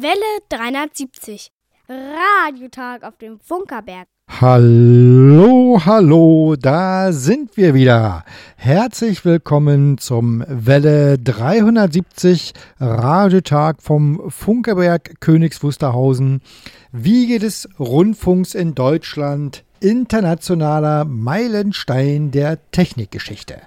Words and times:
Welle 0.00 0.14
370. 0.48 1.50
Radiotag 1.88 3.02
auf 3.02 3.16
dem 3.18 3.40
Funkerberg. 3.40 4.06
Hallo, 4.40 5.80
hallo, 5.84 6.54
da 6.54 7.10
sind 7.10 7.56
wir 7.56 7.74
wieder. 7.74 8.24
Herzlich 8.54 9.24
willkommen 9.24 9.98
zum 9.98 10.44
Welle 10.46 11.18
370 11.18 12.52
Radiotag 12.78 13.82
vom 13.82 14.30
Funkerberg 14.30 15.20
Königs 15.20 15.64
Wusterhausen. 15.64 16.42
Wie 16.92 17.26
geht 17.26 17.42
es 17.42 17.68
Rundfunks 17.80 18.54
in 18.54 18.76
Deutschland? 18.76 19.64
Internationaler 19.80 21.06
Meilenstein 21.06 22.30
der 22.30 22.58
Technikgeschichte. 22.70 23.62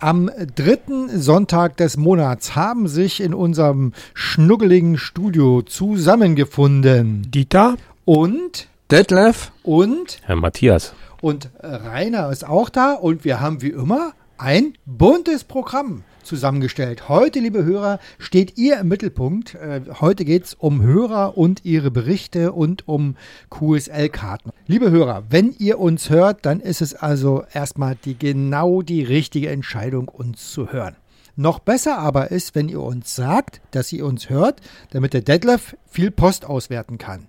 Am 0.00 0.30
dritten 0.56 1.08
Sonntag 1.20 1.76
des 1.76 1.96
Monats 1.96 2.56
haben 2.56 2.88
sich 2.88 3.20
in 3.20 3.32
unserem 3.32 3.92
schnuggeligen 4.12 4.98
Studio 4.98 5.62
zusammengefunden 5.62 7.30
Dieter? 7.30 7.76
und 8.04 8.68
Detlef? 8.90 9.50
und 9.62 10.18
Herr 10.24 10.36
Matthias. 10.36 10.94
und 11.22 11.48
Rainer 11.62 12.30
ist 12.30 12.46
auch 12.46 12.68
da 12.68 12.92
und 12.94 13.24
wir 13.24 13.40
haben 13.40 13.62
wie 13.62 13.70
immer 13.70 14.12
ein 14.36 14.74
buntes 14.84 15.44
Programm 15.44 16.02
zusammengestellt. 16.24 17.08
Heute, 17.08 17.40
liebe 17.40 17.64
Hörer, 17.64 17.98
steht 18.18 18.58
ihr 18.58 18.78
im 18.78 18.88
Mittelpunkt. 18.88 19.54
Äh, 19.54 19.82
Heute 20.00 20.24
geht 20.24 20.44
es 20.44 20.54
um 20.54 20.82
Hörer 20.82 21.38
und 21.38 21.64
ihre 21.64 21.90
Berichte 21.90 22.52
und 22.52 22.88
um 22.88 23.16
QSL-Karten. 23.50 24.50
Liebe 24.66 24.90
Hörer, 24.90 25.24
wenn 25.30 25.54
ihr 25.58 25.78
uns 25.78 26.10
hört, 26.10 26.44
dann 26.46 26.60
ist 26.60 26.82
es 26.82 26.94
also 26.94 27.44
erstmal 27.52 27.96
die 28.04 28.18
genau 28.18 28.82
die 28.82 29.02
richtige 29.02 29.50
Entscheidung, 29.50 30.08
uns 30.08 30.50
zu 30.50 30.72
hören. 30.72 30.96
Noch 31.36 31.58
besser 31.58 31.98
aber 31.98 32.30
ist, 32.30 32.54
wenn 32.54 32.68
ihr 32.68 32.80
uns 32.80 33.14
sagt, 33.14 33.60
dass 33.72 33.92
ihr 33.92 34.06
uns 34.06 34.30
hört, 34.30 34.60
damit 34.90 35.14
der 35.14 35.22
Detlef 35.22 35.76
viel 35.88 36.10
Post 36.10 36.44
auswerten 36.44 36.98
kann. 36.98 37.26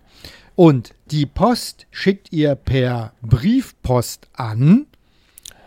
Und 0.56 0.94
die 1.12 1.26
Post 1.26 1.88
schickt 1.92 2.32
ihr 2.32 2.56
per 2.56 3.14
Briefpost 3.22 4.28
an 4.34 4.86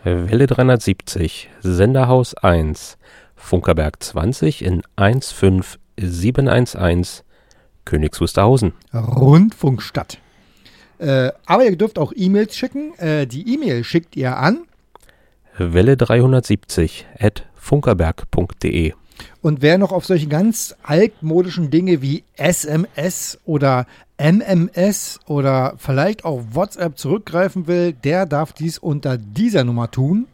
Welle 0.05 0.47
370, 0.47 1.51
Senderhaus 1.61 2.35
1, 2.35 2.98
Funkerberg 3.39 4.03
20 4.03 4.63
in 4.63 4.83
15711, 4.97 7.25
Königs 7.85 8.21
Wusterhausen. 8.21 8.73
Rundfunkstadt. 8.93 10.19
Äh, 10.99 11.31
aber 11.47 11.65
ihr 11.65 11.77
dürft 11.77 11.99
auch 11.99 12.13
E-Mails 12.15 12.57
schicken. 12.57 12.93
Äh, 12.99 13.27
die 13.27 13.55
E-Mail 13.55 13.85
schickt 13.85 14.17
ihr 14.17 14.37
an. 14.37 14.65
Welle 15.57 15.97
370 15.97 17.07
at 17.19 17.47
funkerberg.de. 17.55 18.93
Und 19.41 19.63
wer 19.63 19.79
noch 19.79 19.93
auf 19.93 20.05
solche 20.05 20.27
ganz 20.27 20.77
altmodischen 20.83 21.71
Dinge 21.71 22.03
wie 22.03 22.25
SMS 22.37 23.39
oder 23.45 23.87
MMS 24.19 25.21
oder 25.27 25.75
vielleicht 25.79 26.25
auch 26.25 26.43
WhatsApp 26.53 26.99
zurückgreifen 26.99 27.67
will, 27.67 27.93
der 27.93 28.27
darf 28.27 28.53
dies 28.53 28.79
unter 28.79 29.17
dieser 29.17 29.65
Nummer 29.65 29.91
tun. 29.91 30.27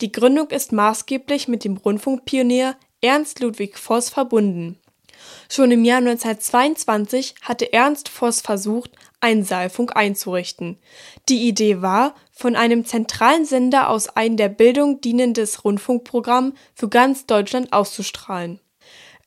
Die 0.00 0.10
Gründung 0.10 0.50
ist 0.50 0.72
maßgeblich 0.72 1.46
mit 1.46 1.62
dem 1.62 1.76
Rundfunkpionier 1.76 2.74
Ernst 3.00 3.38
Ludwig 3.38 3.78
Voss 3.78 4.08
verbunden. 4.08 4.80
Schon 5.48 5.70
im 5.70 5.84
Jahr 5.84 5.98
1922 5.98 7.36
hatte 7.42 7.72
Ernst 7.72 8.08
Voss 8.08 8.40
versucht, 8.40 8.90
einen 9.20 9.44
Saalfunk 9.44 9.94
einzurichten. 9.94 10.80
Die 11.28 11.46
Idee 11.46 11.82
war, 11.82 12.16
von 12.32 12.56
einem 12.56 12.84
zentralen 12.84 13.44
Sender 13.44 13.90
aus 13.90 14.08
ein 14.08 14.36
der 14.36 14.48
Bildung 14.48 15.00
dienendes 15.00 15.64
Rundfunkprogramm 15.64 16.54
für 16.74 16.88
ganz 16.88 17.26
Deutschland 17.26 17.72
auszustrahlen. 17.72 18.58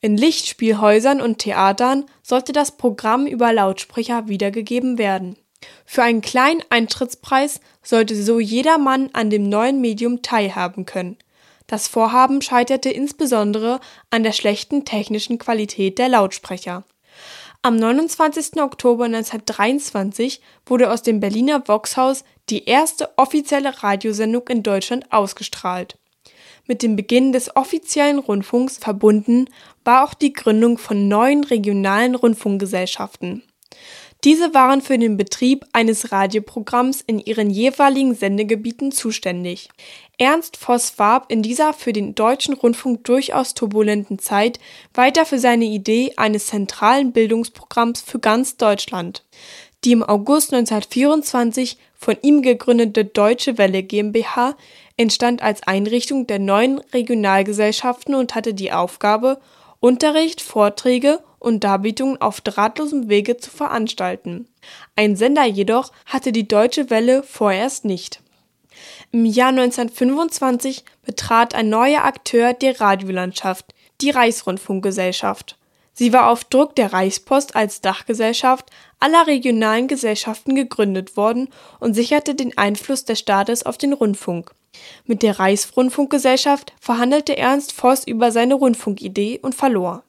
In 0.00 0.16
Lichtspielhäusern 0.16 1.20
und 1.20 1.38
Theatern 1.38 2.04
sollte 2.22 2.52
das 2.52 2.76
Programm 2.76 3.26
über 3.26 3.52
Lautsprecher 3.52 4.28
wiedergegeben 4.28 4.96
werden. 4.96 5.36
Für 5.84 6.04
einen 6.04 6.20
kleinen 6.20 6.62
Eintrittspreis 6.70 7.60
sollte 7.82 8.14
so 8.14 8.38
jedermann 8.38 9.10
an 9.12 9.28
dem 9.28 9.48
neuen 9.48 9.80
Medium 9.80 10.22
teilhaben 10.22 10.86
können. 10.86 11.16
Das 11.66 11.88
Vorhaben 11.88 12.40
scheiterte 12.42 12.90
insbesondere 12.90 13.80
an 14.10 14.22
der 14.22 14.32
schlechten 14.32 14.84
technischen 14.84 15.38
Qualität 15.38 15.98
der 15.98 16.08
Lautsprecher. 16.08 16.84
Am 17.60 17.76
29. 17.76 18.62
Oktober 18.62 19.06
1923 19.06 20.40
wurde 20.64 20.92
aus 20.92 21.02
dem 21.02 21.18
Berliner 21.18 21.66
Voxhaus 21.66 22.22
die 22.50 22.64
erste 22.64 23.10
offizielle 23.18 23.82
Radiosendung 23.82 24.46
in 24.48 24.62
Deutschland 24.62 25.12
ausgestrahlt. 25.12 25.98
Mit 26.68 26.82
dem 26.82 26.96
Beginn 26.96 27.32
des 27.32 27.56
offiziellen 27.56 28.18
Rundfunks 28.18 28.76
verbunden 28.76 29.46
war 29.84 30.04
auch 30.04 30.12
die 30.12 30.34
Gründung 30.34 30.76
von 30.76 31.08
neuen 31.08 31.42
regionalen 31.42 32.14
Rundfunkgesellschaften. 32.14 33.42
Diese 34.24 34.52
waren 34.52 34.82
für 34.82 34.98
den 34.98 35.16
Betrieb 35.16 35.64
eines 35.72 36.12
Radioprogramms 36.12 37.00
in 37.00 37.20
ihren 37.20 37.50
jeweiligen 37.50 38.14
Sendegebieten 38.14 38.92
zuständig. 38.92 39.70
Ernst 40.18 40.56
Voss 40.56 40.98
warb 40.98 41.30
in 41.30 41.40
dieser 41.40 41.72
für 41.72 41.92
den 41.92 42.14
deutschen 42.14 42.54
Rundfunk 42.54 43.04
durchaus 43.04 43.54
turbulenten 43.54 44.18
Zeit 44.18 44.58
weiter 44.92 45.24
für 45.24 45.38
seine 45.38 45.66
Idee 45.66 46.12
eines 46.16 46.48
zentralen 46.48 47.12
Bildungsprogramms 47.12 48.02
für 48.02 48.18
ganz 48.18 48.56
Deutschland. 48.56 49.24
Die 49.84 49.92
im 49.92 50.02
August 50.02 50.52
1924 50.52 51.78
von 51.94 52.16
ihm 52.20 52.42
gegründete 52.42 53.04
Deutsche 53.04 53.56
Welle 53.56 53.84
GmbH 53.84 54.56
entstand 54.98 55.42
als 55.42 55.62
Einrichtung 55.62 56.26
der 56.26 56.38
neuen 56.38 56.80
Regionalgesellschaften 56.92 58.14
und 58.14 58.34
hatte 58.34 58.52
die 58.52 58.72
Aufgabe, 58.72 59.40
Unterricht, 59.80 60.42
Vorträge 60.42 61.20
und 61.38 61.64
Darbietungen 61.64 62.20
auf 62.20 62.40
drahtlosem 62.40 63.08
Wege 63.08 63.36
zu 63.36 63.50
veranstalten. 63.50 64.48
Ein 64.96 65.16
Sender 65.16 65.44
jedoch 65.44 65.92
hatte 66.04 66.32
die 66.32 66.48
Deutsche 66.48 66.90
Welle 66.90 67.22
vorerst 67.22 67.84
nicht. 67.84 68.20
Im 69.12 69.24
Jahr 69.24 69.50
1925 69.50 70.84
betrat 71.04 71.54
ein 71.54 71.70
neuer 71.70 72.04
Akteur 72.04 72.52
die 72.52 72.68
Radiolandschaft, 72.68 73.72
die 74.00 74.10
Reichsrundfunkgesellschaft. 74.10 75.56
Sie 75.94 76.12
war 76.12 76.30
auf 76.30 76.44
Druck 76.44 76.76
der 76.76 76.92
Reichspost 76.92 77.56
als 77.56 77.80
Dachgesellschaft 77.80 78.70
aller 79.00 79.26
regionalen 79.26 79.88
Gesellschaften 79.88 80.54
gegründet 80.54 81.16
worden 81.16 81.48
und 81.80 81.94
sicherte 81.94 82.34
den 82.34 82.56
Einfluss 82.56 83.04
des 83.04 83.18
Staates 83.18 83.64
auf 83.64 83.78
den 83.78 83.92
Rundfunk. 83.92 84.52
Mit 85.04 85.22
der 85.22 85.38
Reichsrundfunkgesellschaft 85.38 86.72
verhandelte 86.80 87.36
Ernst 87.36 87.72
Voss 87.72 88.06
über 88.06 88.32
seine 88.32 88.54
Rundfunkidee 88.54 89.40
und 89.42 89.54
verlor. 89.54 90.04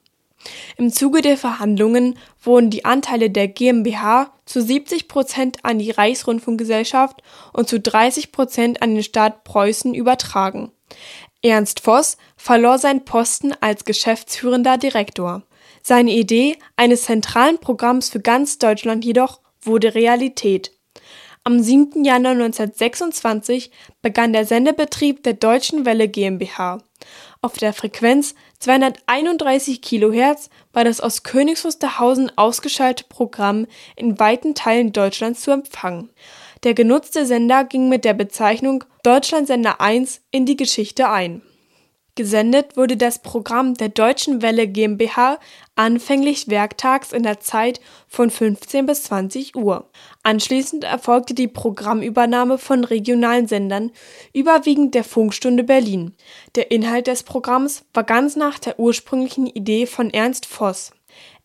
Im 0.77 0.91
Zuge 0.91 1.21
der 1.21 1.37
Verhandlungen 1.37 2.17
wurden 2.41 2.69
die 2.69 2.85
Anteile 2.85 3.29
der 3.29 3.47
GmbH 3.47 4.33
zu 4.45 4.61
70 4.61 5.07
Prozent 5.07 5.57
an 5.63 5.79
die 5.79 5.91
Reichsrundfunkgesellschaft 5.91 7.21
und 7.53 7.67
zu 7.67 7.79
30 7.79 8.31
Prozent 8.31 8.81
an 8.81 8.93
den 8.95 9.03
Staat 9.03 9.43
Preußen 9.43 9.93
übertragen. 9.93 10.71
Ernst 11.41 11.81
Voss 11.81 12.17
verlor 12.35 12.79
seinen 12.79 13.05
Posten 13.05 13.53
als 13.61 13.85
geschäftsführender 13.85 14.77
Direktor. 14.77 15.43
Seine 15.81 16.11
Idee 16.11 16.57
eines 16.75 17.03
zentralen 17.03 17.57
Programms 17.57 18.09
für 18.09 18.19
ganz 18.19 18.57
Deutschland 18.57 19.05
jedoch 19.05 19.39
wurde 19.61 19.95
Realität. 19.95 20.71
Am 21.49 21.59
7. 21.59 22.05
Januar 22.05 22.33
1926 22.33 23.71
begann 24.03 24.33
der 24.33 24.45
Sendebetrieb 24.45 25.23
der 25.23 25.33
Deutschen 25.33 25.83
Welle 25.83 26.07
GmbH. 26.07 26.77
Auf 27.41 27.57
der 27.57 27.73
Frequenz 27.73 28.35
231 28.59 29.81
Kilohertz 29.81 30.51
war 30.73 30.83
das 30.83 31.01
aus 31.01 31.23
Königs 31.23 31.65
Wusterhausen 31.65 32.31
ausgeschaltete 32.37 33.09
Programm 33.09 33.65
in 33.95 34.19
weiten 34.19 34.53
Teilen 34.53 34.93
Deutschlands 34.93 35.41
zu 35.41 35.49
empfangen. 35.49 36.11
Der 36.61 36.75
genutzte 36.75 37.25
Sender 37.25 37.63
ging 37.63 37.89
mit 37.89 38.05
der 38.05 38.13
Bezeichnung 38.13 38.83
Deutschlandsender 39.01 39.81
1 39.81 40.21
in 40.29 40.45
die 40.45 40.55
Geschichte 40.55 41.09
ein. 41.09 41.41
Gesendet 42.19 42.75
wurde 42.75 42.97
das 42.97 43.19
Programm 43.19 43.75
der 43.75 43.87
Deutschen 43.87 44.41
Welle 44.41 44.67
GmbH 44.67 45.39
anfänglich 45.75 46.49
werktags 46.49 47.13
in 47.13 47.23
der 47.23 47.39
Zeit 47.39 47.79
von 48.09 48.29
15 48.29 48.85
bis 48.85 49.03
20 49.03 49.55
Uhr. 49.55 49.89
Anschließend 50.21 50.83
erfolgte 50.83 51.33
die 51.33 51.47
Programmübernahme 51.47 52.57
von 52.57 52.83
regionalen 52.83 53.47
Sendern, 53.47 53.91
überwiegend 54.33 54.95
der 54.95 55.05
Funkstunde 55.05 55.63
Berlin. 55.63 56.13
Der 56.55 56.71
Inhalt 56.71 57.07
des 57.07 57.23
Programms 57.23 57.85
war 57.93 58.03
ganz 58.03 58.35
nach 58.35 58.59
der 58.59 58.77
ursprünglichen 58.81 59.47
Idee 59.47 59.85
von 59.85 60.09
Ernst 60.09 60.45
Voss. 60.45 60.91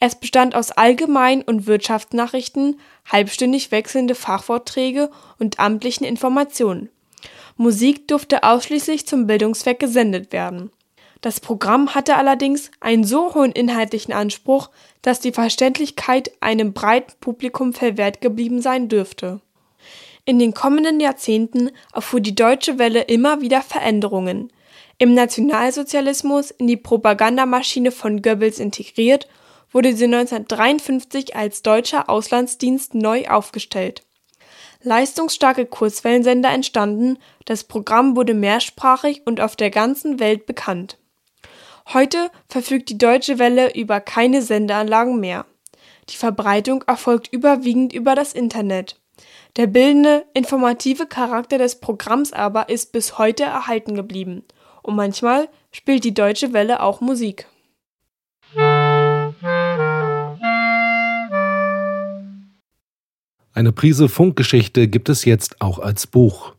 Es 0.01 0.17
bestand 0.17 0.57
aus 0.57 0.73
Allgemein 0.73 1.43
und 1.43 1.69
Wirtschaftsnachrichten, 1.69 2.81
halbstündig 3.07 3.71
wechselnde 3.71 4.17
Fachvorträge 4.17 5.09
und 5.39 5.61
amtlichen 5.61 6.05
Informationen. 6.05 6.91
Musik 7.57 8.09
durfte 8.09 8.43
ausschließlich 8.43 9.07
zum 9.07 9.27
Bildungszweck 9.27 9.79
gesendet 9.79 10.33
werden. 10.33 10.71
Das 11.21 11.41
Programm 11.41 11.95
hatte 11.95 12.17
allerdings 12.17 12.71
einen 12.81 13.05
so 13.05 13.35
hohen 13.35 13.53
inhaltlichen 13.53 14.13
Anspruch, 14.13 14.71
dass 15.03 15.21
die 15.21 15.33
Verständlichkeit 15.33 16.33
einem 16.41 16.73
breiten 16.73 17.15
Publikum 17.21 17.73
verwehrt 17.73 18.21
geblieben 18.21 18.61
sein 18.61 18.89
dürfte. 18.89 19.41
In 20.27 20.39
den 20.39 20.53
kommenden 20.53 21.01
Jahrzehnten 21.01 21.71
erfuhr 21.95 22.21
die 22.21 22.35
Deutsche 22.35 22.79
Welle 22.79 23.03
immer 23.03 23.41
wieder 23.41 23.63
Veränderungen. 23.63 24.53
Im 24.99 25.15
Nationalsozialismus 25.15 26.51
in 26.51 26.67
die 26.67 26.77
Propagandamaschine 26.77 27.93
von 27.93 28.21
Goebbels 28.21 28.59
integriert, 28.59 29.29
wurde 29.71 29.95
sie 29.97 30.05
1953 30.05 31.37
als 31.37 31.63
deutscher 31.63 32.09
Auslandsdienst 32.09 32.95
neu 32.95 33.27
aufgestellt 33.29 34.03
leistungsstarke 34.85 35.67
Kurzwellensender 35.67 36.51
entstanden, 36.51 37.19
das 37.45 37.65
Programm 37.65 38.17
wurde 38.17 38.35
mehrsprachig 38.35 39.23
und 39.25 39.41
auf 39.41 39.57
der 39.57 39.71
ganzen 39.71 40.21
Welt 40.21 40.47
bekannt. 40.47 40.99
Heute 41.93 42.31
verfügt 42.49 42.89
die 42.89 42.99
Deutsche 42.99 43.39
Welle 43.39 43.75
über 43.75 44.01
keine 44.01 44.41
Sendeanlagen 44.43 45.21
mehr. 45.21 45.45
Die 46.09 46.17
Verbreitung 46.17 46.83
erfolgt 46.87 47.33
überwiegend 47.33 47.93
über 47.93 48.15
das 48.15 48.33
Internet. 48.33 49.01
Der 49.57 49.67
bildende, 49.67 50.27
informative 50.35 51.07
Charakter 51.07 51.59
des 51.59 51.81
Programms 51.81 52.33
aber 52.33 52.69
ist 52.69 52.93
bis 52.93 53.19
heute 53.19 53.45
erhalten 53.45 53.95
geblieben. 53.95 54.45
Und 54.83 54.97
manchmal 54.97 55.49
spielt 55.71 56.05
die 56.05 56.15
Deutsche 56.15 56.53
Welle 56.53 56.83
auch 56.83 57.01
Musik. 57.01 57.47
Eine 63.57 63.71
Prise 63.71 64.09
Funkgeschichte 64.09 64.89
gibt 64.89 65.09
es 65.09 65.25
jetzt 65.25 65.61
auch 65.61 65.79
als 65.79 66.09
Buch. 66.09 66.55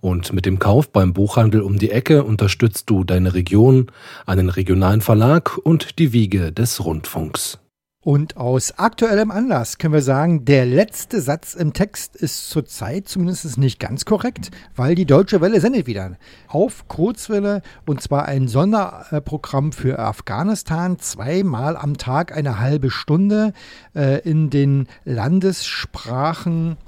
Und 0.00 0.32
mit 0.32 0.46
dem 0.46 0.58
Kauf 0.58 0.90
beim 0.90 1.12
Buchhandel 1.12 1.60
um 1.60 1.78
die 1.78 1.92
Ecke 1.92 2.24
unterstützt 2.24 2.90
du 2.90 3.04
deine 3.04 3.34
Region, 3.34 3.92
einen 4.26 4.48
regionalen 4.48 5.00
Verlag 5.00 5.58
und 5.58 6.00
die 6.00 6.12
Wiege 6.12 6.50
des 6.50 6.84
Rundfunks. 6.84 7.60
Und 8.02 8.38
aus 8.38 8.78
aktuellem 8.78 9.30
Anlass 9.30 9.76
können 9.76 9.92
wir 9.92 10.00
sagen, 10.00 10.46
der 10.46 10.64
letzte 10.64 11.20
Satz 11.20 11.52
im 11.52 11.74
Text 11.74 12.16
ist 12.16 12.48
zurzeit 12.48 13.06
zumindest 13.06 13.58
nicht 13.58 13.78
ganz 13.78 14.06
korrekt, 14.06 14.50
weil 14.74 14.94
die 14.94 15.04
Deutsche 15.04 15.42
Welle 15.42 15.60
sendet 15.60 15.86
wieder 15.86 16.16
auf 16.48 16.88
Kurzwelle 16.88 17.60
und 17.86 18.00
zwar 18.00 18.24
ein 18.24 18.48
Sonderprogramm 18.48 19.72
für 19.72 19.98
Afghanistan, 19.98 20.98
zweimal 20.98 21.76
am 21.76 21.98
Tag 21.98 22.34
eine 22.34 22.58
halbe 22.58 22.90
Stunde 22.90 23.52
äh, 23.94 24.26
in 24.26 24.48
den 24.48 24.88
Landessprachen. 25.04 26.78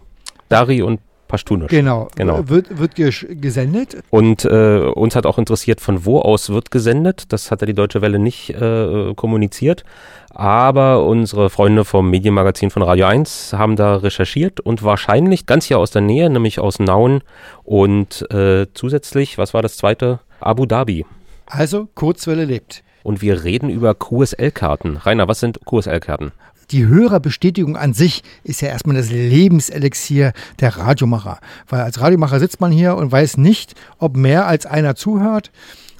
Dari 0.48 0.80
und 0.80 1.00
Pashtunisch. 1.32 1.70
Genau, 1.70 2.08
genau. 2.14 2.46
Wird, 2.50 2.78
wird 2.78 2.94
gesendet. 2.94 3.96
Und 4.10 4.44
äh, 4.44 4.80
uns 4.80 5.16
hat 5.16 5.24
auch 5.24 5.38
interessiert, 5.38 5.80
von 5.80 6.04
wo 6.04 6.20
aus 6.20 6.50
wird 6.50 6.70
gesendet. 6.70 7.32
Das 7.32 7.50
hat 7.50 7.62
ja 7.62 7.66
die 7.66 7.72
Deutsche 7.72 8.02
Welle 8.02 8.18
nicht 8.18 8.50
äh, 8.50 9.14
kommuniziert. 9.14 9.82
Aber 10.28 11.06
unsere 11.06 11.48
Freunde 11.48 11.86
vom 11.86 12.10
Medienmagazin 12.10 12.68
von 12.68 12.82
Radio 12.82 13.06
1 13.06 13.54
haben 13.54 13.76
da 13.76 13.96
recherchiert 13.96 14.60
und 14.60 14.82
wahrscheinlich 14.82 15.46
ganz 15.46 15.64
hier 15.64 15.78
aus 15.78 15.90
der 15.90 16.02
Nähe, 16.02 16.28
nämlich 16.28 16.60
aus 16.60 16.78
Nauen 16.78 17.22
und 17.64 18.30
äh, 18.30 18.66
zusätzlich, 18.74 19.38
was 19.38 19.54
war 19.54 19.62
das 19.62 19.78
zweite? 19.78 20.20
Abu 20.38 20.66
Dhabi. 20.66 21.06
Also 21.46 21.88
Kurzwelle 21.94 22.44
lebt. 22.44 22.82
Und 23.04 23.22
wir 23.22 23.42
reden 23.42 23.70
über 23.70 23.94
QSL-Karten. 23.94 24.98
Rainer, 24.98 25.28
was 25.28 25.40
sind 25.40 25.60
QSL-Karten? 25.64 26.32
Die 26.72 26.86
Hörerbestätigung 26.86 27.76
an 27.76 27.92
sich 27.92 28.22
ist 28.44 28.62
ja 28.62 28.68
erstmal 28.68 28.96
das 28.96 29.10
Lebenselixier 29.10 30.32
der 30.60 30.76
Radiomacher. 30.76 31.38
Weil 31.68 31.82
als 31.82 32.00
Radiomacher 32.00 32.40
sitzt 32.40 32.60
man 32.60 32.72
hier 32.72 32.96
und 32.96 33.12
weiß 33.12 33.36
nicht, 33.36 33.74
ob 33.98 34.16
mehr 34.16 34.46
als 34.46 34.66
einer 34.66 34.94
zuhört. 34.94 35.50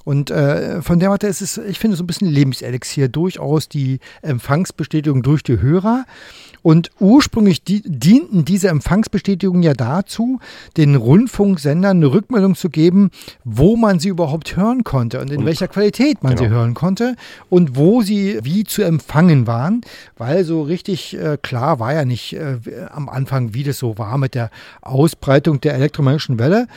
Und 0.04 0.30
äh, 0.30 0.82
von 0.82 0.98
der 0.98 1.10
Seite 1.10 1.26
ist 1.28 1.42
es, 1.42 1.58
ich 1.58 1.78
finde, 1.78 1.96
so 1.96 2.02
ein 2.02 2.06
bisschen 2.06 2.28
Lebenselixier 2.28 3.08
durchaus 3.08 3.68
die 3.68 4.00
Empfangsbestätigung 4.22 5.22
durch 5.22 5.42
die 5.42 5.60
Hörer. 5.60 6.04
Und 6.62 6.90
ursprünglich 7.00 7.64
die, 7.64 7.82
dienten 7.84 8.44
diese 8.44 8.68
Empfangsbestätigungen 8.68 9.62
ja 9.62 9.74
dazu, 9.74 10.38
den 10.76 10.94
Rundfunksendern 10.94 11.96
eine 11.96 12.12
Rückmeldung 12.12 12.54
zu 12.54 12.70
geben, 12.70 13.10
wo 13.44 13.76
man 13.76 13.98
sie 13.98 14.08
überhaupt 14.08 14.56
hören 14.56 14.84
konnte 14.84 15.20
und 15.20 15.30
in 15.30 15.40
und, 15.40 15.46
welcher 15.46 15.68
Qualität 15.68 16.22
man 16.22 16.36
genau. 16.36 16.48
sie 16.48 16.54
hören 16.54 16.74
konnte 16.74 17.16
und 17.50 17.76
wo 17.76 18.02
sie 18.02 18.38
wie 18.42 18.64
zu 18.64 18.82
empfangen 18.82 19.46
waren, 19.46 19.80
weil 20.16 20.44
so 20.44 20.62
richtig 20.62 21.18
äh, 21.18 21.36
klar 21.40 21.80
war 21.80 21.92
ja 21.94 22.04
nicht 22.04 22.34
äh, 22.34 22.58
am 22.90 23.08
Anfang, 23.08 23.54
wie 23.54 23.64
das 23.64 23.78
so 23.78 23.98
war 23.98 24.18
mit 24.18 24.34
der 24.34 24.50
Ausbreitung 24.82 25.60
der 25.60 25.74
elektromagnetischen 25.74 26.38
Welle. 26.38 26.68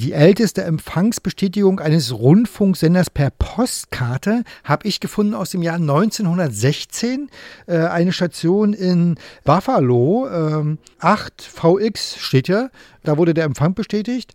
Die 0.00 0.12
älteste 0.12 0.62
Empfangsbestätigung 0.64 1.80
eines 1.80 2.12
Rundfunksenders 2.12 3.10
per 3.10 3.30
Postkarte 3.30 4.44
habe 4.64 4.88
ich 4.88 5.00
gefunden 5.00 5.34
aus 5.34 5.50
dem 5.50 5.62
Jahr 5.62 5.76
1916. 5.76 7.28
Äh, 7.66 7.78
eine 7.78 8.12
Station 8.12 8.72
in 8.72 9.16
Buffalo, 9.44 10.28
ähm, 10.28 10.78
8VX 11.00 12.18
steht 12.18 12.48
ja, 12.48 12.70
da 13.04 13.18
wurde 13.18 13.34
der 13.34 13.44
Empfang 13.44 13.74
bestätigt. 13.74 14.34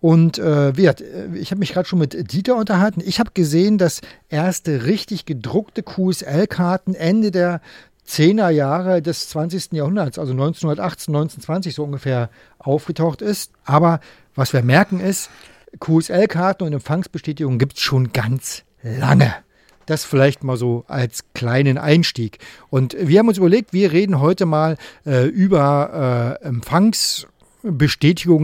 Und 0.00 0.38
äh, 0.38 0.70
ich 0.70 1.50
habe 1.50 1.58
mich 1.58 1.72
gerade 1.72 1.88
schon 1.88 1.98
mit 1.98 2.32
Dieter 2.32 2.56
unterhalten. 2.56 3.02
Ich 3.04 3.18
habe 3.18 3.30
gesehen, 3.32 3.78
dass 3.78 4.02
erste 4.28 4.84
richtig 4.84 5.24
gedruckte 5.24 5.82
QSL-Karten 5.82 6.94
Ende 6.94 7.30
der 7.30 7.60
10er 8.06 8.50
Jahre 8.50 9.02
des 9.02 9.28
20. 9.30 9.72
Jahrhunderts, 9.72 10.18
also 10.18 10.32
1918, 10.32 11.14
1920 11.14 11.74
so 11.74 11.84
ungefähr 11.84 12.30
aufgetaucht 12.58 13.22
ist. 13.22 13.52
Aber 13.64 14.00
was 14.34 14.52
wir 14.52 14.62
merken 14.62 15.00
ist, 15.00 15.30
QSL-Karten 15.80 16.64
und 16.64 16.72
Empfangsbestätigungen 16.72 17.58
gibt 17.58 17.76
es 17.78 17.82
schon 17.82 18.12
ganz 18.12 18.62
lange. 18.82 19.34
Das 19.86 20.04
vielleicht 20.04 20.44
mal 20.44 20.56
so 20.56 20.84
als 20.88 21.24
kleinen 21.34 21.78
Einstieg. 21.78 22.38
Und 22.70 22.96
wir 22.98 23.18
haben 23.18 23.28
uns 23.28 23.38
überlegt, 23.38 23.72
wir 23.72 23.92
reden 23.92 24.20
heute 24.20 24.46
mal 24.46 24.76
äh, 25.06 25.26
über 25.26 26.38
äh, 26.42 26.46
Empfangs 26.46 27.26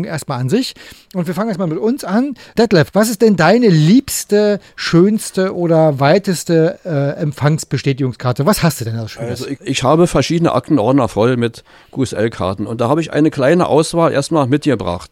erstmal 0.04 0.40
an 0.40 0.48
sich. 0.48 0.74
Und 1.14 1.26
wir 1.26 1.34
fangen 1.34 1.48
erstmal 1.48 1.68
mit 1.68 1.78
uns 1.78 2.04
an. 2.04 2.34
Detlef, 2.58 2.88
was 2.92 3.08
ist 3.08 3.22
denn 3.22 3.36
deine 3.36 3.68
liebste, 3.68 4.60
schönste 4.76 5.54
oder 5.54 6.00
weiteste 6.00 6.78
äh, 6.84 7.20
Empfangsbestätigungskarte? 7.20 8.46
Was 8.46 8.62
hast 8.62 8.80
du 8.80 8.84
denn 8.84 8.96
als 8.96 9.12
Schönes? 9.12 9.42
Also 9.42 9.48
ich, 9.48 9.60
ich 9.60 9.82
habe 9.82 10.06
verschiedene 10.06 10.52
Aktenordner 10.52 11.08
voll 11.08 11.36
mit 11.36 11.64
QSL-Karten 11.92 12.66
und 12.66 12.80
da 12.80 12.88
habe 12.88 13.00
ich 13.00 13.12
eine 13.12 13.30
kleine 13.30 13.66
Auswahl 13.66 14.12
erstmal 14.12 14.46
mitgebracht. 14.46 15.10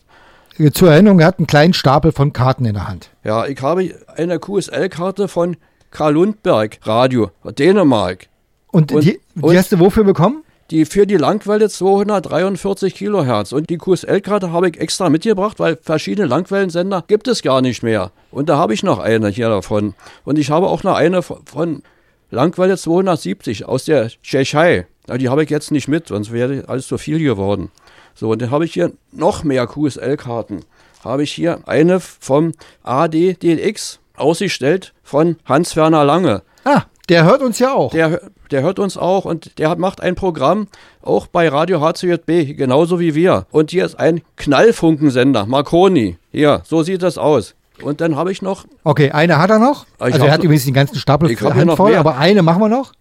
Zur 0.72 0.90
Erinnerung, 0.90 1.20
er 1.20 1.26
hat 1.26 1.38
einen 1.38 1.46
kleinen 1.46 1.72
Stapel 1.72 2.12
von 2.12 2.32
Karten 2.32 2.66
in 2.66 2.74
der 2.74 2.86
Hand. 2.86 3.10
Ja, 3.24 3.46
ich 3.46 3.62
habe 3.62 3.94
eine 4.14 4.38
QSL-Karte 4.38 5.28
von 5.28 5.56
Karl 5.90 6.14
Lundberg 6.14 6.78
Radio, 6.82 7.30
Dänemark. 7.44 8.28
Und, 8.68 8.92
und 8.92 9.04
die, 9.04 9.20
die 9.34 9.42
und 9.42 9.56
hast 9.56 9.72
du 9.72 9.78
wofür 9.80 10.04
bekommen? 10.04 10.44
Die 10.70 10.84
für 10.84 11.04
die 11.04 11.16
Langwelle 11.16 11.68
243 11.68 12.94
Kilohertz. 12.94 13.52
Und 13.52 13.70
die 13.70 13.78
QSL-Karte 13.78 14.52
habe 14.52 14.68
ich 14.68 14.78
extra 14.78 15.10
mitgebracht, 15.10 15.58
weil 15.58 15.76
verschiedene 15.76 16.28
Langwellensender 16.28 17.04
gibt 17.08 17.26
es 17.26 17.42
gar 17.42 17.60
nicht 17.60 17.82
mehr. 17.82 18.12
Und 18.30 18.48
da 18.48 18.56
habe 18.56 18.72
ich 18.72 18.84
noch 18.84 19.00
eine 19.00 19.28
hier 19.28 19.48
davon. 19.48 19.94
Und 20.24 20.38
ich 20.38 20.50
habe 20.50 20.68
auch 20.68 20.84
noch 20.84 20.94
eine 20.94 21.22
von 21.22 21.82
Langwelle 22.30 22.76
270 22.76 23.64
aus 23.64 23.84
der 23.84 24.08
Tschechei. 24.22 24.86
Die 25.18 25.28
habe 25.28 25.42
ich 25.42 25.50
jetzt 25.50 25.72
nicht 25.72 25.88
mit, 25.88 26.06
sonst 26.06 26.30
wäre 26.30 26.64
alles 26.68 26.86
zu 26.86 26.98
viel 26.98 27.18
geworden. 27.18 27.72
So, 28.14 28.30
und 28.30 28.40
dann 28.40 28.52
habe 28.52 28.64
ich 28.64 28.72
hier 28.72 28.92
noch 29.10 29.42
mehr 29.42 29.66
QSL-Karten. 29.66 30.60
Habe 31.02 31.24
ich 31.24 31.32
hier 31.32 31.66
eine 31.66 31.98
vom 31.98 32.52
ADDX 32.84 33.98
ausgestellt 34.20 34.92
von 35.02 35.36
Hans-Werner 35.44 36.04
Lange. 36.04 36.42
Ah, 36.64 36.82
der 37.08 37.24
hört 37.24 37.42
uns 37.42 37.58
ja 37.58 37.72
auch. 37.72 37.90
Der, 37.90 38.20
der 38.50 38.62
hört 38.62 38.78
uns 38.78 38.96
auch 38.96 39.24
und 39.24 39.58
der 39.58 39.76
macht 39.76 40.00
ein 40.00 40.14
Programm 40.14 40.68
auch 41.02 41.26
bei 41.26 41.48
Radio 41.48 41.80
HCJB, 41.80 42.56
genauso 42.56 43.00
wie 43.00 43.14
wir. 43.14 43.46
Und 43.50 43.70
hier 43.70 43.84
ist 43.84 43.98
ein 43.98 44.20
Knallfunkensender, 44.36 45.46
Marconi. 45.46 46.18
Hier, 46.30 46.62
so 46.64 46.82
sieht 46.82 47.02
das 47.02 47.18
aus. 47.18 47.54
Und 47.82 48.00
dann 48.00 48.16
habe 48.16 48.30
ich 48.30 48.42
noch. 48.42 48.64
Okay, 48.84 49.10
eine 49.10 49.38
hat 49.38 49.50
er 49.50 49.58
noch. 49.58 49.86
Ich 49.96 50.14
also 50.14 50.26
er 50.26 50.32
hat 50.32 50.44
übrigens 50.44 50.64
den 50.64 50.74
ganzen 50.74 50.96
Stapel 50.96 51.34
voll, 51.36 51.94
aber 51.94 52.16
eine 52.16 52.42
machen 52.42 52.60
wir 52.60 52.68
noch. 52.68 52.92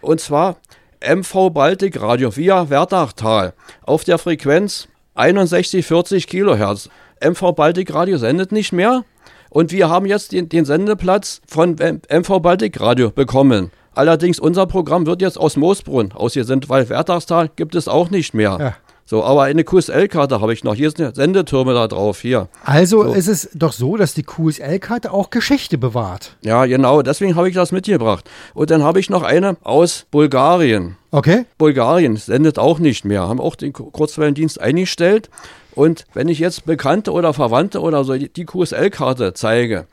Und 0.00 0.20
zwar 0.20 0.56
MV 1.02 1.50
Baltic 1.50 2.00
Radio 2.00 2.34
via 2.34 2.70
Werdachtal 2.70 3.54
auf 3.82 4.04
der 4.04 4.18
Frequenz 4.18 4.88
6140 5.14 6.26
Kilohertz. 6.26 6.88
MV 7.22 7.52
Baltic 7.52 7.92
Radio 7.92 8.16
sendet 8.16 8.52
nicht 8.52 8.72
mehr, 8.72 9.04
Und 9.50 9.72
wir 9.72 9.90
haben 9.90 10.06
jetzt 10.06 10.32
den, 10.32 10.48
den 10.48 10.64
Sendeplatz 10.64 11.42
von 11.46 11.76
MV 11.76 12.40
Baltic 12.40 12.80
Radio 12.80 13.10
bekommen. 13.10 13.70
Allerdings, 13.94 14.38
unser 14.38 14.66
Programm 14.66 15.04
wird 15.06 15.20
jetzt 15.20 15.38
aus 15.38 15.56
Moosbrunn 15.56 16.12
ausgesendet, 16.12 16.70
weil 16.70 16.88
Wertagstal 16.88 17.50
gibt 17.56 17.74
es 17.74 17.88
auch 17.88 18.10
nicht 18.10 18.32
mehr. 18.32 18.56
Ja. 18.58 18.74
So, 19.04 19.24
aber 19.24 19.42
eine 19.42 19.64
QSL-Karte 19.64 20.40
habe 20.40 20.52
ich 20.52 20.62
noch. 20.62 20.76
Hier 20.76 20.86
ist 20.86 21.00
eine 21.00 21.12
Sendetürme 21.12 21.74
da 21.74 21.88
drauf, 21.88 22.20
hier. 22.20 22.46
Also 22.64 23.02
so. 23.02 23.12
ist 23.12 23.26
es 23.26 23.50
doch 23.54 23.72
so, 23.72 23.96
dass 23.96 24.14
die 24.14 24.22
QSL-Karte 24.22 25.12
auch 25.12 25.30
Geschichte 25.30 25.78
bewahrt. 25.78 26.36
Ja, 26.42 26.64
genau, 26.66 27.02
deswegen 27.02 27.34
habe 27.34 27.48
ich 27.48 27.56
das 27.56 27.72
mitgebracht. 27.72 28.30
Und 28.54 28.70
dann 28.70 28.84
habe 28.84 29.00
ich 29.00 29.10
noch 29.10 29.24
eine 29.24 29.56
aus 29.64 30.06
Bulgarien. 30.12 30.94
Okay. 31.10 31.44
Bulgarien 31.58 32.14
sendet 32.14 32.60
auch 32.60 32.78
nicht 32.78 33.04
mehr, 33.04 33.26
haben 33.26 33.40
auch 33.40 33.56
den 33.56 33.72
Kurzwellendienst 33.72 34.60
eingestellt. 34.60 35.28
Und 35.80 36.04
wenn 36.12 36.28
ich 36.28 36.38
jetzt 36.38 36.66
Bekannte 36.66 37.10
oder 37.10 37.32
Verwandte 37.32 37.80
oder 37.80 38.04
so 38.04 38.14
die 38.14 38.44
QSL-Karte 38.44 39.32
zeige, 39.32 39.86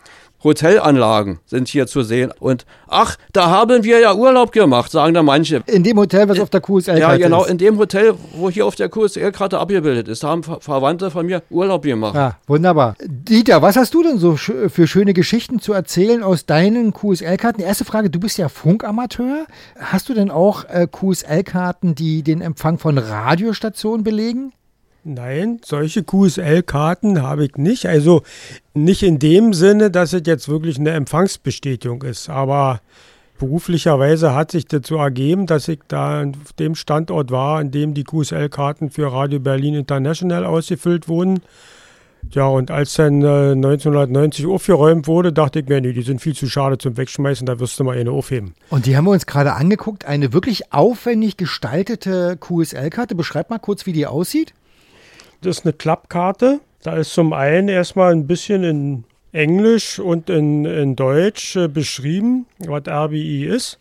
Hotelanlagen 0.44 1.39
sind 1.46 1.70
hier 1.70 1.88
zu 1.88 2.01
sehen. 2.01 2.34
Und 2.41 2.65
ach, 2.89 3.15
da 3.32 3.50
haben 3.50 3.86
wir 3.86 4.01
ja 4.01 4.13
Urlaub 4.13 4.51
gemacht, 4.51 4.91
sagen 4.91 5.13
da 5.13 5.24
manche. 5.24 5.63
In 5.65 5.84
dem 5.84 5.98
Hotel, 5.98 6.27
was 6.27 6.41
auf 6.41 6.50
der 6.50 6.60
QSL-Karte 6.60 7.15
ist. 7.15 7.22
Ja, 7.22 7.25
genau, 7.25 7.46
in 7.46 7.58
dem 7.58 7.77
Hotel, 7.77 8.15
wo 8.36 8.50
hier 8.50 8.65
auf 8.65 8.75
der 8.75 8.89
QSL-Karte 8.89 9.60
abgebildet 9.60 10.10
ist, 10.10 10.25
haben 10.25 10.44
Verwandte 10.44 11.10
von 11.10 11.25
mir 11.25 11.41
Urlaub 11.50 11.84
gemacht. 11.84 12.15
Ja, 12.15 12.36
wunderbar. 12.48 12.96
Dieter, 13.01 13.62
was 13.62 13.77
hast 13.77 13.94
du 13.94 14.03
denn 14.03 14.17
so 14.17 14.36
für 14.36 14.88
schöne 14.88 15.13
Geschichten 15.13 15.62
zu 15.62 15.72
erzählen 15.72 16.22
aus 16.22 16.46
deinen 16.46 16.91
QSL-Karten? 16.91 17.62
Erste 17.62 17.86
Frage, 17.86 18.10
du 18.10 18.20
bist 18.20 18.38
ja 18.38 18.50
Funkamateur. 18.50 19.46
Hast 19.79 20.10
du 20.10 20.13
denn 20.13 20.32
auch 20.32 20.65
äh, 20.65 20.86
QSL-Karten, 20.91 21.96
die 21.96 22.24
den 22.24 22.41
Empfang 22.41 22.77
von 22.77 22.98
Radiostationen 22.98 24.03
belegen? 24.03 24.51
Nein, 25.08 25.62
solche 25.64 26.04
QSL-Karten 26.04 27.22
habe 27.22 27.46
ich 27.46 27.56
nicht. 27.56 27.86
Also 27.86 28.24
nicht 28.74 29.04
in 29.04 29.20
dem 29.20 29.54
Sinne, 29.54 29.90
dass 29.90 30.12
es 30.12 30.24
jetzt 30.26 30.50
wirklich 30.50 30.78
eine 30.78 30.92
Empfangsbestätigung 30.92 32.04
ist. 32.04 32.30
Aber 32.30 32.82
beruflicherweise 33.40 34.36
hat 34.36 34.52
sich 34.52 34.66
dazu 34.66 34.98
ergeben, 34.98 35.46
dass 35.46 35.70
ich 35.70 35.80
da 35.88 36.20
an 36.20 36.36
dem 36.60 36.76
Standort 36.76 37.32
war, 37.32 37.60
an 37.60 37.72
dem 37.72 37.94
die 37.94 38.04
QSL-Karten 38.04 38.90
für 38.90 39.10
Radio 39.10 39.40
Berlin 39.40 39.76
International 39.76 40.44
ausgefüllt 40.44 41.08
wurden. 41.08 41.40
Ja, 42.32 42.48
und 42.48 42.70
als 42.70 42.96
dann 42.96 43.22
äh, 43.22 43.52
1990 43.52 44.46
aufgeräumt 44.48 45.08
wurde, 45.08 45.32
dachte 45.32 45.60
ich 45.60 45.70
mir, 45.70 45.80
nee, 45.80 45.94
die 45.94 46.02
sind 46.02 46.20
viel 46.20 46.36
zu 46.36 46.50
schade 46.50 46.78
zum 46.78 46.98
Wegschmeißen, 46.98 47.46
da 47.46 47.62
wirst 47.62 47.80
du 47.80 47.86
mal 47.86 47.98
eine 47.98 48.12
aufheben. 48.12 48.56
Und 48.70 48.86
die 48.86 48.98
haben 48.98 49.06
wir 49.06 49.12
uns 49.12 49.26
gerade 49.26 49.54
angeguckt, 49.54 50.04
eine 50.04 50.34
wirklich 50.34 50.74
aufwendig 50.74 51.38
gestaltete 51.38 52.36
QSL-Karte. 52.38 53.16
Beschreib 53.16 53.50
mal 53.50 53.60
kurz, 53.60 53.86
wie 53.86 53.94
die 53.94 54.06
aussieht. 54.06 54.54
Das 55.41 55.60
ist 55.60 55.65
eine 55.65 55.74
Klappkarte. 55.74 56.60
Da 56.84 56.96
ist 56.96 57.13
zum 57.13 57.34
einen 57.34 57.70
erstmal 57.70 58.12
ein 58.12 58.27
bisschen 58.27 58.63
in 58.63 59.03
Englisch 59.32 60.00
und 60.00 60.29
in, 60.29 60.65
in 60.65 60.96
Deutsch 60.96 61.56
äh, 61.56 61.67
beschrieben, 61.67 62.46
was 62.60 62.88
RBI 62.88 63.46
ist. 63.46 63.79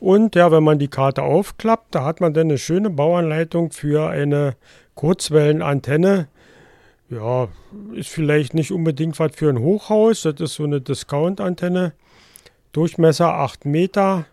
Und 0.00 0.34
ja, 0.34 0.50
wenn 0.52 0.62
man 0.62 0.78
die 0.78 0.88
Karte 0.88 1.22
aufklappt, 1.22 1.94
da 1.94 2.04
hat 2.04 2.20
man 2.20 2.34
dann 2.34 2.48
eine 2.48 2.58
schöne 2.58 2.90
Bauanleitung 2.90 3.72
für 3.72 4.08
eine 4.10 4.56
Kurzwellenantenne. 4.94 6.28
Ja, 7.08 7.48
ist 7.94 8.08
vielleicht 8.08 8.54
nicht 8.54 8.72
unbedingt 8.72 9.18
was 9.18 9.32
für 9.34 9.48
ein 9.48 9.60
Hochhaus. 9.60 10.22
Das 10.22 10.40
ist 10.40 10.54
so 10.54 10.64
eine 10.64 10.80
Discount-Antenne. 10.80 11.92
Durchmesser 12.72 13.32
8 13.32 13.64
Meter, 13.64 14.26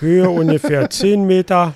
Höhe 0.00 0.28
ungefähr 0.30 0.90
10 0.90 1.24
Meter. 1.26 1.74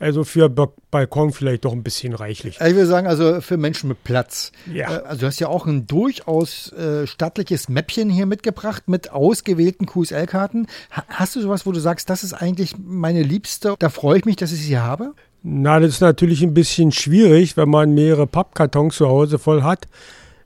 Also 0.00 0.22
für 0.22 0.48
ba 0.48 0.68
Balkon 0.90 1.32
vielleicht 1.32 1.64
doch 1.64 1.72
ein 1.72 1.82
bisschen 1.82 2.14
reichlich. 2.14 2.60
Ich 2.60 2.74
würde 2.74 2.86
sagen, 2.86 3.06
also 3.06 3.40
für 3.40 3.56
Menschen 3.56 3.88
mit 3.88 4.04
Platz. 4.04 4.52
Ja. 4.72 4.90
Äh, 4.90 5.02
also 5.02 5.20
du 5.20 5.26
hast 5.26 5.38
ja 5.40 5.48
auch 5.48 5.66
ein 5.66 5.86
durchaus 5.86 6.72
äh, 6.72 7.06
stattliches 7.06 7.68
Mäppchen 7.68 8.08
hier 8.08 8.26
mitgebracht 8.26 8.84
mit 8.86 9.10
ausgewählten 9.10 9.86
QSL-Karten. 9.86 10.66
Ha 10.92 11.04
hast 11.08 11.36
du 11.36 11.40
sowas, 11.40 11.66
wo 11.66 11.72
du 11.72 11.80
sagst, 11.80 12.08
das 12.10 12.24
ist 12.24 12.32
eigentlich 12.32 12.76
meine 12.78 13.22
Liebste, 13.22 13.74
da 13.78 13.88
freue 13.88 14.18
ich 14.18 14.24
mich, 14.24 14.36
dass 14.36 14.52
ich 14.52 14.60
sie 14.60 14.78
habe? 14.78 15.14
Na, 15.42 15.78
das 15.80 15.94
ist 15.94 16.00
natürlich 16.00 16.42
ein 16.42 16.54
bisschen 16.54 16.92
schwierig, 16.92 17.56
wenn 17.56 17.68
man 17.68 17.92
mehrere 17.94 18.26
Pappkartons 18.26 18.96
zu 18.96 19.08
Hause 19.08 19.38
voll 19.38 19.62
hat. 19.62 19.86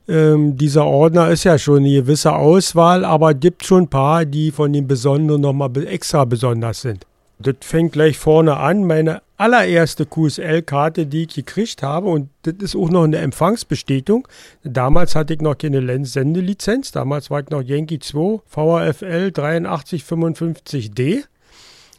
Ähm, 0.07 0.57
dieser 0.57 0.85
Ordner 0.85 1.29
ist 1.29 1.45
ja 1.45 1.57
schon 1.57 1.79
eine 1.79 1.93
gewisse 1.93 2.33
Auswahl, 2.33 3.05
aber 3.05 3.33
gibt 3.33 3.65
schon 3.65 3.83
ein 3.83 3.89
paar, 3.89 4.25
die 4.25 4.51
von 4.51 4.73
den 4.73 4.87
Besonderen 4.87 5.41
nochmal 5.41 5.71
extra 5.87 6.25
besonders 6.25 6.81
sind. 6.81 7.05
Das 7.39 7.55
fängt 7.61 7.93
gleich 7.93 8.17
vorne 8.17 8.57
an. 8.57 8.85
Meine 8.85 9.21
allererste 9.37 10.05
QSL-Karte, 10.05 11.05
die 11.05 11.23
ich 11.23 11.35
gekriegt 11.35 11.83
habe, 11.83 12.07
und 12.07 12.29
das 12.43 12.55
ist 12.59 12.75
auch 12.75 12.89
noch 12.89 13.03
eine 13.03 13.17
Empfangsbestätigung. 13.17 14.27
Damals 14.63 15.15
hatte 15.15 15.33
ich 15.33 15.41
noch 15.41 15.57
keine 15.57 16.05
Sendelizenz. 16.05 16.91
Damals 16.91 17.29
war 17.29 17.41
ich 17.41 17.49
noch 17.49 17.61
Yankee 17.61 17.99
2 17.99 18.41
VRFL 18.47 19.31
8355D. 19.35 21.23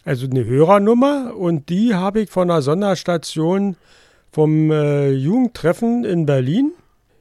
Also 0.05 0.27
eine 0.27 0.45
Hörernummer. 0.45 1.35
Und 1.37 1.69
die 1.69 1.95
habe 1.95 2.23
ich 2.23 2.31
von 2.31 2.51
einer 2.51 2.63
Sonderstation 2.63 3.77
vom 4.33 4.71
äh, 4.71 5.11
Jugendtreffen 5.11 6.05
in 6.05 6.27
Berlin. 6.27 6.73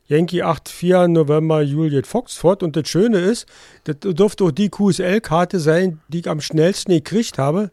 Yankee 0.07 0.43
84 0.43 1.07
November 1.07 1.61
Juliet 1.61 2.07
Foxford. 2.07 2.63
Und 2.63 2.75
das 2.75 2.87
Schöne 2.87 3.19
ist, 3.19 3.45
das 3.85 3.97
durfte 3.99 4.45
auch 4.45 4.51
die 4.51 4.69
QSL-Karte 4.69 5.59
sein, 5.59 5.99
die 6.07 6.19
ich 6.19 6.29
am 6.29 6.39
schnellsten 6.41 6.91
gekriegt 6.91 7.37
habe. 7.37 7.71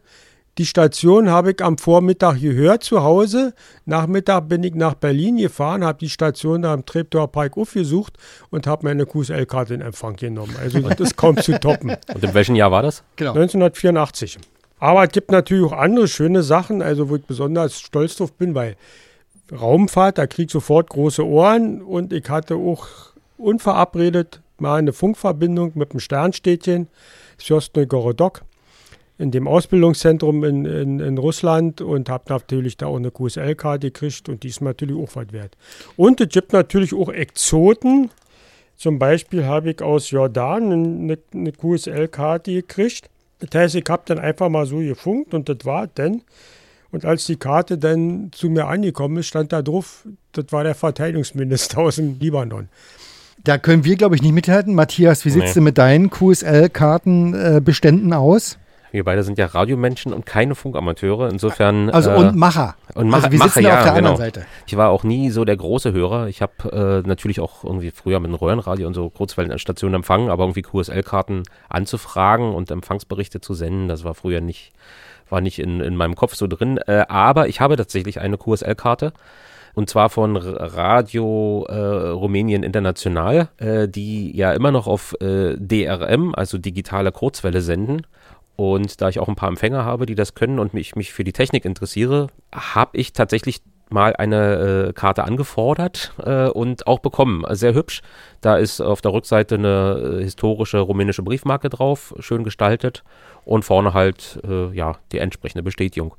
Die 0.57 0.65
Station 0.65 1.29
habe 1.29 1.51
ich 1.51 1.63
am 1.63 1.77
Vormittag 1.77 2.41
gehört 2.41 2.83
zu 2.83 3.03
Hause. 3.03 3.53
Nachmittag 3.85 4.49
bin 4.49 4.63
ich 4.63 4.75
nach 4.75 4.95
Berlin 4.95 5.37
gefahren, 5.37 5.85
habe 5.85 5.99
die 5.99 6.09
Station 6.09 6.63
da 6.63 6.73
am 6.73 6.85
Treptower 6.85 7.29
Park 7.29 7.57
aufgesucht 7.57 8.17
und 8.49 8.67
habe 8.67 8.85
meine 8.85 9.05
QSL-Karte 9.05 9.73
in 9.73 9.81
Empfang 9.81 10.17
genommen. 10.17 10.53
Also 10.59 10.79
das 10.81 10.99
ist 10.99 11.15
kaum 11.15 11.37
zu 11.37 11.57
toppen. 11.57 11.91
Und 12.13 12.23
in 12.23 12.33
welchem 12.33 12.55
Jahr 12.55 12.69
war 12.69 12.81
das? 12.81 13.01
Genau. 13.15 13.31
1984. 13.31 14.39
Aber 14.79 15.05
es 15.05 15.11
gibt 15.11 15.31
natürlich 15.31 15.65
auch 15.65 15.77
andere 15.77 16.09
schöne 16.09 16.43
Sachen, 16.43 16.81
also 16.81 17.09
wo 17.09 17.15
ich 17.15 17.23
besonders 17.23 17.79
stolz 17.79 18.17
drauf 18.17 18.33
bin, 18.33 18.53
weil 18.53 18.75
Raumfahrt, 19.51 20.17
da 20.17 20.27
krieg 20.27 20.47
ich 20.47 20.51
sofort 20.51 20.89
große 20.89 21.25
Ohren 21.25 21.81
und 21.81 22.11
ich 22.11 22.29
hatte 22.29 22.55
auch 22.55 22.87
unverabredet 23.37 24.41
mal 24.57 24.79
eine 24.79 24.91
Funkverbindung 24.91 25.71
mit 25.75 25.93
dem 25.93 25.99
Sternstädtchen, 25.99 26.87
Sjostny 27.39 27.85
Gorodok 27.85 28.41
in 29.21 29.29
dem 29.29 29.47
Ausbildungszentrum 29.47 30.43
in, 30.43 30.65
in, 30.65 30.99
in 30.99 31.19
Russland 31.19 31.79
und 31.79 32.09
habe 32.09 32.23
natürlich 32.29 32.75
da 32.75 32.87
auch 32.87 32.97
eine 32.97 33.11
QSL-Karte 33.11 33.91
gekriegt 33.91 34.27
und 34.29 34.41
die 34.41 34.47
ist 34.47 34.61
natürlich 34.61 34.97
auch 34.97 35.15
weit 35.15 35.31
wert. 35.31 35.55
Und 35.95 36.19
es 36.19 36.29
gibt 36.29 36.53
natürlich 36.53 36.95
auch 36.95 37.09
Exoten. 37.09 38.09
Zum 38.75 38.97
Beispiel 38.97 39.45
habe 39.45 39.69
ich 39.71 39.83
aus 39.83 40.09
Jordan 40.09 40.71
eine, 40.71 41.19
eine 41.33 41.51
QSL-Karte 41.51 42.51
gekriegt. 42.51 43.11
Das 43.39 43.49
heißt, 43.53 43.75
ich 43.75 43.85
habe 43.87 44.01
dann 44.05 44.17
einfach 44.17 44.49
mal 44.49 44.65
so 44.65 44.77
gefunkt 44.77 45.35
und 45.35 45.47
das 45.49 45.57
war 45.65 45.85
dann. 45.87 46.23
Und 46.91 47.05
als 47.05 47.27
die 47.27 47.35
Karte 47.35 47.77
dann 47.77 48.31
zu 48.33 48.49
mir 48.49 48.65
angekommen 48.65 49.17
ist, 49.17 49.27
stand 49.27 49.53
da 49.53 49.61
drauf, 49.61 50.07
das 50.31 50.45
war 50.49 50.63
der 50.63 50.73
Verteidigungsminister 50.73 51.77
aus 51.77 51.97
dem 51.97 52.17
Libanon. 52.19 52.69
Da 53.43 53.59
können 53.59 53.85
wir, 53.85 53.95
glaube 53.95 54.15
ich, 54.15 54.23
nicht 54.23 54.33
mithalten. 54.33 54.73
Matthias, 54.73 55.25
wie 55.25 55.29
sieht 55.29 55.43
es 55.43 55.55
nee. 55.55 55.61
mit 55.61 55.77
deinen 55.77 56.09
QSL-Kartenbeständen 56.09 58.11
äh, 58.11 58.15
aus? 58.15 58.57
Wir 58.91 59.05
beide 59.05 59.23
sind 59.23 59.37
ja 59.37 59.45
Radiomenschen 59.45 60.13
und 60.13 60.25
keine 60.25 60.53
Funkamateure. 60.53 61.29
Insofern. 61.29 61.89
Also 61.89 62.11
äh, 62.11 62.15
und 62.15 62.35
Macher. 62.35 62.75
Und 62.93 63.07
Macher, 63.09 63.25
also 63.25 63.31
wir 63.31 63.39
Macher, 63.39 63.61
ja, 63.61 63.77
auf 63.77 63.83
der 63.83 63.93
genau. 63.93 64.09
anderen 64.09 64.17
Seite. 64.17 64.45
Ich 64.67 64.75
war 64.75 64.89
auch 64.89 65.03
nie 65.03 65.29
so 65.31 65.45
der 65.45 65.55
große 65.55 65.93
Hörer. 65.93 66.27
Ich 66.27 66.41
habe 66.41 67.01
äh, 67.03 67.07
natürlich 67.07 67.39
auch 67.39 67.63
irgendwie 67.63 67.91
früher 67.91 68.19
mit 68.19 68.29
einem 68.29 68.35
Röhrenradio 68.35 68.85
und 68.87 68.93
so 68.93 69.09
Kurzwellenstationen 69.09 69.95
empfangen, 69.95 70.29
aber 70.29 70.43
irgendwie 70.43 70.61
QSL-Karten 70.61 71.43
anzufragen 71.69 72.53
und 72.53 72.69
Empfangsberichte 72.69 73.39
zu 73.39 73.53
senden, 73.53 73.87
das 73.87 74.03
war 74.03 74.13
früher 74.13 74.41
nicht, 74.41 74.73
war 75.29 75.39
nicht 75.39 75.59
in, 75.59 75.79
in 75.79 75.95
meinem 75.95 76.15
Kopf 76.15 76.35
so 76.35 76.47
drin. 76.47 76.77
Äh, 76.77 77.05
aber 77.07 77.47
ich 77.47 77.61
habe 77.61 77.77
tatsächlich 77.77 78.19
eine 78.19 78.37
QSL-Karte. 78.37 79.13
Und 79.73 79.89
zwar 79.89 80.09
von 80.09 80.35
Radio 80.35 81.65
äh, 81.69 81.73
Rumänien 81.73 82.63
International, 82.63 83.47
äh, 83.57 83.87
die 83.87 84.35
ja 84.35 84.51
immer 84.51 84.71
noch 84.71 84.87
auf 84.87 85.15
äh, 85.21 85.55
DRM, 85.57 86.35
also 86.35 86.57
digitale 86.57 87.13
Kurzwelle 87.13 87.61
senden. 87.61 88.01
Und 88.61 89.01
da 89.01 89.09
ich 89.09 89.17
auch 89.17 89.27
ein 89.27 89.33
paar 89.35 89.49
Empfänger 89.49 89.85
habe, 89.85 90.05
die 90.05 90.13
das 90.13 90.35
können 90.35 90.59
und 90.59 90.75
mich, 90.75 90.95
mich 90.95 91.13
für 91.13 91.23
die 91.23 91.33
Technik 91.33 91.65
interessiere, 91.65 92.27
habe 92.53 92.95
ich 92.95 93.11
tatsächlich 93.11 93.63
mal 93.89 94.15
eine 94.15 94.89
äh, 94.89 94.93
Karte 94.93 95.23
angefordert 95.23 96.13
äh, 96.23 96.45
und 96.45 96.85
auch 96.85 96.99
bekommen. 96.99 97.43
Sehr 97.55 97.73
hübsch. 97.73 98.03
Da 98.39 98.57
ist 98.57 98.79
auf 98.79 99.01
der 99.01 99.13
Rückseite 99.13 99.55
eine 99.55 100.19
äh, 100.19 100.23
historische 100.23 100.77
rumänische 100.77 101.23
Briefmarke 101.23 101.69
drauf, 101.69 102.13
schön 102.19 102.43
gestaltet 102.43 103.03
und 103.45 103.65
vorne 103.65 103.95
halt 103.95 104.39
äh, 104.47 104.71
ja 104.75 104.99
die 105.11 105.17
entsprechende 105.17 105.63
Bestätigung. 105.63 106.13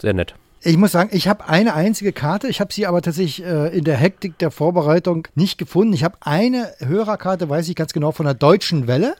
Sehr 0.00 0.14
nett. 0.14 0.34
Ich 0.62 0.78
muss 0.78 0.92
sagen, 0.92 1.10
ich 1.12 1.28
habe 1.28 1.46
eine 1.46 1.74
einzige 1.74 2.14
Karte. 2.14 2.48
Ich 2.48 2.62
habe 2.62 2.72
sie 2.72 2.86
aber 2.86 3.02
tatsächlich 3.02 3.44
äh, 3.44 3.76
in 3.76 3.84
der 3.84 3.98
Hektik 3.98 4.38
der 4.38 4.50
Vorbereitung 4.50 5.28
nicht 5.34 5.58
gefunden. 5.58 5.92
Ich 5.92 6.02
habe 6.02 6.16
eine 6.22 6.66
Hörerkarte, 6.78 7.50
weiß 7.50 7.68
ich 7.68 7.76
ganz 7.76 7.92
genau, 7.92 8.10
von 8.10 8.24
der 8.24 8.34
Deutschen 8.34 8.86
Welle. 8.86 9.16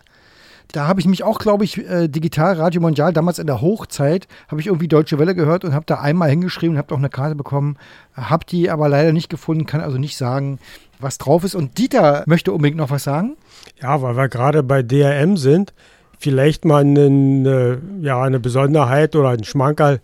Da 0.73 0.88
habe 0.88 1.00
ich 1.00 1.06
mich 1.06 1.23
auch, 1.23 1.38
glaube 1.38 1.64
ich, 1.64 1.78
äh, 1.78 2.09
Digital 2.09 2.54
Radio 2.54 2.80
Mondial, 2.80 3.12
damals 3.12 3.38
in 3.38 3.47
der 3.47 3.61
Hochzeit, 3.61 4.26
habe 4.49 4.61
ich 4.61 4.66
irgendwie 4.66 4.88
Deutsche 4.88 5.18
Welle 5.18 5.35
gehört 5.35 5.64
und 5.64 5.75
habe 5.75 5.85
da 5.87 6.00
einmal 6.00 6.30
hingeschrieben 6.30 6.75
und 6.75 6.78
habe 6.78 6.94
auch 6.94 6.99
eine 6.99 7.11
Karte 7.11 7.37
bekommen. 7.37 7.76
Habe 8.14 8.44
die 8.47 8.71
aber 8.71 8.88
leider 8.88 9.12
nicht 9.12 9.28
gefunden, 9.28 9.66
kann 9.66 9.80
also 9.80 9.99
nicht 9.99 10.16
sagen, 10.16 10.59
was 10.99 11.18
drauf 11.18 11.44
ist. 11.44 11.54
Und 11.54 11.78
Dieter 11.78 12.25
möchte 12.26 12.52
unbedingt 12.52 12.78
noch 12.78 12.90
was 12.90 13.04
sagen. 13.04 13.37
Ja, 13.80 14.02
weil 14.02 14.16
wir 14.16 14.28
gerade 14.28 14.62
bei 14.62 14.83
DRM 14.83 15.37
sind, 15.37 15.73
vielleicht 16.18 16.64
mal 16.64 16.80
eine, 16.80 17.80
ja, 18.00 18.21
eine 18.23 18.40
Besonderheit 18.40 19.14
oder 19.14 19.30
ein 19.30 19.44
Schmankerl 19.44 20.00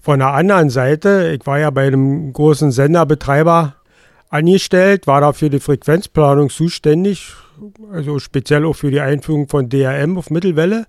von 0.00 0.20
der 0.20 0.34
anderen 0.34 0.70
Seite. 0.70 1.36
Ich 1.36 1.46
war 1.46 1.58
ja 1.58 1.70
bei 1.70 1.86
einem 1.86 2.32
großen 2.32 2.70
Senderbetreiber 2.70 3.74
angestellt, 4.28 5.06
war 5.06 5.20
da 5.20 5.32
für 5.32 5.50
die 5.50 5.60
Frequenzplanung 5.60 6.50
zuständig, 6.50 7.34
also 7.92 8.18
speziell 8.18 8.64
auch 8.64 8.74
für 8.74 8.90
die 8.90 9.00
Einführung 9.00 9.48
von 9.48 9.68
DRM 9.68 10.18
auf 10.18 10.30
Mittelwelle. 10.30 10.86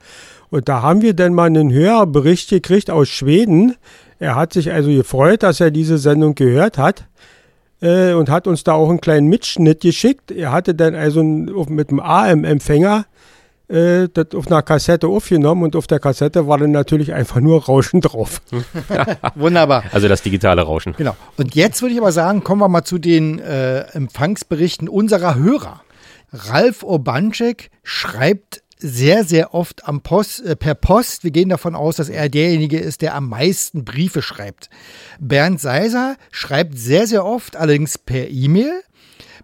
Und 0.50 0.69
da 0.69 0.81
haben 0.81 1.01
wir 1.01 1.13
dann 1.13 1.33
mal 1.33 1.45
einen 1.45 1.71
Hörerbericht 1.71 2.50
gekriegt 2.50 2.89
aus 2.89 3.09
Schweden. 3.09 3.75
Er 4.19 4.36
hat 4.36 4.53
sich 4.53 4.71
also 4.71 4.89
gefreut, 4.89 5.43
dass 5.43 5.59
er 5.59 5.71
diese 5.71 5.97
Sendung 5.97 6.36
gehört 6.36 6.77
hat 6.77 7.05
äh, 7.81 8.13
und 8.13 8.29
hat 8.29 8.47
uns 8.47 8.63
da 8.63 8.74
auch 8.74 8.89
einen 8.89 9.01
kleinen 9.01 9.27
Mitschnitt 9.27 9.81
geschickt. 9.81 10.31
Er 10.31 10.51
hatte 10.51 10.74
dann 10.74 10.95
also 10.95 11.24
mit 11.24 11.91
dem 11.91 12.00
AM-Empfänger 12.00 13.05
äh, 13.67 14.07
das 14.13 14.27
auf 14.33 14.47
einer 14.47 14.62
Kassette 14.62 15.07
aufgenommen 15.07 15.63
und 15.63 15.75
auf 15.75 15.88
der 15.88 16.00
Kassette 16.00 16.47
war 16.47 16.57
dann 16.57 16.71
natürlich 16.71 17.13
einfach 17.13 17.39
nur 17.39 17.65
Rauschen 17.65 18.01
drauf. 18.01 18.41
Wunderbar. 19.36 19.83
Also 19.91 20.07
das 20.07 20.21
digitale 20.21 20.62
Rauschen. 20.62 20.95
Genau. 20.97 21.15
Und 21.38 21.53
jetzt 21.55 21.81
würde 21.81 21.93
ich 21.93 22.00
aber 22.00 22.12
sagen, 22.12 22.43
kommen 22.43 22.62
wir 22.62 22.69
mal 22.69 22.83
zu 22.83 22.97
den 22.97 23.39
äh, 23.39 23.81
Empfangsberichten 23.91 24.88
unserer 24.88 25.36
Hörer. 25.36 25.81
Ralf 26.31 26.84
Urbanczyk 26.84 27.69
schreibt 27.84 28.62
sehr, 28.79 29.24
sehr 29.24 29.53
oft 29.53 29.88
am 29.88 30.01
Post, 30.01 30.41
äh, 30.41 30.55
per 30.55 30.75
Post. 30.75 31.24
Wir 31.24 31.31
gehen 31.31 31.50
davon 31.50 31.75
aus, 31.75 31.96
dass 31.96 32.10
er 32.10 32.29
derjenige 32.29 32.77
ist, 32.77 33.01
der 33.01 33.15
am 33.15 33.29
meisten 33.29 33.84
Briefe 33.86 34.22
schreibt. 34.22 34.69
Bernd 35.19 35.60
Seiser 35.60 36.15
schreibt 36.31 36.77
sehr, 36.77 37.07
sehr 37.07 37.25
oft, 37.25 37.55
allerdings 37.55 37.98
per 37.98 38.29
E-Mail. 38.29 38.81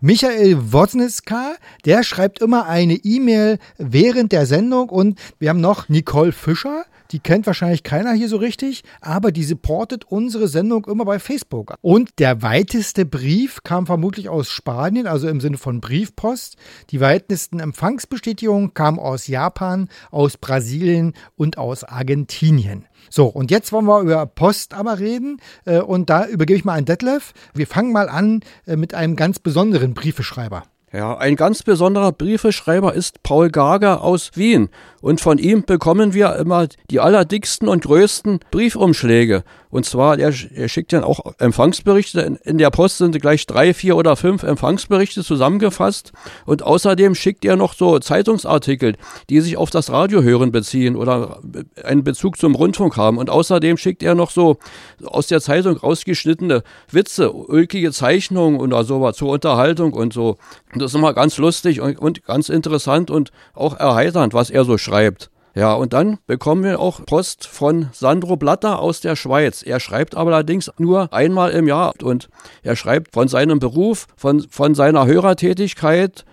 Michael 0.02 0.74
Wozniska, 0.74 1.56
der 1.86 2.04
schreibt 2.04 2.40
immer 2.40 2.68
eine 2.68 2.96
E-Mail 2.96 3.58
während 3.78 4.34
der 4.34 4.46
Sendung 4.46 4.90
und 4.90 5.18
wir 5.40 5.50
haben 5.50 5.62
noch 5.62 5.88
Nicole 5.88 6.34
Fischer, 6.34 6.84
die 7.14 7.20
kennt 7.20 7.46
wahrscheinlich 7.46 7.84
keiner 7.84 8.12
hier 8.14 8.28
so 8.28 8.38
richtig, 8.38 8.84
aber 9.00 9.32
die 9.32 9.44
supportet 9.44 10.04
unsere 10.06 10.48
Sendung 10.48 10.86
immer 10.86 11.06
bei 11.06 11.20
Facebook. 11.20 11.76
Und 11.82 12.20
der 12.20 12.42
weiteste 12.42 13.06
Brief 13.06 13.62
kam 13.64 13.86
vermutlich 13.86 14.30
aus 14.30 14.50
Spanien, 14.50 15.06
also 15.06 15.28
im 15.28 15.40
Sinne 15.40 15.58
von 15.58 15.80
Briefpost. 15.80 16.58
Die 16.90 17.00
weitesten 17.00 17.60
Empfangsbestätigungen 17.60 18.74
kamen 18.74 18.98
aus 18.98 19.28
Japan, 19.28 19.90
aus 20.10 20.38
Brasilien 20.38 21.14
und 21.36 21.60
aus 21.60 21.84
Argentinien. 21.84 22.86
So, 23.12 23.28
und 23.28 23.52
jetzt 23.52 23.72
wollen 23.72 23.86
wir 23.86 24.02
über 24.02 24.26
Post 24.26 24.74
aber 24.74 24.98
reden. 24.98 25.38
Äh, 25.66 25.82
und 25.82 26.10
da 26.10 26.26
übergebe 26.26 26.58
ich 26.58 26.66
mal 26.66 26.78
an 26.78 26.86
Detlef. 26.86 27.34
Wir 27.54 27.68
fangen 27.68 27.92
mal 27.92 28.10
an 28.10 28.42
äh, 28.66 28.76
mit 28.76 28.96
einem 28.96 29.16
ganz 29.16 29.38
besonderen 29.38 29.94
Briefeschreiber. 29.94 30.64
Ja, 30.96 31.18
ein 31.18 31.36
ganz 31.36 31.64
besonderer 31.64 32.12
Briefeschreiber 32.12 32.94
ist 32.94 33.24
Paul 33.24 33.50
Gager 33.50 34.04
aus 34.04 34.30
Wien. 34.36 34.70
Und 35.02 35.22
von 35.22 35.40
ihm 35.40 35.64
bekommen 35.64 36.14
wir 36.14 36.36
immer 36.36 36.68
die 36.92 37.00
allerdicksten 37.00 37.68
und 37.68 37.84
größten 37.84 38.40
Briefumschläge. 38.52 39.44
Und 39.72 39.88
zwar, 39.88 40.20
er, 40.20 40.32
er 40.54 40.70
schickt 40.70 40.94
dann 40.94 41.04
auch 41.04 41.34
Empfangsberichte. 41.40 42.22
In, 42.22 42.36
in, 42.36 42.58
der 42.60 42.70
Post 42.70 43.00
sind 43.00 43.20
gleich 43.20 43.48
drei, 43.48 43.74
vier 43.74 43.98
oder 43.98 44.16
fünf 44.16 44.44
Empfangsberichte 44.44 45.24
zusammengefasst. 45.24 46.14
Und 46.46 46.62
außerdem 46.62 47.16
schickt 47.16 47.44
er 47.44 47.56
noch 47.56 47.74
so 47.74 47.98
Zeitungsartikel, 47.98 48.96
die 49.32 49.42
sich 49.42 49.58
auf 49.58 49.72
das 49.72 49.92
Radiohören 49.92 50.52
beziehen 50.52 50.96
oder 50.96 51.40
einen 51.84 52.04
Bezug 52.04 52.38
zum 52.38 52.54
Rundfunk 52.54 52.98
haben. 52.98 53.18
Und 53.18 53.32
außerdem 53.32 53.78
schickt 53.78 54.04
er 54.04 54.14
noch 54.14 54.30
so 54.30 54.58
aus 55.04 55.26
der 55.26 55.42
Zeitung 55.42 55.76
rausgeschnittene 55.76 56.62
Witze, 56.92 57.34
ulkige 57.34 57.92
Zeichnungen 57.92 58.62
oder 58.62 58.84
sowas 58.84 59.18
zur 59.18 59.30
Unterhaltung 59.30 59.94
und 59.94 60.14
so. 60.14 60.38
Das 60.84 60.92
ist 60.92 60.96
immer 60.96 61.14
ganz 61.14 61.38
lustig 61.38 61.82
und, 61.82 61.98
und 61.98 62.24
ganz 62.26 62.50
interessant 62.50 63.10
und 63.10 63.32
auch 63.54 63.78
erheiternd, 63.80 64.34
was 64.34 64.50
er 64.50 64.66
so 64.66 64.78
schreibt. 64.78 65.30
Ja, 65.56 65.74
und 65.74 65.94
dann 65.94 66.18
bekommen 66.26 66.64
wir 66.64 66.80
auch 66.80 67.06
Post 67.06 67.46
von 67.46 67.90
Sandro 67.94 68.38
Blatter 68.38 68.80
aus 68.80 69.02
der 69.02 69.16
Schweiz. 69.16 69.62
Er 69.62 69.80
schreibt 69.80 70.16
allerdings 70.16 70.72
nur 70.80 71.14
einmal 71.14 71.52
im 71.52 71.68
Jahr 71.68 71.94
und 72.02 72.28
er 72.64 72.76
schreibt 72.76 73.14
von 73.14 73.28
seinem 73.28 73.60
Beruf, 73.60 74.08
von, 74.16 74.48
von 74.50 74.74
seiner 74.74 75.06
Hörertätigkeit 75.06 76.26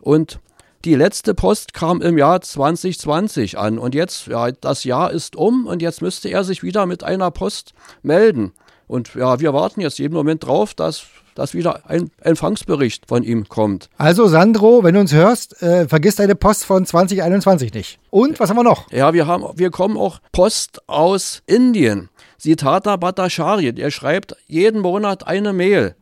und 0.00 0.38
die 0.84 0.94
letzte 0.94 1.34
Post 1.34 1.74
kam 1.74 2.00
im 2.00 2.16
Jahr 2.16 2.40
2020 2.40 3.58
an 3.58 3.78
und 3.78 3.96
jetzt, 3.96 4.28
ja, 4.28 4.52
das 4.52 4.84
Jahr 4.84 5.10
ist 5.10 5.34
um 5.34 5.66
und 5.66 5.82
jetzt 5.82 6.00
müsste 6.00 6.28
er 6.28 6.44
sich 6.44 6.62
wieder 6.62 6.86
mit 6.86 7.02
einer 7.02 7.32
Post 7.32 7.74
melden. 8.02 8.52
Und 8.86 9.14
ja, 9.16 9.40
wir 9.40 9.52
warten 9.52 9.80
jetzt 9.80 9.98
jeden 9.98 10.14
Moment 10.14 10.46
drauf, 10.46 10.74
dass 10.74 11.04
dass 11.38 11.54
wieder 11.54 11.88
ein 11.88 12.10
Empfangsbericht 12.20 13.06
von 13.06 13.22
ihm 13.22 13.48
kommt. 13.48 13.88
Also 13.96 14.26
Sandro, 14.26 14.82
wenn 14.82 14.94
du 14.94 15.00
uns 15.00 15.12
hörst, 15.14 15.62
äh, 15.62 15.86
vergiss 15.86 16.16
deine 16.16 16.34
Post 16.34 16.64
von 16.64 16.84
2021 16.84 17.72
nicht. 17.72 17.98
Und 18.10 18.40
was 18.40 18.50
haben 18.50 18.56
wir 18.56 18.64
noch? 18.64 18.90
Ja, 18.90 19.14
wir 19.14 19.26
haben, 19.26 19.44
wir 19.54 19.70
kommen 19.70 19.96
auch 19.96 20.18
Post 20.32 20.82
aus 20.88 21.42
Indien. 21.46 22.08
Sitata 22.38 22.96
Bhattacharya, 22.96 23.72
der 23.72 23.90
schreibt 23.90 24.36
jeden 24.46 24.80
Monat 24.80 25.26
eine 25.26 25.52
Mail. 25.52 25.94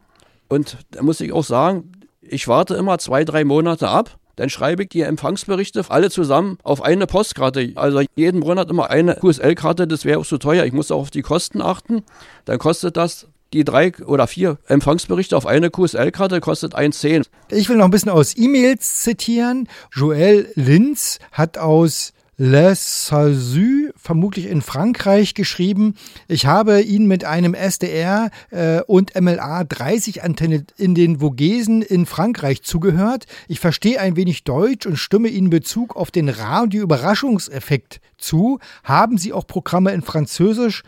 Und 0.48 0.78
da 0.90 1.02
muss 1.02 1.20
ich 1.20 1.32
auch 1.32 1.44
sagen, 1.44 1.92
ich 2.20 2.48
warte 2.48 2.74
immer 2.74 2.98
zwei, 2.98 3.24
drei 3.24 3.44
Monate 3.44 3.88
ab. 3.88 4.18
Dann 4.36 4.50
schreibe 4.50 4.82
ich 4.82 4.90
die 4.90 5.00
Empfangsberichte 5.00 5.84
alle 5.88 6.10
zusammen 6.10 6.58
auf 6.62 6.82
eine 6.82 7.06
Postkarte. 7.06 7.72
Also 7.74 8.02
jeden 8.16 8.40
Monat 8.40 8.70
immer 8.70 8.90
eine 8.90 9.14
QSL-Karte, 9.16 9.86
das 9.86 10.04
wäre 10.04 10.20
auch 10.20 10.26
zu 10.26 10.36
teuer. 10.36 10.64
Ich 10.64 10.74
muss 10.74 10.90
auch 10.90 11.00
auf 11.00 11.10
die 11.10 11.22
Kosten 11.22 11.62
achten. 11.62 12.04
Dann 12.44 12.58
kostet 12.58 12.98
das 12.98 13.28
die 13.56 13.64
drei 13.64 13.92
oder 14.04 14.26
vier 14.26 14.58
Empfangsberichte 14.68 15.36
auf 15.36 15.46
eine 15.46 15.70
QSL-Karte 15.70 16.40
kostet 16.40 16.76
1,10. 16.76 17.26
Ich 17.50 17.68
will 17.68 17.76
noch 17.76 17.86
ein 17.86 17.90
bisschen 17.90 18.10
aus 18.10 18.36
E-Mails 18.36 19.02
zitieren. 19.02 19.68
Joel 19.92 20.50
Linz 20.54 21.18
hat 21.32 21.56
aus 21.56 22.12
Les 22.38 23.06
Sazu, 23.06 23.92
vermutlich 23.96 24.44
in 24.44 24.60
Frankreich, 24.60 25.32
geschrieben. 25.32 25.94
Ich 26.28 26.44
habe 26.44 26.82
ihn 26.82 27.06
mit 27.06 27.24
einem 27.24 27.54
SDR 27.54 28.30
äh, 28.50 28.82
und 28.82 29.18
MLA 29.18 29.64
30 29.64 30.22
Antenne 30.22 30.66
in 30.76 30.94
den 30.94 31.20
Vogesen 31.20 31.80
in 31.80 32.04
Frankreich 32.04 32.62
zugehört. 32.62 33.24
Ich 33.48 33.58
verstehe 33.58 33.98
ein 34.00 34.16
wenig 34.16 34.44
Deutsch 34.44 34.84
und 34.84 34.96
stimme 34.96 35.28
Ihnen 35.28 35.48
Bezug 35.48 35.96
auf 35.96 36.10
den 36.10 36.28
Radio-Überraschungseffekt 36.28 38.00
zu. 38.18 38.58
Haben 38.84 39.16
Sie 39.16 39.32
auch 39.32 39.46
Programme 39.46 39.92
in 39.92 40.02
Französisch? 40.02 40.82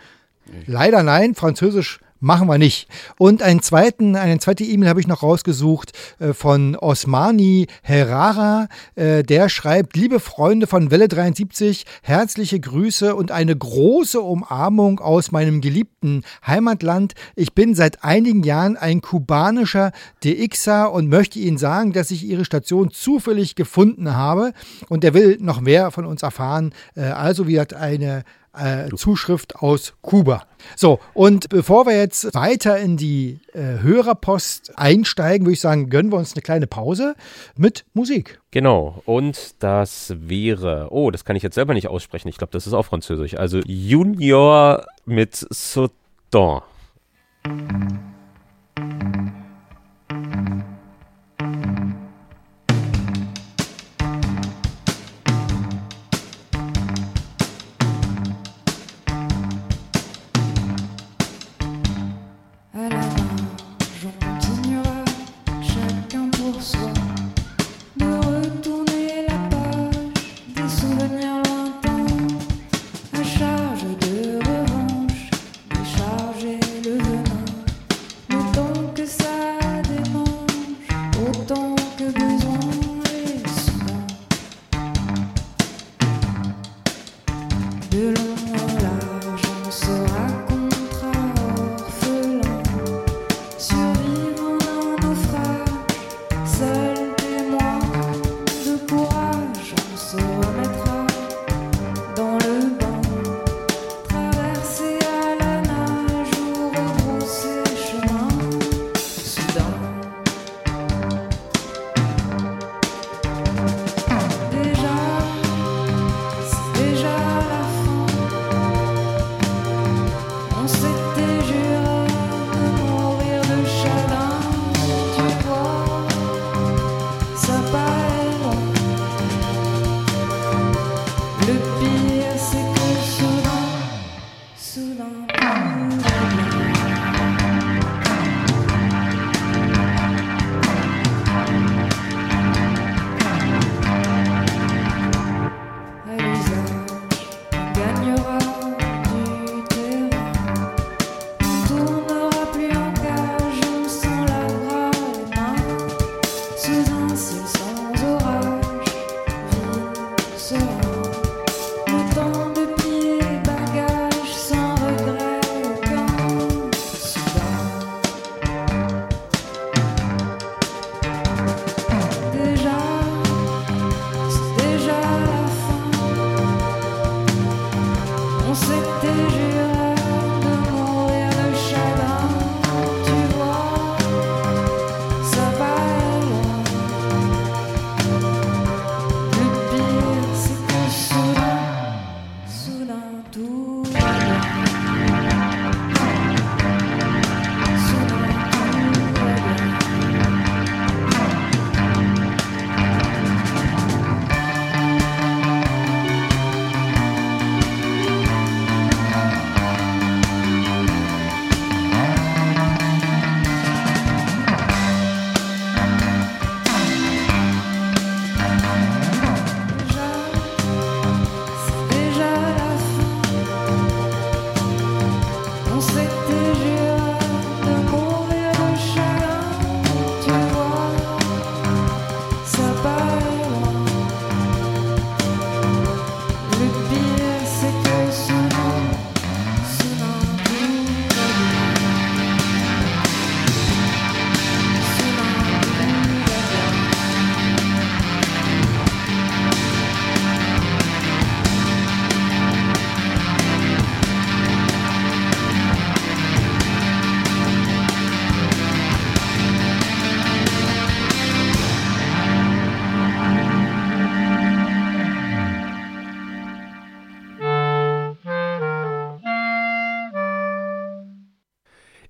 Leider 0.66 1.02
nein, 1.02 1.34
Französisch 1.34 2.00
machen 2.20 2.48
wir 2.48 2.58
nicht. 2.58 2.88
Und 3.18 3.42
einen 3.42 3.62
zweiten, 3.62 4.16
eine 4.16 4.38
zweite 4.38 4.64
E-Mail 4.64 4.88
habe 4.88 5.00
ich 5.00 5.06
noch 5.06 5.22
rausgesucht 5.22 5.92
äh, 6.18 6.32
von 6.32 6.76
Osmani 6.76 7.66
Herrara. 7.82 8.68
Äh, 8.94 9.22
der 9.22 9.48
schreibt, 9.48 9.96
liebe 9.96 10.20
Freunde 10.20 10.66
von 10.66 10.90
Welle 10.90 11.08
73, 11.08 11.84
herzliche 12.02 12.60
Grüße 12.60 13.14
und 13.14 13.30
eine 13.30 13.56
große 13.56 14.20
Umarmung 14.20 15.00
aus 15.00 15.30
meinem 15.30 15.60
geliebten 15.60 16.22
Heimatland. 16.46 17.14
Ich 17.36 17.54
bin 17.54 17.74
seit 17.74 18.04
einigen 18.04 18.42
Jahren 18.42 18.76
ein 18.76 19.00
kubanischer 19.00 19.92
DXer 20.24 20.92
und 20.92 21.08
möchte 21.08 21.38
Ihnen 21.38 21.58
sagen, 21.58 21.92
dass 21.92 22.10
ich 22.10 22.24
Ihre 22.24 22.44
Station 22.44 22.90
zufällig 22.90 23.54
gefunden 23.54 24.14
habe. 24.14 24.52
Und 24.88 25.04
er 25.04 25.14
will 25.14 25.38
noch 25.40 25.60
mehr 25.60 25.90
von 25.90 26.04
uns 26.04 26.22
erfahren. 26.22 26.72
Äh, 26.94 27.02
also 27.02 27.46
hat 27.58 27.74
eine 27.74 28.24
äh, 28.58 28.88
Zuschrift 28.94 29.56
aus 29.56 29.94
Kuba. 30.02 30.44
So, 30.76 30.98
und 31.14 31.48
bevor 31.48 31.86
wir 31.86 31.96
jetzt 31.96 32.34
weiter 32.34 32.78
in 32.78 32.96
die 32.96 33.40
äh, 33.52 33.80
Hörerpost 33.80 34.76
einsteigen, 34.76 35.46
würde 35.46 35.54
ich 35.54 35.60
sagen, 35.60 35.88
gönnen 35.88 36.12
wir 36.12 36.18
uns 36.18 36.34
eine 36.34 36.42
kleine 36.42 36.66
Pause 36.66 37.14
mit 37.56 37.84
Musik. 37.94 38.40
Genau, 38.50 39.02
und 39.04 39.54
das 39.60 40.14
wäre, 40.18 40.88
oh, 40.90 41.10
das 41.10 41.24
kann 41.24 41.36
ich 41.36 41.42
jetzt 41.42 41.54
selber 41.54 41.74
nicht 41.74 41.88
aussprechen, 41.88 42.28
ich 42.28 42.38
glaube, 42.38 42.52
das 42.52 42.66
ist 42.66 42.72
auch 42.72 42.84
französisch. 42.84 43.36
Also 43.36 43.60
Junior 43.64 44.84
mit 45.04 45.46
Sauton. 45.50 46.62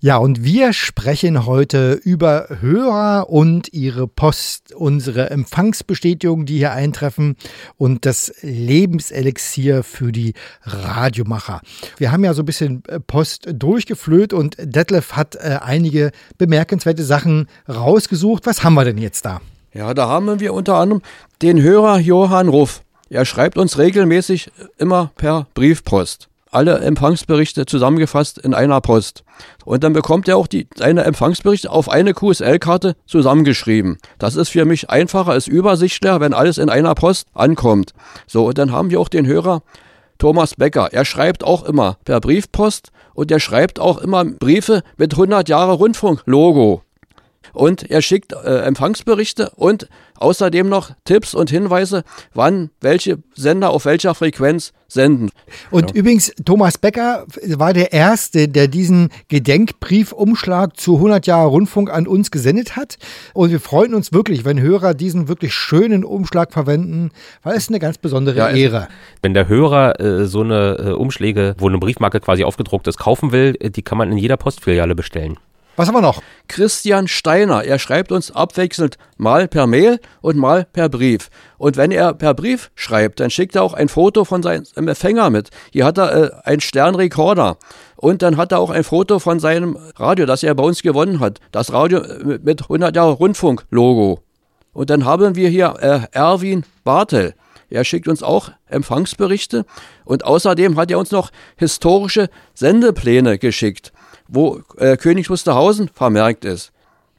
Ja, 0.00 0.16
und 0.16 0.44
wir 0.44 0.72
sprechen 0.72 1.46
heute 1.46 1.92
über 1.92 2.48
Hörer 2.60 3.28
und 3.28 3.72
ihre 3.72 4.08
Post, 4.08 4.74
unsere 4.74 5.30
Empfangsbestätigung, 5.30 6.46
die 6.46 6.58
hier 6.58 6.72
eintreffen 6.72 7.36
und 7.76 8.04
das 8.06 8.34
Lebenselixier 8.42 9.82
für 9.82 10.12
die 10.12 10.34
Radiomacher. 10.62 11.60
Wir 11.98 12.12
haben 12.12 12.24
ja 12.24 12.34
so 12.34 12.42
ein 12.42 12.46
bisschen 12.46 12.82
äh, 12.88 13.00
Post 13.00 13.48
durchgeflöht 13.52 14.32
und 14.32 14.56
Detlef 14.58 15.12
hat 15.12 15.36
äh, 15.36 15.58
einige 15.62 16.10
bemerkenswerte 16.38 17.04
Sachen 17.04 17.46
rausgesucht. 17.68 18.46
Was 18.46 18.64
haben 18.64 18.74
wir 18.74 18.84
denn 18.84 18.98
jetzt 18.98 19.24
da? 19.24 19.40
Ja, 19.74 19.94
da 19.94 20.08
haben 20.08 20.40
wir 20.40 20.52
unter 20.52 20.76
anderem 20.76 21.02
den 21.40 21.60
Hörer 21.60 21.98
Johann 21.98 22.48
Ruff. 22.48 22.82
Er 23.08 23.24
schreibt 23.24 23.58
uns 23.58 23.78
regelmäßig 23.78 24.50
immer 24.78 25.12
per 25.16 25.46
Briefpost 25.54 26.28
alle 26.52 26.78
Empfangsberichte 26.78 27.66
zusammengefasst 27.66 28.38
in 28.38 28.54
einer 28.54 28.80
Post. 28.80 29.24
Und 29.64 29.82
dann 29.82 29.92
bekommt 29.92 30.28
er 30.28 30.36
auch 30.36 30.46
die, 30.46 30.68
seine 30.76 31.04
Empfangsberichte 31.04 31.70
auf 31.70 31.88
eine 31.88 32.14
QSL-Karte 32.14 32.94
zusammengeschrieben. 33.06 33.98
Das 34.18 34.36
ist 34.36 34.50
für 34.50 34.64
mich 34.64 34.90
einfacher, 34.90 35.34
ist 35.34 35.48
übersichtlicher, 35.48 36.20
wenn 36.20 36.34
alles 36.34 36.58
in 36.58 36.68
einer 36.68 36.94
Post 36.94 37.28
ankommt. 37.34 37.92
So, 38.26 38.46
und 38.46 38.58
dann 38.58 38.72
haben 38.72 38.90
wir 38.90 39.00
auch 39.00 39.08
den 39.08 39.26
Hörer 39.26 39.62
Thomas 40.18 40.54
Becker. 40.54 40.92
Er 40.92 41.04
schreibt 41.04 41.42
auch 41.42 41.64
immer 41.64 41.96
per 42.04 42.20
Briefpost 42.20 42.92
und 43.14 43.30
er 43.30 43.40
schreibt 43.40 43.80
auch 43.80 43.98
immer 43.98 44.24
Briefe 44.24 44.82
mit 44.96 45.12
100 45.14 45.48
Jahre 45.48 45.72
Rundfunk-Logo 45.72 46.82
und 47.52 47.90
er 47.90 48.02
schickt 48.02 48.32
äh, 48.32 48.60
Empfangsberichte 48.60 49.50
und 49.56 49.88
außerdem 50.22 50.68
noch 50.68 50.92
Tipps 51.04 51.34
und 51.34 51.50
Hinweise, 51.50 52.04
wann 52.32 52.70
welche 52.80 53.18
Sender 53.34 53.70
auf 53.70 53.84
welcher 53.84 54.14
Frequenz 54.14 54.72
senden. 54.88 55.30
Und 55.70 55.90
ja. 55.90 55.96
übrigens, 55.96 56.32
Thomas 56.44 56.78
Becker 56.78 57.26
war 57.56 57.72
der 57.72 57.92
Erste, 57.92 58.48
der 58.48 58.68
diesen 58.68 59.10
Gedenkbriefumschlag 59.28 60.76
zu 60.76 60.96
100 60.96 61.26
Jahre 61.26 61.48
Rundfunk 61.48 61.90
an 61.90 62.06
uns 62.06 62.30
gesendet 62.30 62.76
hat. 62.76 62.98
Und 63.34 63.50
wir 63.50 63.60
freuen 63.60 63.94
uns 63.94 64.12
wirklich, 64.12 64.44
wenn 64.44 64.60
Hörer 64.60 64.94
diesen 64.94 65.28
wirklich 65.28 65.54
schönen 65.54 66.04
Umschlag 66.04 66.52
verwenden, 66.52 67.10
weil 67.42 67.56
es 67.56 67.68
eine 67.68 67.78
ganz 67.78 67.98
besondere 67.98 68.36
ja, 68.36 68.50
Ehre. 68.50 68.88
Wenn 69.22 69.34
der 69.34 69.48
Hörer 69.48 70.00
äh, 70.00 70.26
so 70.26 70.42
eine 70.42 70.76
äh, 70.78 70.90
Umschläge, 70.92 71.54
wo 71.58 71.68
eine 71.68 71.78
Briefmarke 71.78 72.20
quasi 72.20 72.44
aufgedruckt 72.44 72.86
ist, 72.86 72.98
kaufen 72.98 73.32
will, 73.32 73.56
äh, 73.60 73.70
die 73.70 73.82
kann 73.82 73.98
man 73.98 74.12
in 74.12 74.18
jeder 74.18 74.36
Postfiliale 74.36 74.94
bestellen. 74.94 75.38
Was 75.74 75.88
haben 75.88 75.94
wir 75.94 76.02
noch? 76.02 76.22
Christian 76.48 77.08
Steiner. 77.08 77.64
Er 77.64 77.78
schreibt 77.78 78.12
uns 78.12 78.30
abwechselnd 78.30 78.98
mal 79.16 79.48
per 79.48 79.66
Mail 79.66 80.00
und 80.20 80.36
mal 80.36 80.66
per 80.70 80.90
Brief. 80.90 81.30
Und 81.56 81.78
wenn 81.78 81.90
er 81.90 82.12
per 82.12 82.34
Brief 82.34 82.70
schreibt, 82.74 83.20
dann 83.20 83.30
schickt 83.30 83.56
er 83.56 83.62
auch 83.62 83.72
ein 83.72 83.88
Foto 83.88 84.26
von 84.26 84.42
seinem 84.42 84.64
Empfänger 84.74 85.30
mit. 85.30 85.48
Hier 85.72 85.86
hat 85.86 85.96
er 85.96 86.14
äh, 86.14 86.30
einen 86.44 86.60
Sternrekorder. 86.60 87.56
Und 87.96 88.20
dann 88.20 88.36
hat 88.36 88.52
er 88.52 88.58
auch 88.58 88.68
ein 88.68 88.84
Foto 88.84 89.18
von 89.18 89.40
seinem 89.40 89.78
Radio, 89.96 90.26
das 90.26 90.42
er 90.42 90.54
bei 90.54 90.62
uns 90.62 90.82
gewonnen 90.82 91.20
hat. 91.20 91.38
Das 91.52 91.72
Radio 91.72 92.00
äh, 92.00 92.38
mit 92.42 92.62
100 92.64 92.94
Jahre 92.94 93.12
Rundfunk-Logo. 93.12 94.20
Und 94.74 94.90
dann 94.90 95.06
haben 95.06 95.36
wir 95.36 95.48
hier 95.48 95.76
äh, 95.80 96.00
Erwin 96.12 96.64
Bartel. 96.84 97.34
Er 97.70 97.84
schickt 97.84 98.08
uns 98.08 98.22
auch 98.22 98.50
Empfangsberichte 98.66 99.64
und 100.04 100.26
außerdem 100.26 100.76
hat 100.76 100.90
er 100.90 100.98
uns 100.98 101.10
noch 101.10 101.30
historische 101.56 102.28
Sendepläne 102.52 103.38
geschickt 103.38 103.92
wo 104.32 104.60
äh, 104.78 104.96
Königs 104.96 105.30
Wusterhausen 105.30 105.88
vermerkt 105.92 106.44
ist. 106.44 106.72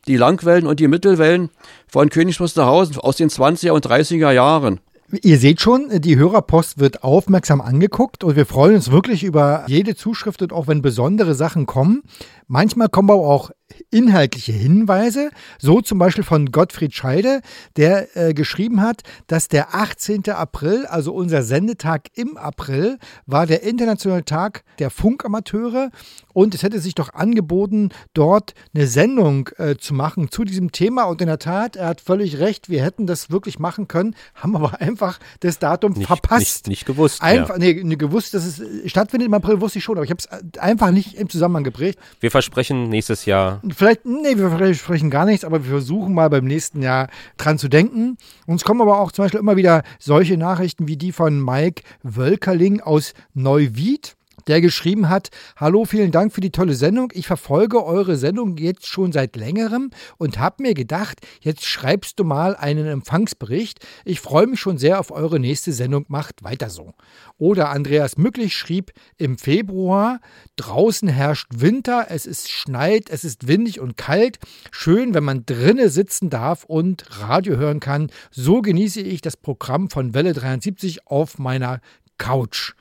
Die 0.08 0.18
Langwellen 0.18 0.68
und 0.68 0.80
die 0.80 0.88
Mittelwellen 0.88 1.50
von 1.88 2.10
Königs 2.10 2.40
Wusterhausen 2.40 2.98
aus 2.98 3.16
den 3.16 3.30
20er 3.30 3.72
und 3.72 3.88
30er 3.88 4.32
Jahren. 4.32 4.80
Ihr 5.22 5.38
seht 5.38 5.62
schon, 5.62 5.90
die 6.02 6.18
Hörerpost 6.18 6.80
wird 6.80 7.04
aufmerksam 7.04 7.62
angeguckt 7.62 8.24
und 8.24 8.36
wir 8.36 8.48
freuen 8.48 8.76
uns 8.76 8.90
wirklich 8.90 9.24
über 9.24 9.64
jede 9.68 9.96
Zuschrift 9.96 10.42
und 10.42 10.52
auch 10.52 10.68
wenn 10.68 10.82
besondere 10.82 11.36
Sachen 11.36 11.68
kommen. 11.68 12.02
Manchmal 12.48 12.90
kommen 12.90 13.12
aber 13.12 13.22
auch 13.22 13.52
inhaltliche 13.90 14.52
Hinweise, 14.52 15.30
so 15.60 15.82
zum 15.82 16.00
Beispiel 16.00 16.24
von 16.24 16.52
Gottfried 16.52 16.94
Scheide, 16.94 17.42
der 17.78 18.16
äh, 18.16 18.34
geschrieben 18.34 18.82
hat, 18.82 19.04
dass 19.28 19.48
der 19.48 19.76
18. 19.76 20.30
April, 20.30 20.86
also 20.86 21.14
unser 21.14 21.44
Sendetag 21.44 22.10
im 22.16 22.38
April, 22.38 22.98
war 23.26 23.46
der 23.46 23.64
internationale 23.64 24.26
Tag 24.26 24.64
der 24.80 24.90
Funkamateure 24.90 25.90
und 26.34 26.56
es 26.56 26.64
hätte 26.64 26.80
sich 26.80 26.96
doch 26.96 27.14
angeboten, 27.14 27.90
dort 28.14 28.54
eine 28.74 28.88
Sendung 28.88 29.50
äh, 29.58 29.76
zu 29.76 29.94
machen 29.94 30.32
zu 30.32 30.44
diesem 30.44 30.72
Thema 30.72 31.04
und 31.04 31.22
in 31.22 31.28
der 31.28 31.40
Tat, 31.40 31.76
er 31.76 31.88
hat 31.88 32.02
völlig 32.02 32.40
recht, 32.40 32.70
wir 32.70 32.84
hätten 32.84 33.08
das 33.08 33.30
wirklich 33.30 33.60
machen 33.60 33.88
können, 33.88 34.16
haben 34.36 34.56
aber 34.56 34.82
einfach 34.82 35.20
das 35.40 35.60
Datum 35.60 35.94
nicht, 35.94 36.08
verpasst. 36.08 36.68
Nicht, 36.68 36.68
nicht 36.68 36.86
gewusst. 36.86 37.22
Einfach, 37.22 37.58
ja. 37.60 37.74
nee, 37.74 37.96
gewusst, 37.96 38.34
dass 38.34 38.46
es 38.46 38.62
stattfindet 38.90 39.28
im 39.28 39.34
April, 39.34 39.62
wusste 39.62 39.80
ich 39.80 39.84
schon, 39.84 39.98
aber 39.98 40.06
ich 40.06 40.12
habe 40.12 40.20
es 40.20 40.60
einfach 40.60 40.92
nicht 40.92 41.16
im 41.16 41.30
Zusammenhang 41.30 41.64
geprägt. 41.64 42.00
Wir 42.20 42.32
versprechen 42.32 42.90
nächstes 42.90 43.26
Jahr. 43.26 43.60
Vielleicht, 43.70 44.06
nee, 44.06 44.38
wir 44.38 44.50
versprechen 44.50 45.10
gar 45.10 45.26
nichts, 45.26 45.46
aber 45.46 45.64
wir 45.64 45.72
versuchen 45.72 46.14
mal 46.14 46.30
beim 46.30 46.46
nächsten 46.46 46.82
Jahr 46.82 47.08
dran 47.38 47.58
zu 47.58 47.70
denken. 47.70 48.18
Uns 48.46 48.64
kommen 48.64 48.82
aber 48.82 49.00
auch 49.00 49.12
zum 49.12 49.24
Beispiel 49.24 49.40
immer 49.40 49.56
wieder 49.56 49.84
solche 50.00 50.38
Nachrichten 50.38 50.88
wie 50.88 50.98
die 50.98 51.14
von 51.14 51.44
Mike 51.44 51.84
Wölkerling 52.04 52.82
aus 52.82 53.14
Neuwied 53.34 54.18
der 54.48 54.62
geschrieben 54.62 55.10
hat, 55.10 55.30
hallo, 55.56 55.86
vielen 55.86 56.12
Dank 56.12 56.34
für 56.34 56.42
die 56.42 56.52
tolle 56.52 56.76
Sendung. 56.76 57.12
Ich 57.14 57.28
verfolge 57.28 57.84
eure 57.84 58.18
Sendung 58.18 58.58
jetzt 58.58 58.88
schon 58.88 59.12
seit 59.12 59.36
längerem 59.36 59.92
und 60.18 60.40
habe 60.40 60.64
mir 60.64 60.74
gedacht, 60.74 61.20
jetzt 61.42 61.66
schreibst 61.66 62.20
du 62.20 62.24
mal 62.24 62.56
einen 62.56 62.86
Empfangsbericht. 62.86 63.86
Ich 64.06 64.20
freue 64.20 64.48
mich 64.48 64.60
schon 64.60 64.78
sehr 64.78 65.00
auf 65.00 65.12
eure 65.12 65.40
nächste 65.40 65.72
Sendung. 65.72 66.06
Macht 66.08 66.44
weiter 66.44 66.70
so. 66.70 66.94
Oder 67.38 67.70
Andreas 67.70 68.18
Mücklich 68.18 68.56
schrieb 68.56 68.92
im 69.18 69.38
Februar, 69.38 70.20
draußen 70.56 71.08
herrscht 71.08 71.48
Winter, 71.56 72.08
es 72.10 72.26
ist 72.26 72.52
schneit, 72.52 73.10
es 73.10 73.24
ist 73.24 73.48
windig 73.48 73.80
und 73.80 73.98
kalt. 73.98 74.40
Schön, 74.72 75.14
wenn 75.14 75.24
man 75.24 75.46
drinnen 75.46 75.90
sitzen 75.90 76.30
darf 76.30 76.64
und 76.64 77.04
Radio 77.22 77.58
hören 77.58 77.80
kann. 77.80 78.12
So 78.32 78.62
genieße 78.62 79.02
ich 79.02 79.22
das 79.22 79.38
Programm 79.38 79.90
von 79.90 80.14
Welle 80.14 80.34
73 80.34 81.08
auf 81.08 81.40
meiner 81.40 81.82
Couch. 82.18 82.74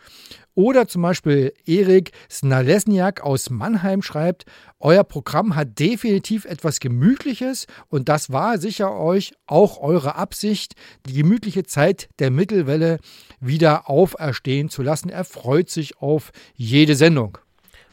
Oder 0.55 0.87
zum 0.87 1.01
Beispiel 1.01 1.55
Erik 1.65 2.13
Snalesniak 2.31 3.23
aus 3.23 3.49
Mannheim 3.49 4.03
schreibt, 4.03 4.45
euer 4.81 5.03
Programm 5.03 5.57
hat 5.57 5.79
definitiv 5.79 6.45
etwas 6.45 6.79
Gemütliches 6.79 7.67
und 7.89 8.11
das 8.11 8.33
war 8.33 8.59
sicher 8.59 8.93
euch 8.93 9.33
auch 9.47 9.81
eure 9.81 10.17
Absicht, 10.17 10.75
die 11.07 11.15
gemütliche 11.15 11.63
Zeit 11.63 12.11
der 12.19 12.31
Mittelwelle 12.31 12.99
wieder 13.41 13.89
auferstehen 13.89 14.69
zu 14.69 14.83
lassen. 14.83 15.09
Er 15.09 15.25
freut 15.25 15.71
sich 15.71 15.99
auf 15.99 16.33
jede 16.55 16.97
Sendung. 16.97 17.39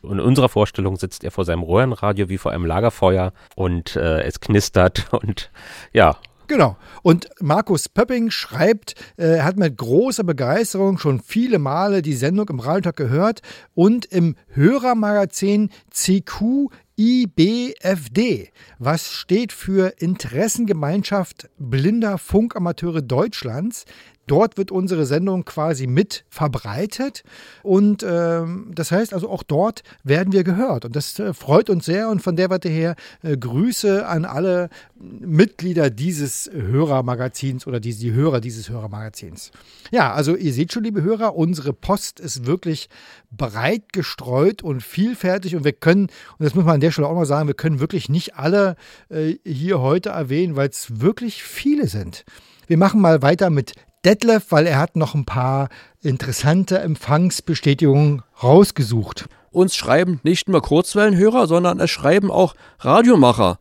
In 0.04 0.20
unserer 0.20 0.50
Vorstellung 0.50 0.96
sitzt 0.96 1.24
er 1.24 1.32
vor 1.32 1.46
seinem 1.46 1.64
Röhrenradio 1.64 2.30
wie 2.30 2.38
vor 2.38 2.52
einem 2.52 2.66
Lagerfeuer 2.66 3.34
und 3.56 3.96
äh, 3.96 4.22
es 4.24 4.40
knistert 4.40 5.08
und 5.14 5.50
ja, 5.94 6.18
Genau. 6.50 6.78
Und 7.04 7.30
Markus 7.40 7.88
Pöpping 7.90 8.32
schreibt, 8.32 8.96
äh, 9.18 9.38
er 9.38 9.46
hat 9.46 9.58
mit 9.58 9.78
großer 9.78 10.24
Begeisterung 10.24 10.98
schon 10.98 11.22
viele 11.22 11.60
Male 11.60 12.02
die 12.02 12.16
Sendung 12.16 12.50
im 12.50 12.60
Radiotag 12.60 12.96
gehört 12.96 13.42
und 13.76 14.06
im 14.08 14.36
Hörermagazin 14.48 15.70
CQ 15.92 16.70
IBFD, 16.98 18.50
was 18.80 19.12
steht 19.12 19.54
für 19.54 19.94
Interessengemeinschaft 20.00 21.50
blinder 21.60 22.18
Funkamateure 22.18 23.04
Deutschlands. 23.04 23.86
Dort 24.30 24.58
wird 24.58 24.70
unsere 24.70 25.08
Sendung 25.08 25.44
quasi 25.44 25.88
mit 25.88 26.24
verbreitet 26.30 27.24
und 27.64 28.06
ähm, 28.08 28.72
das 28.76 28.92
heißt 28.92 29.12
also 29.12 29.28
auch 29.28 29.42
dort 29.42 29.82
werden 30.04 30.32
wir 30.32 30.44
gehört 30.44 30.86
und 30.86 30.96
das 30.96 31.18
äh, 31.18 31.34
freut 31.34 31.68
uns 31.72 31.86
sehr 31.86 32.10
und 32.10 32.22
von 32.22 32.36
der 32.36 32.52
Warte 32.52 32.70
her 32.70 32.96
äh, 33.24 33.36
Grüße 33.36 34.06
an 34.06 34.26
alle 34.26 34.70
Mitglieder 35.00 35.90
dieses 35.90 36.48
Hörermagazins 36.54 37.66
oder 37.66 37.80
die, 37.80 37.96
die 37.96 38.12
Hörer 38.12 38.40
dieses 38.40 38.70
Hörermagazins. 38.70 39.52
Ja, 39.90 40.14
also 40.14 40.36
ihr 40.36 40.54
seht 40.54 40.74
schon, 40.74 40.84
liebe 40.84 41.02
Hörer, 41.02 41.36
unsere 41.36 41.74
Post 41.74 42.20
ist 42.20 42.46
wirklich 42.46 42.88
breit 43.32 43.94
gestreut 43.94 44.62
und 44.62 44.84
vielfältig 44.84 45.56
und 45.56 45.64
wir 45.64 45.74
können, 45.74 46.04
und 46.04 46.46
das 46.46 46.54
muss 46.54 46.66
man 46.66 46.76
an 46.76 46.82
der 46.82 46.92
Stelle 46.92 47.08
auch 47.08 47.16
mal 47.16 47.26
sagen, 47.26 47.48
wir 47.48 47.56
können 47.56 47.80
wirklich 47.80 48.10
nicht 48.10 48.36
alle 48.36 48.76
äh, 49.10 49.38
hier 49.44 49.80
heute 49.80 50.10
erwähnen, 50.10 50.56
weil 50.56 50.70
es 50.70 51.02
wirklich 51.02 51.44
viele 51.44 51.88
sind. 51.88 52.26
Wir 52.68 52.78
machen 52.78 53.02
mal 53.02 53.24
weiter 53.24 53.50
mit 53.50 53.74
Detlef, 54.06 54.52
weil 54.52 54.66
er 54.66 54.80
hat 54.80 54.96
noch 54.96 55.14
ein 55.14 55.26
paar 55.26 55.70
interessante 56.02 56.80
Empfangsbestätigungen 56.80 58.22
rausgesucht. 58.42 59.28
Uns 59.52 59.76
schreiben 59.76 60.20
nicht 60.24 60.48
nur 60.48 60.62
Kurzwellenhörer, 60.62 61.48
sondern 61.48 61.80
es 61.80 61.90
schreiben 61.90 62.32
auch 62.32 62.56
Radiomacher. 62.80 63.60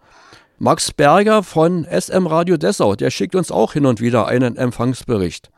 Max 0.59 0.93
Berger 0.93 1.43
von 1.43 1.85
SM 1.85 2.27
Radio 2.27 2.57
Dessau, 2.57 2.95
der 2.95 3.11
schickt 3.11 3.35
uns 3.35 3.51
auch 3.51 3.73
hin 3.73 3.87
und 3.87 4.01
wieder 4.01 4.27
einen 4.27 4.57
Empfangsbericht. 4.57 5.51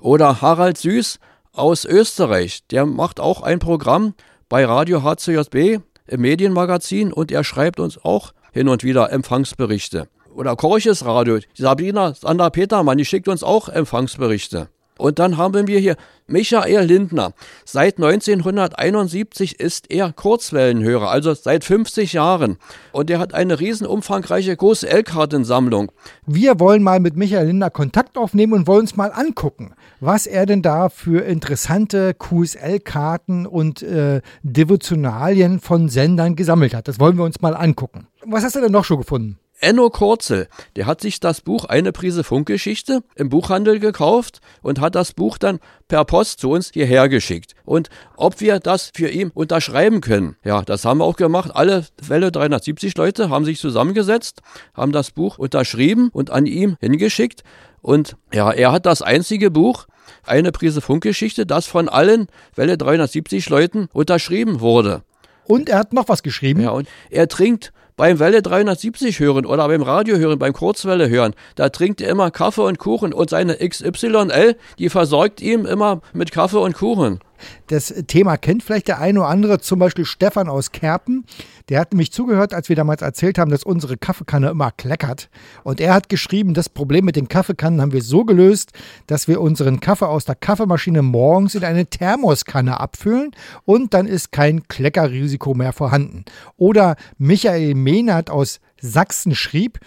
Oder 0.00 0.40
Harald 0.40 0.78
Süß 0.78 1.18
aus 1.52 1.84
Österreich, 1.84 2.66
der 2.70 2.84
macht 2.86 3.20
auch 3.20 3.42
ein 3.42 3.58
Programm 3.58 4.14
bei 4.48 4.64
Radio 4.64 5.02
HCJB 5.02 5.80
im 6.06 6.20
Medienmagazin 6.20 7.12
und 7.12 7.32
er 7.32 7.44
schreibt 7.44 7.80
uns 7.80 8.02
auch 8.02 8.32
hin 8.52 8.68
und 8.68 8.84
wieder 8.84 9.10
Empfangsberichte. 9.12 10.08
Oder 10.34 10.56
Korches 10.56 11.04
Radio, 11.04 11.38
Sabina 11.54 12.12
Sander 12.14 12.50
Petermann, 12.50 12.98
die 12.98 13.04
schickt 13.04 13.28
uns 13.28 13.44
auch 13.44 13.68
Empfangsberichte. 13.68 14.68
Und 14.96 15.18
dann 15.18 15.36
haben 15.36 15.66
wir 15.66 15.78
hier 15.78 15.96
Michael 16.26 16.86
Lindner. 16.86 17.32
Seit 17.64 17.96
1971 17.96 19.58
ist 19.58 19.90
er 19.90 20.12
Kurzwellenhörer, 20.12 21.10
also 21.10 21.34
seit 21.34 21.64
50 21.64 22.12
Jahren. 22.12 22.58
Und 22.92 23.10
er 23.10 23.18
hat 23.18 23.34
eine 23.34 23.58
riesen 23.58 23.86
umfangreiche 23.86 24.56
QSL-Kartensammlung. 24.56 25.90
Wir 26.26 26.60
wollen 26.60 26.82
mal 26.82 27.00
mit 27.00 27.16
Michael 27.16 27.48
Lindner 27.48 27.70
Kontakt 27.70 28.16
aufnehmen 28.16 28.52
und 28.52 28.66
wollen 28.66 28.82
uns 28.82 28.96
mal 28.96 29.12
angucken, 29.12 29.74
was 30.00 30.26
er 30.26 30.46
denn 30.46 30.62
da 30.62 30.88
für 30.88 31.24
interessante 31.24 32.14
QSL-Karten 32.14 33.46
und 33.46 33.82
äh, 33.82 34.20
Devotionalien 34.42 35.60
von 35.60 35.88
Sendern 35.88 36.36
gesammelt 36.36 36.74
hat. 36.74 36.86
Das 36.86 37.00
wollen 37.00 37.16
wir 37.16 37.24
uns 37.24 37.40
mal 37.40 37.56
angucken. 37.56 38.06
Was 38.24 38.44
hast 38.44 38.54
du 38.54 38.60
denn 38.60 38.72
noch 38.72 38.84
schon 38.84 38.98
gefunden? 38.98 39.38
Enno 39.60 39.88
Kurzel, 39.88 40.48
der 40.76 40.86
hat 40.86 41.00
sich 41.00 41.20
das 41.20 41.40
Buch 41.40 41.64
Eine 41.64 41.92
Prise 41.92 42.24
Funkgeschichte 42.24 43.02
im 43.14 43.28
Buchhandel 43.28 43.78
gekauft 43.78 44.40
und 44.62 44.80
hat 44.80 44.94
das 44.94 45.12
Buch 45.12 45.38
dann 45.38 45.60
per 45.88 46.04
Post 46.04 46.40
zu 46.40 46.50
uns 46.50 46.70
hierher 46.72 47.08
geschickt. 47.08 47.54
Und 47.64 47.88
ob 48.16 48.40
wir 48.40 48.58
das 48.58 48.90
für 48.94 49.08
ihn 49.08 49.30
unterschreiben 49.32 50.00
können, 50.00 50.36
ja, 50.44 50.62
das 50.62 50.84
haben 50.84 50.98
wir 50.98 51.04
auch 51.04 51.16
gemacht. 51.16 51.50
Alle 51.54 51.86
Welle 52.02 52.32
370 52.32 52.96
Leute 52.96 53.30
haben 53.30 53.44
sich 53.44 53.60
zusammengesetzt, 53.60 54.42
haben 54.74 54.92
das 54.92 55.12
Buch 55.12 55.38
unterschrieben 55.38 56.10
und 56.12 56.30
an 56.30 56.46
ihm 56.46 56.76
hingeschickt. 56.80 57.44
Und 57.80 58.16
ja, 58.32 58.50
er 58.50 58.72
hat 58.72 58.86
das 58.86 59.02
einzige 59.02 59.50
Buch, 59.50 59.86
eine 60.24 60.52
Prise 60.52 60.80
Funkgeschichte, 60.80 61.46
das 61.46 61.66
von 61.66 61.88
allen 61.88 62.28
Welle 62.54 62.76
370 62.76 63.48
Leuten 63.48 63.88
unterschrieben 63.92 64.60
wurde. 64.60 65.02
Und 65.46 65.68
er 65.68 65.78
hat 65.78 65.92
noch 65.92 66.08
was 66.08 66.22
geschrieben. 66.22 66.62
Ja, 66.62 66.70
und 66.70 66.88
er 67.10 67.28
trinkt 67.28 67.73
beim 67.96 68.18
Welle 68.18 68.42
370 68.42 69.20
hören 69.20 69.46
oder 69.46 69.68
beim 69.68 69.82
Radio 69.82 70.16
hören, 70.16 70.38
beim 70.38 70.52
Kurzwelle 70.52 71.08
hören, 71.08 71.34
da 71.54 71.68
trinkt 71.68 72.00
er 72.00 72.10
immer 72.10 72.30
Kaffee 72.30 72.62
und 72.62 72.78
Kuchen 72.78 73.12
und 73.12 73.30
seine 73.30 73.56
XYL, 73.56 74.56
die 74.78 74.88
versorgt 74.88 75.40
ihm 75.40 75.64
immer 75.66 76.00
mit 76.12 76.32
Kaffee 76.32 76.58
und 76.58 76.74
Kuchen. 76.74 77.20
Das 77.68 77.94
Thema 78.06 78.36
kennt 78.36 78.62
vielleicht 78.62 78.88
der 78.88 79.00
eine 79.00 79.20
oder 79.20 79.28
andere, 79.28 79.60
zum 79.60 79.78
Beispiel 79.78 80.04
Stefan 80.04 80.48
aus 80.48 80.72
Kerpen. 80.72 81.24
Der 81.68 81.80
hat 81.80 81.92
nämlich 81.92 82.12
zugehört, 82.12 82.54
als 82.54 82.68
wir 82.68 82.76
damals 82.76 83.02
erzählt 83.02 83.38
haben, 83.38 83.50
dass 83.50 83.64
unsere 83.64 83.96
Kaffeekanne 83.96 84.50
immer 84.50 84.70
kleckert. 84.70 85.30
Und 85.62 85.80
er 85.80 85.94
hat 85.94 86.08
geschrieben, 86.08 86.54
das 86.54 86.68
Problem 86.68 87.04
mit 87.04 87.16
den 87.16 87.28
Kaffeekannen 87.28 87.80
haben 87.80 87.92
wir 87.92 88.02
so 88.02 88.24
gelöst, 88.24 88.72
dass 89.06 89.28
wir 89.28 89.40
unseren 89.40 89.80
Kaffee 89.80 90.08
aus 90.08 90.24
der 90.24 90.34
Kaffeemaschine 90.34 91.02
morgens 91.02 91.54
in 91.54 91.64
eine 91.64 91.86
Thermoskanne 91.86 92.78
abfüllen 92.80 93.32
und 93.64 93.94
dann 93.94 94.06
ist 94.06 94.32
kein 94.32 94.68
Kleckerrisiko 94.68 95.54
mehr 95.54 95.72
vorhanden. 95.72 96.24
Oder 96.56 96.96
Michael 97.18 97.74
Mehnert 97.74 98.30
aus 98.30 98.60
Sachsen 98.80 99.34
schrieb, 99.34 99.80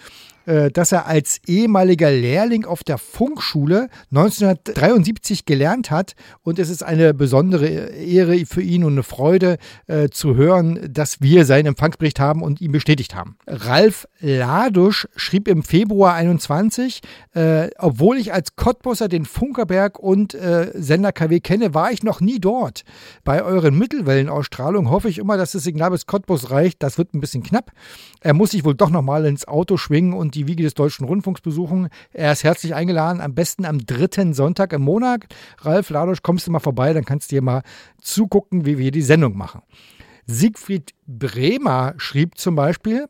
dass 0.48 0.92
er 0.92 1.06
als 1.06 1.40
ehemaliger 1.46 2.10
Lehrling 2.10 2.64
auf 2.64 2.82
der 2.84 2.98
Funkschule 2.98 3.88
1973 4.10 5.44
gelernt 5.44 5.90
hat. 5.90 6.14
Und 6.42 6.58
es 6.58 6.70
ist 6.70 6.82
eine 6.82 7.14
besondere 7.14 7.66
Ehre 7.66 8.46
für 8.46 8.62
ihn 8.62 8.84
und 8.84 8.92
eine 8.92 9.02
Freude 9.02 9.58
äh, 9.86 10.08
zu 10.08 10.36
hören, 10.36 10.88
dass 10.90 11.20
wir 11.20 11.44
seinen 11.44 11.66
Empfangsbericht 11.66 12.20
haben 12.20 12.42
und 12.42 12.60
ihn 12.60 12.72
bestätigt 12.72 13.14
haben. 13.14 13.36
Ralf 13.46 14.06
Ladusch 14.20 15.08
schrieb 15.16 15.48
im 15.48 15.62
Februar 15.62 16.14
21, 16.14 17.02
äh, 17.34 17.68
obwohl 17.78 18.16
ich 18.16 18.32
als 18.32 18.56
Cottbusser 18.56 19.08
den 19.08 19.24
Funkerberg 19.24 19.98
und 19.98 20.34
äh, 20.34 20.72
Sender 20.74 21.12
KW 21.12 21.40
kenne, 21.40 21.74
war 21.74 21.92
ich 21.92 22.02
noch 22.02 22.20
nie 22.20 22.38
dort. 22.38 22.84
Bei 23.24 23.42
euren 23.42 23.76
Mittelwellenausstrahlungen 23.76 24.90
hoffe 24.90 25.08
ich 25.08 25.18
immer, 25.18 25.36
dass 25.36 25.52
das 25.52 25.62
Signal 25.62 25.90
bis 25.90 26.06
Cottbus 26.06 26.50
reicht. 26.50 26.82
Das 26.82 26.98
wird 26.98 27.14
ein 27.14 27.20
bisschen 27.20 27.42
knapp. 27.42 27.72
Er 28.20 28.34
muss 28.34 28.50
sich 28.50 28.64
wohl 28.64 28.74
doch 28.74 28.90
nochmal 28.90 29.26
ins 29.26 29.46
Auto 29.46 29.76
schwingen 29.76 30.12
und 30.12 30.34
die 30.38 30.46
Wiege 30.46 30.62
des 30.62 30.74
Deutschen 30.74 31.04
Rundfunks 31.04 31.40
besuchen. 31.40 31.88
Er 32.12 32.32
ist 32.32 32.44
herzlich 32.44 32.74
eingeladen, 32.74 33.20
am 33.20 33.34
besten 33.34 33.64
am 33.64 33.84
dritten 33.84 34.34
Sonntag 34.34 34.72
im 34.72 34.82
Monat. 34.82 35.24
Ralf 35.58 35.90
Ladosch, 35.90 36.22
kommst 36.22 36.46
du 36.46 36.52
mal 36.52 36.60
vorbei, 36.60 36.92
dann 36.92 37.04
kannst 37.04 37.30
du 37.30 37.36
dir 37.36 37.42
mal 37.42 37.62
zugucken, 38.00 38.64
wie 38.64 38.78
wir 38.78 38.92
die 38.92 39.02
Sendung 39.02 39.36
machen. 39.36 39.62
Siegfried 40.26 40.94
Bremer 41.06 41.94
schrieb 41.96 42.38
zum 42.38 42.54
Beispiel, 42.54 43.06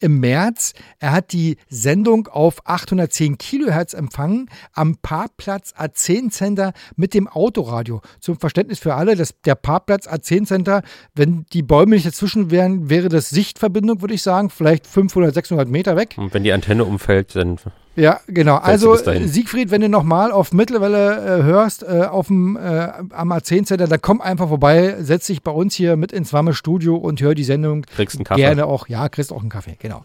im 0.00 0.20
März. 0.20 0.72
Er 0.98 1.12
hat 1.12 1.32
die 1.32 1.56
Sendung 1.68 2.28
auf 2.28 2.66
810 2.66 3.38
Kilohertz 3.38 3.94
empfangen 3.94 4.48
am 4.72 4.96
Parkplatz 4.96 5.74
A10 5.76 6.30
Center 6.30 6.72
mit 6.96 7.14
dem 7.14 7.28
Autoradio. 7.28 8.00
Zum 8.20 8.38
Verständnis 8.38 8.78
für 8.78 8.94
alle, 8.94 9.16
dass 9.16 9.40
der 9.42 9.54
Parkplatz 9.54 10.06
A10 10.06 10.46
Center, 10.46 10.82
wenn 11.14 11.46
die 11.52 11.62
Bäume 11.62 11.94
nicht 11.94 12.06
dazwischen 12.06 12.50
wären, 12.50 12.90
wäre 12.90 13.08
das 13.08 13.30
Sichtverbindung, 13.30 14.00
würde 14.00 14.14
ich 14.14 14.22
sagen, 14.22 14.50
vielleicht 14.50 14.86
500, 14.86 15.34
600 15.34 15.68
Meter 15.68 15.96
weg. 15.96 16.14
Und 16.16 16.34
wenn 16.34 16.44
die 16.44 16.52
Antenne 16.52 16.84
umfällt, 16.84 17.34
dann 17.36 17.58
ja, 17.98 18.20
genau. 18.26 18.56
Also 18.56 18.96
Siegfried, 18.96 19.70
wenn 19.70 19.80
du 19.80 19.88
nochmal 19.88 20.30
auf 20.30 20.52
Mittelwelle 20.52 21.40
äh, 21.40 21.42
hörst, 21.42 21.82
äh, 21.82 22.04
auf 22.08 22.28
dem 22.28 22.56
äh, 22.56 22.60
am 22.60 23.32
A10 23.32 23.64
Center, 23.64 23.86
dann 23.86 24.00
komm 24.00 24.20
einfach 24.20 24.48
vorbei, 24.48 24.96
setz 25.00 25.26
dich 25.26 25.42
bei 25.42 25.50
uns 25.50 25.74
hier 25.74 25.96
mit 25.96 26.12
ins 26.12 26.32
warme 26.32 26.54
Studio 26.54 26.96
und 26.96 27.20
hör 27.20 27.34
die 27.34 27.44
Sendung. 27.44 27.82
Kriegst 27.82 28.16
einen 28.16 28.24
Kaffee. 28.24 28.40
Gerne 28.40 28.66
auch, 28.66 28.88
ja, 28.88 29.08
kriegst 29.08 29.32
auch 29.32 29.40
einen 29.40 29.50
Kaffee, 29.50 29.76
genau. 29.80 30.04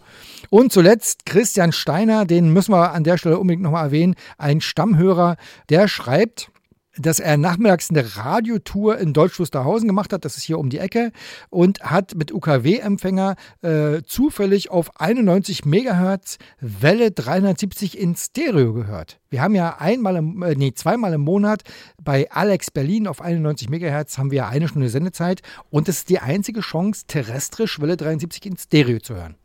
Und 0.49 0.71
zuletzt 0.71 1.25
Christian 1.25 1.71
Steiner, 1.71 2.25
den 2.25 2.51
müssen 2.51 2.73
wir 2.73 2.93
an 2.93 3.03
der 3.03 3.17
Stelle 3.17 3.37
unbedingt 3.37 3.63
nochmal 3.63 3.85
erwähnen, 3.85 4.15
ein 4.37 4.61
Stammhörer, 4.61 5.37
der 5.69 5.87
schreibt, 5.87 6.49
dass 6.97 7.19
er 7.19 7.37
nachmittags 7.37 7.89
eine 7.89 8.17
Radiotour 8.17 8.97
in 8.97 9.13
Deutsch 9.13 9.39
Wusterhausen 9.39 9.87
gemacht 9.87 10.13
hat, 10.13 10.25
das 10.25 10.37
ist 10.37 10.43
hier 10.43 10.59
um 10.59 10.69
die 10.69 10.77
Ecke, 10.77 11.11
und 11.49 11.81
hat 11.81 12.15
mit 12.15 12.31
UKW-Empfänger 12.31 13.35
äh, 13.61 14.01
zufällig 14.05 14.69
auf 14.69 14.99
91 14.99 15.65
Megahertz 15.65 16.37
Welle 16.59 17.11
370 17.11 17.97
in 17.97 18.15
Stereo 18.15 18.73
gehört. 18.73 19.19
Wir 19.29 19.41
haben 19.41 19.55
ja 19.55 19.77
einmal 19.79 20.17
im, 20.17 20.43
äh, 20.43 20.55
nee, 20.55 20.73
zweimal 20.73 21.13
im 21.13 21.21
Monat 21.21 21.63
bei 22.01 22.29
Alex 22.29 22.69
Berlin 22.69 23.07
auf 23.07 23.21
91 23.21 23.69
Megahertz 23.69 24.17
haben 24.17 24.31
wir 24.31 24.47
eine 24.47 24.67
Stunde 24.67 24.89
Sendezeit 24.89 25.41
und 25.69 25.87
das 25.87 25.97
ist 25.97 26.09
die 26.09 26.19
einzige 26.19 26.61
Chance, 26.61 27.05
terrestrisch 27.07 27.81
Welle 27.81 27.97
73 27.97 28.45
in 28.45 28.57
Stereo 28.57 28.99
zu 28.99 29.15
hören. 29.15 29.35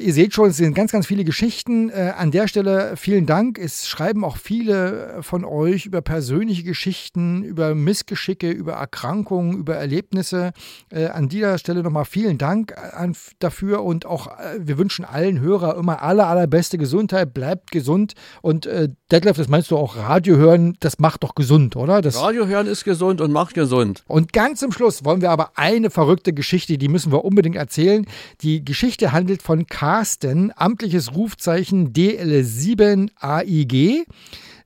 Ihr 0.00 0.12
seht 0.12 0.34
schon, 0.34 0.50
es 0.50 0.56
sind 0.56 0.74
ganz, 0.74 0.90
ganz 0.90 1.06
viele 1.06 1.24
Geschichten. 1.24 1.88
Äh, 1.88 2.12
an 2.16 2.32
der 2.32 2.48
Stelle 2.48 2.96
vielen 2.96 3.26
Dank. 3.26 3.58
Es 3.58 3.86
schreiben 3.86 4.24
auch 4.24 4.36
viele 4.36 5.18
von 5.22 5.44
euch 5.44 5.86
über 5.86 6.00
persönliche 6.00 6.64
Geschichten, 6.64 7.44
über 7.44 7.74
Missgeschicke, 7.76 8.50
über 8.50 8.72
Erkrankungen, 8.72 9.56
über 9.56 9.76
Erlebnisse. 9.76 10.52
Äh, 10.90 11.06
an 11.06 11.28
dieser 11.28 11.58
Stelle 11.58 11.82
nochmal 11.82 12.06
vielen 12.06 12.38
Dank 12.38 12.76
an, 12.76 13.14
dafür 13.38 13.84
und 13.84 14.04
auch 14.04 14.26
äh, 14.38 14.58
wir 14.58 14.78
wünschen 14.78 15.04
allen 15.04 15.38
Hörer 15.40 15.76
immer 15.76 16.02
aller, 16.02 16.26
allerbeste 16.26 16.76
Gesundheit. 16.76 17.32
Bleibt 17.32 17.70
gesund 17.70 18.14
und 18.42 18.66
äh, 18.66 18.88
Detlef, 19.12 19.36
das 19.36 19.48
meinst 19.48 19.70
du 19.70 19.76
auch 19.76 19.96
Radio 19.96 20.36
hören, 20.36 20.76
das 20.80 20.98
macht 20.98 21.22
doch 21.22 21.36
gesund, 21.36 21.76
oder? 21.76 22.02
Das 22.02 22.20
Radio 22.20 22.46
hören 22.46 22.66
ist 22.66 22.84
gesund 22.84 23.20
und 23.20 23.30
macht 23.30 23.54
gesund. 23.54 24.02
Und 24.08 24.32
ganz 24.32 24.58
zum 24.58 24.72
Schluss 24.72 25.04
wollen 25.04 25.20
wir 25.20 25.30
aber 25.30 25.52
eine 25.54 25.90
verrückte 25.90 26.32
Geschichte, 26.32 26.78
die 26.78 26.88
müssen 26.88 27.12
wir 27.12 27.24
unbedingt 27.24 27.56
erzählen. 27.56 28.06
Die 28.40 28.64
Geschichte 28.64 29.12
handelt 29.12 29.40
von 29.40 29.66
Karl 29.66 29.83
Carsten, 29.84 30.50
amtliches 30.56 31.14
Rufzeichen 31.14 31.92
DL7AIG. 31.92 34.06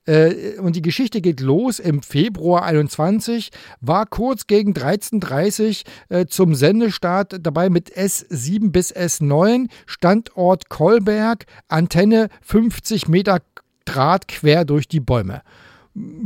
Äh, 0.05 0.57
und 0.59 0.77
die 0.77 0.81
Geschichte 0.81 1.19
geht 1.19 1.41
los 1.41 1.79
im 1.79 2.01
Februar 2.01 2.63
21, 2.63 3.49
war 3.81 4.05
kurz 4.05 4.47
gegen 4.47 4.71
13.30 4.71 5.83
Uhr 6.09 6.19
äh, 6.19 6.25
zum 6.25 6.55
Sendestart 6.55 7.35
dabei 7.41 7.69
mit 7.69 7.97
S7 7.97 8.71
bis 8.71 8.95
S9, 8.95 9.67
Standort 9.87 10.69
Kolberg, 10.69 11.47
Antenne 11.67 12.29
50 12.41 13.09
Meter 13.09 13.41
Draht 13.83 14.29
quer 14.29 14.63
durch 14.63 14.87
die 14.87 15.01
Bäume 15.01 15.41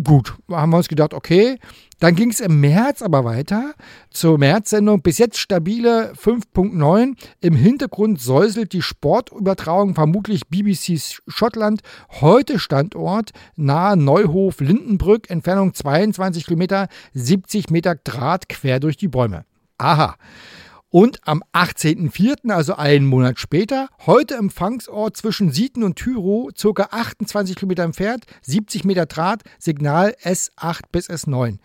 gut, 0.03 0.35
haben 0.49 0.71
wir 0.71 0.77
uns 0.77 0.87
gedacht, 0.87 1.13
okay. 1.13 1.57
Dann 2.03 2.15
ging 2.15 2.31
es 2.31 2.41
im 2.41 2.59
März 2.59 3.01
aber 3.01 3.23
weiter 3.23 3.75
zur 4.09 4.37
März-Sendung. 4.37 5.01
Bis 5.01 5.19
jetzt 5.19 5.39
stabile 5.39 6.11
5.9. 6.21 7.15
Im 7.39 7.55
Hintergrund 7.55 8.19
säuselt 8.19 8.73
die 8.73 8.81
Sportübertragung 8.81 9.95
vermutlich 9.95 10.49
BBC 10.49 10.99
Schottland. 11.29 11.79
Heute 12.19 12.59
Standort 12.59 13.29
nahe 13.55 13.95
Neuhof 13.95 14.59
Lindenbrück, 14.59 15.29
Entfernung 15.29 15.73
22 15.73 16.45
Kilometer, 16.45 16.89
70 17.13 17.69
Meter 17.69 17.95
Draht 17.95 18.49
quer 18.49 18.81
durch 18.81 18.97
die 18.97 19.07
Bäume. 19.07 19.45
Aha. 19.77 20.17
Und 20.95 21.27
am 21.27 21.43
18.04., 21.53 22.51
also 22.51 22.75
einen 22.75 23.07
Monat 23.07 23.39
später, 23.39 23.89
heute 24.05 24.35
Empfangsort 24.35 25.17
zwischen 25.17 25.51
Sieten 25.51 25.81
und 25.81 25.95
Tyro, 25.95 26.51
ca. 26.55 26.87
28 26.91 27.55
Kilometer 27.55 27.81
entfernt, 27.81 28.25
70 28.43 28.83
Meter 28.83 29.07
Draht, 29.07 29.41
Signal 29.57 30.15
S8 30.23 30.81
bis 30.91 31.09
S9. 31.09 31.57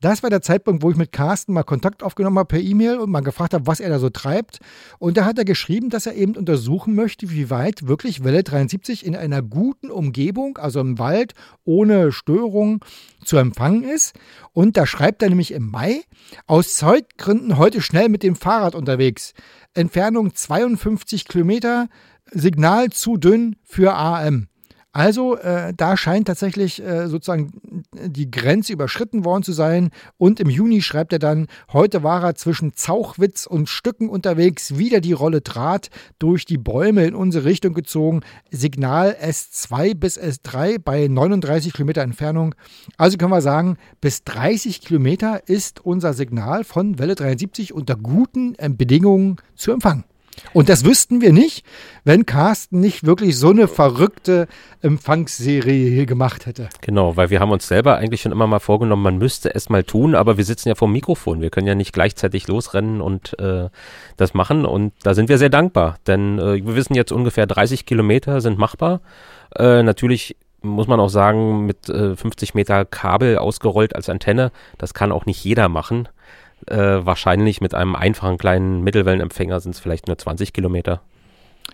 Das 0.00 0.22
war 0.22 0.30
der 0.30 0.40
Zeitpunkt, 0.40 0.84
wo 0.84 0.90
ich 0.92 0.96
mit 0.96 1.10
Carsten 1.10 1.52
mal 1.52 1.64
Kontakt 1.64 2.04
aufgenommen 2.04 2.38
habe 2.38 2.46
per 2.46 2.60
E-Mail 2.60 2.98
und 2.98 3.10
mal 3.10 3.22
gefragt 3.22 3.54
habe, 3.54 3.66
was 3.66 3.80
er 3.80 3.88
da 3.88 3.98
so 3.98 4.08
treibt. 4.08 4.60
Und 5.00 5.16
da 5.16 5.24
hat 5.24 5.36
er 5.36 5.44
geschrieben, 5.44 5.90
dass 5.90 6.06
er 6.06 6.14
eben 6.14 6.36
untersuchen 6.36 6.94
möchte, 6.94 7.28
wie 7.32 7.50
weit 7.50 7.88
wirklich 7.88 8.22
Welle 8.22 8.44
73 8.44 9.04
in 9.04 9.16
einer 9.16 9.42
guten 9.42 9.90
Umgebung, 9.90 10.58
also 10.58 10.78
im 10.78 11.00
Wald, 11.00 11.34
ohne 11.64 12.12
Störung 12.12 12.84
zu 13.26 13.36
empfangen 13.36 13.84
ist. 13.84 14.14
Und 14.52 14.76
da 14.76 14.86
schreibt 14.86 15.22
er 15.22 15.28
nämlich 15.28 15.52
im 15.52 15.70
Mai, 15.70 16.02
aus 16.46 16.76
Zeitgründen 16.76 17.58
heute 17.58 17.80
schnell 17.80 18.08
mit 18.08 18.22
dem 18.22 18.36
Fahrrad 18.36 18.74
unterwegs. 18.74 19.34
Entfernung 19.74 20.34
52 20.34 21.26
Kilometer, 21.26 21.88
Signal 22.30 22.90
zu 22.90 23.16
dünn 23.16 23.56
für 23.62 23.94
AM. 23.94 24.48
Also 24.96 25.36
äh, 25.36 25.74
da 25.76 25.94
scheint 25.98 26.26
tatsächlich 26.26 26.82
äh, 26.82 27.06
sozusagen 27.08 27.52
die 27.92 28.30
Grenze 28.30 28.72
überschritten 28.72 29.26
worden 29.26 29.42
zu 29.42 29.52
sein. 29.52 29.90
Und 30.16 30.40
im 30.40 30.48
Juni 30.48 30.80
schreibt 30.80 31.12
er 31.12 31.18
dann, 31.18 31.48
heute 31.70 32.02
war 32.02 32.24
er 32.24 32.34
zwischen 32.34 32.72
Zauchwitz 32.72 33.44
und 33.44 33.68
Stücken 33.68 34.08
unterwegs, 34.08 34.78
wieder 34.78 35.02
die 35.02 35.12
Rolle 35.12 35.42
Draht 35.42 35.90
durch 36.18 36.46
die 36.46 36.56
Bäume 36.56 37.04
in 37.04 37.14
unsere 37.14 37.44
Richtung 37.44 37.74
gezogen. 37.74 38.22
Signal 38.50 39.14
S2 39.22 39.94
bis 39.94 40.18
S3 40.18 40.78
bei 40.82 41.08
39 41.08 41.74
Kilometer 41.74 42.00
Entfernung. 42.00 42.54
Also 42.96 43.18
können 43.18 43.32
wir 43.32 43.42
sagen, 43.42 43.76
bis 44.00 44.24
30 44.24 44.80
Kilometer 44.80 45.46
ist 45.46 45.84
unser 45.84 46.14
Signal 46.14 46.64
von 46.64 46.98
Welle 46.98 47.16
73 47.16 47.74
unter 47.74 47.96
guten 47.96 48.54
äh, 48.56 48.70
Bedingungen 48.70 49.36
zu 49.56 49.72
empfangen. 49.72 50.04
Und 50.52 50.68
das 50.68 50.84
wüssten 50.84 51.20
wir 51.20 51.32
nicht, 51.32 51.64
wenn 52.04 52.26
Carsten 52.26 52.80
nicht 52.80 53.04
wirklich 53.04 53.38
so 53.38 53.50
eine 53.50 53.68
verrückte 53.68 54.48
Empfangsserie 54.82 55.90
hier 55.90 56.06
gemacht 56.06 56.46
hätte. 56.46 56.68
Genau, 56.80 57.16
weil 57.16 57.30
wir 57.30 57.40
haben 57.40 57.50
uns 57.50 57.66
selber 57.68 57.96
eigentlich 57.96 58.22
schon 58.22 58.32
immer 58.32 58.46
mal 58.46 58.60
vorgenommen, 58.60 59.02
man 59.02 59.18
müsste 59.18 59.54
es 59.54 59.68
mal 59.68 59.84
tun, 59.84 60.14
aber 60.14 60.36
wir 60.36 60.44
sitzen 60.44 60.68
ja 60.68 60.74
vor 60.74 60.88
dem 60.88 60.92
Mikrofon. 60.92 61.40
Wir 61.40 61.50
können 61.50 61.66
ja 61.66 61.74
nicht 61.74 61.92
gleichzeitig 61.92 62.48
losrennen 62.48 63.00
und 63.00 63.38
äh, 63.38 63.68
das 64.16 64.34
machen. 64.34 64.64
Und 64.64 64.92
da 65.02 65.14
sind 65.14 65.28
wir 65.28 65.38
sehr 65.38 65.50
dankbar, 65.50 65.98
denn 66.06 66.38
äh, 66.38 66.64
wir 66.64 66.76
wissen 66.76 66.94
jetzt 66.94 67.12
ungefähr 67.12 67.46
30 67.46 67.86
Kilometer 67.86 68.40
sind 68.40 68.58
machbar. 68.58 69.00
Äh, 69.54 69.82
natürlich 69.82 70.36
muss 70.62 70.88
man 70.88 70.98
auch 70.98 71.10
sagen, 71.10 71.66
mit 71.66 71.86
50 71.86 72.54
Meter 72.54 72.84
Kabel 72.84 73.38
ausgerollt 73.38 73.94
als 73.94 74.08
Antenne, 74.08 74.50
das 74.78 74.94
kann 74.94 75.12
auch 75.12 75.24
nicht 75.24 75.44
jeder 75.44 75.68
machen. 75.68 76.08
Äh, 76.66 77.06
wahrscheinlich 77.06 77.60
mit 77.60 77.74
einem 77.74 77.94
einfachen 77.94 78.38
kleinen 78.38 78.82
Mittelwellenempfänger 78.82 79.60
sind 79.60 79.74
es 79.74 79.80
vielleicht 79.80 80.08
nur 80.08 80.18
20 80.18 80.52
Kilometer. 80.52 81.00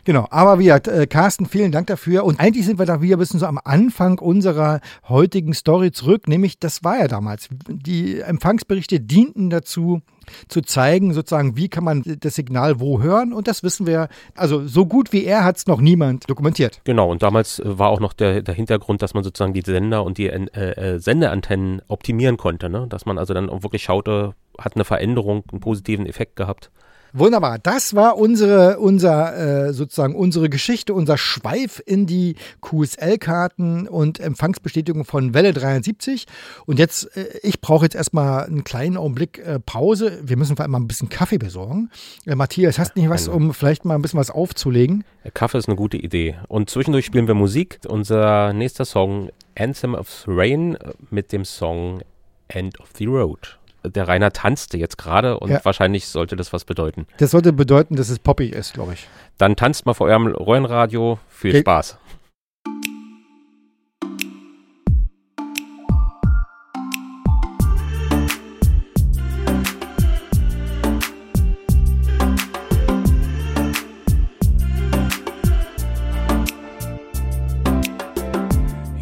Genau, 0.05 0.26
aber 0.31 0.59
wie 0.59 0.64
gesagt, 0.64 0.88
äh, 0.88 1.07
Carsten, 1.07 1.46
vielen 1.46 1.70
Dank 1.70 1.87
dafür. 1.87 2.24
Und 2.24 2.40
eigentlich 2.40 2.66
sind 2.66 2.78
wir 2.78 2.87
da 2.87 3.00
wieder 3.02 3.16
ein 3.16 3.18
bisschen 3.20 3.38
so 3.38 3.46
am 3.46 3.61
Anfang 3.62 4.18
unserer 4.18 4.81
heutigen 5.09 5.55
Story 5.55 5.92
zurück, 5.92 6.28
nämlich 6.28 6.59
das 6.59 6.83
war 6.83 6.98
ja 6.98 7.09
damals. 7.09 7.48
Die 7.68 8.20
Empfangsberichte 8.20 9.00
dienten 9.00 9.48
dazu, 9.48 10.02
zu 10.49 10.61
zeigen, 10.63 11.13
sozusagen, 11.13 11.57
wie 11.57 11.68
kann 11.68 11.85
man 11.85 12.03
das 12.20 12.35
Signal 12.35 12.81
wo 12.81 13.01
hören. 13.01 13.33
Und 13.33 13.49
das 13.49 13.62
wissen 13.62 13.87
wir, 13.87 14.09
also 14.35 14.66
so 14.66 14.87
gut 14.87 15.12
wie 15.12 15.25
er 15.25 15.45
hat 15.45 15.57
es 15.57 15.66
noch 15.66 15.81
niemand 15.81 16.29
dokumentiert. 16.29 16.81
Genau, 16.85 17.11
und 17.11 17.23
damals 17.23 17.59
äh, 17.59 17.79
war 17.79 17.91
auch 17.91 18.01
noch 18.01 18.12
der, 18.12 18.43
der 18.43 18.55
Hintergrund, 18.55 19.03
dass 19.03 19.14
man 19.14 19.25
sozusagen 19.25 19.53
die 19.53 19.62
Sender 19.62 20.05
und 20.05 20.18
die 20.18 20.29
äh, 20.29 20.45
äh, 20.45 20.99
Sendeantennen 20.99 21.83
optimieren 21.89 22.37
konnte. 22.37 22.68
Ne? 22.68 22.87
Dass 22.89 23.07
man 23.07 23.18
also 23.18 23.35
dann 23.35 23.51
auch 23.51 23.62
wirklich 23.62 23.83
schaute, 23.83 24.35
hat 24.59 24.77
eine 24.77 24.85
Veränderung, 24.85 25.45
einen 25.51 25.61
positiven 25.61 26.07
Effekt 26.07 26.37
gehabt. 26.37 26.70
Wunderbar. 27.15 27.59
Das 27.59 27.95
war 27.95 28.17
unsere, 28.17 28.79
unser, 28.79 29.67
äh, 29.67 29.73
sozusagen 29.75 30.15
unsere 30.15 30.49
Geschichte, 30.49 30.95
unser 30.95 31.19
Schweif 31.19 31.83
in 31.85 32.07
die 32.07 32.37
QSL-Karten 32.63 33.87
und 33.87 34.19
Empfangsbestätigung 34.19 35.05
von 35.05 35.35
Welle 35.35 35.53
73. 35.53 36.27
Und 36.65 36.79
jetzt, 36.79 37.15
äh, 37.15 37.27
ich 37.43 37.61
brauche 37.61 37.85
jetzt 37.85 37.95
erstmal 37.95 38.47
einen 38.47 38.65
kleinen 38.65 38.97
Augenblick 38.97 39.39
äh, 39.39 39.61
Pause. 39.61 40.21
Wir 40.23 40.39
müssen 40.39 40.57
vor 40.57 40.63
allem 40.63 40.73
mal 40.73 40.81
ein 40.81 40.89
bisschen 40.89 41.11
Kaffee 41.11 41.37
besorgen. 41.37 41.91
Äh, 42.25 42.35
Matthias, 42.35 42.79
hast 42.79 42.97
du 42.97 43.01
nicht 43.01 43.11
was, 43.11 43.29
um 43.29 43.53
vielleicht 43.53 43.85
mal 43.85 43.95
ein 43.95 44.03
bisschen 44.03 44.19
was 44.19 44.31
aufzulegen? 44.31 45.05
Kaffee 45.35 45.59
ist 45.59 45.69
eine 45.69 45.77
gute 45.77 45.99
Idee. 45.99 46.37
Und 46.49 46.71
zwischendurch 46.71 47.05
spielen 47.05 47.27
wir 47.27 47.35
Musik. 47.35 47.79
Unser 47.87 48.55
nächster 48.55 48.87
Song, 48.87 49.29
Anthem 49.55 49.95
of 49.95 50.25
Rain, 50.27 50.79
mit 51.11 51.33
dem 51.33 51.45
Song 51.45 52.01
End 52.49 52.81
of 52.81 52.89
the 52.97 53.05
Road 53.05 53.59
der 53.85 54.09
Rainer 54.09 54.33
tanzte 54.33 54.78
jetzt 54.78 54.99
gerade 54.99 55.39
und 55.39 55.51
ja. 55.51 55.64
wahrscheinlich 55.64 56.07
sollte 56.07 56.37
das 56.37 56.53
was 56.53 56.64
bedeuten. 56.64 57.07
Das 57.18 57.33
sollte 57.33 57.53
bedeuten, 57.53 57.97
dass 57.97 58.09
es 58.09 58.18
poppig 58.18 58.53
ist, 58.53 58.74
glaube 58.74 58.95
ich. 58.95 59.09
Dann 59.39 59.57
tanzt 59.57 59.87
mal 59.87 59.95
vor 59.95 60.07
eurem 60.07 60.26
Röhrenradio. 60.26 61.18
Viel 61.28 61.53
Ge 61.53 61.61
Spaß. 61.62 61.99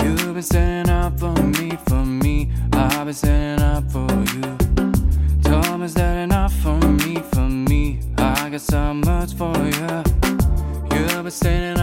You've 0.03 0.35
been 0.35 0.43
standing 0.43 0.91
up 0.91 1.19
for 1.19 1.35
me, 1.43 1.79
for 1.89 2.05
me. 2.05 2.51
I've 2.73 3.05
been 3.05 3.15
standing 3.15 3.65
up 3.65 3.70
so 8.61 8.93
much 8.93 9.33
for 9.35 9.57
you. 9.57 10.03
You've 10.93 11.23
been 11.23 11.31
standing 11.31 11.80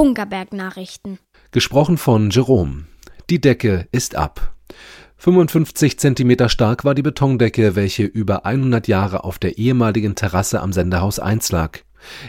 Funkerberg-Nachrichten. 0.00 1.18
Gesprochen 1.50 1.98
von 1.98 2.30
Jerome. 2.30 2.86
Die 3.28 3.38
Decke 3.38 3.86
ist 3.92 4.14
ab. 4.14 4.54
55 5.18 5.98
Zentimeter 5.98 6.48
stark 6.48 6.86
war 6.86 6.94
die 6.94 7.02
Betondecke, 7.02 7.76
welche 7.76 8.04
über 8.04 8.46
100 8.46 8.88
Jahre 8.88 9.24
auf 9.24 9.38
der 9.38 9.58
ehemaligen 9.58 10.14
Terrasse 10.14 10.62
am 10.62 10.72
Sendehaus 10.72 11.18
1 11.18 11.52
lag. 11.52 11.80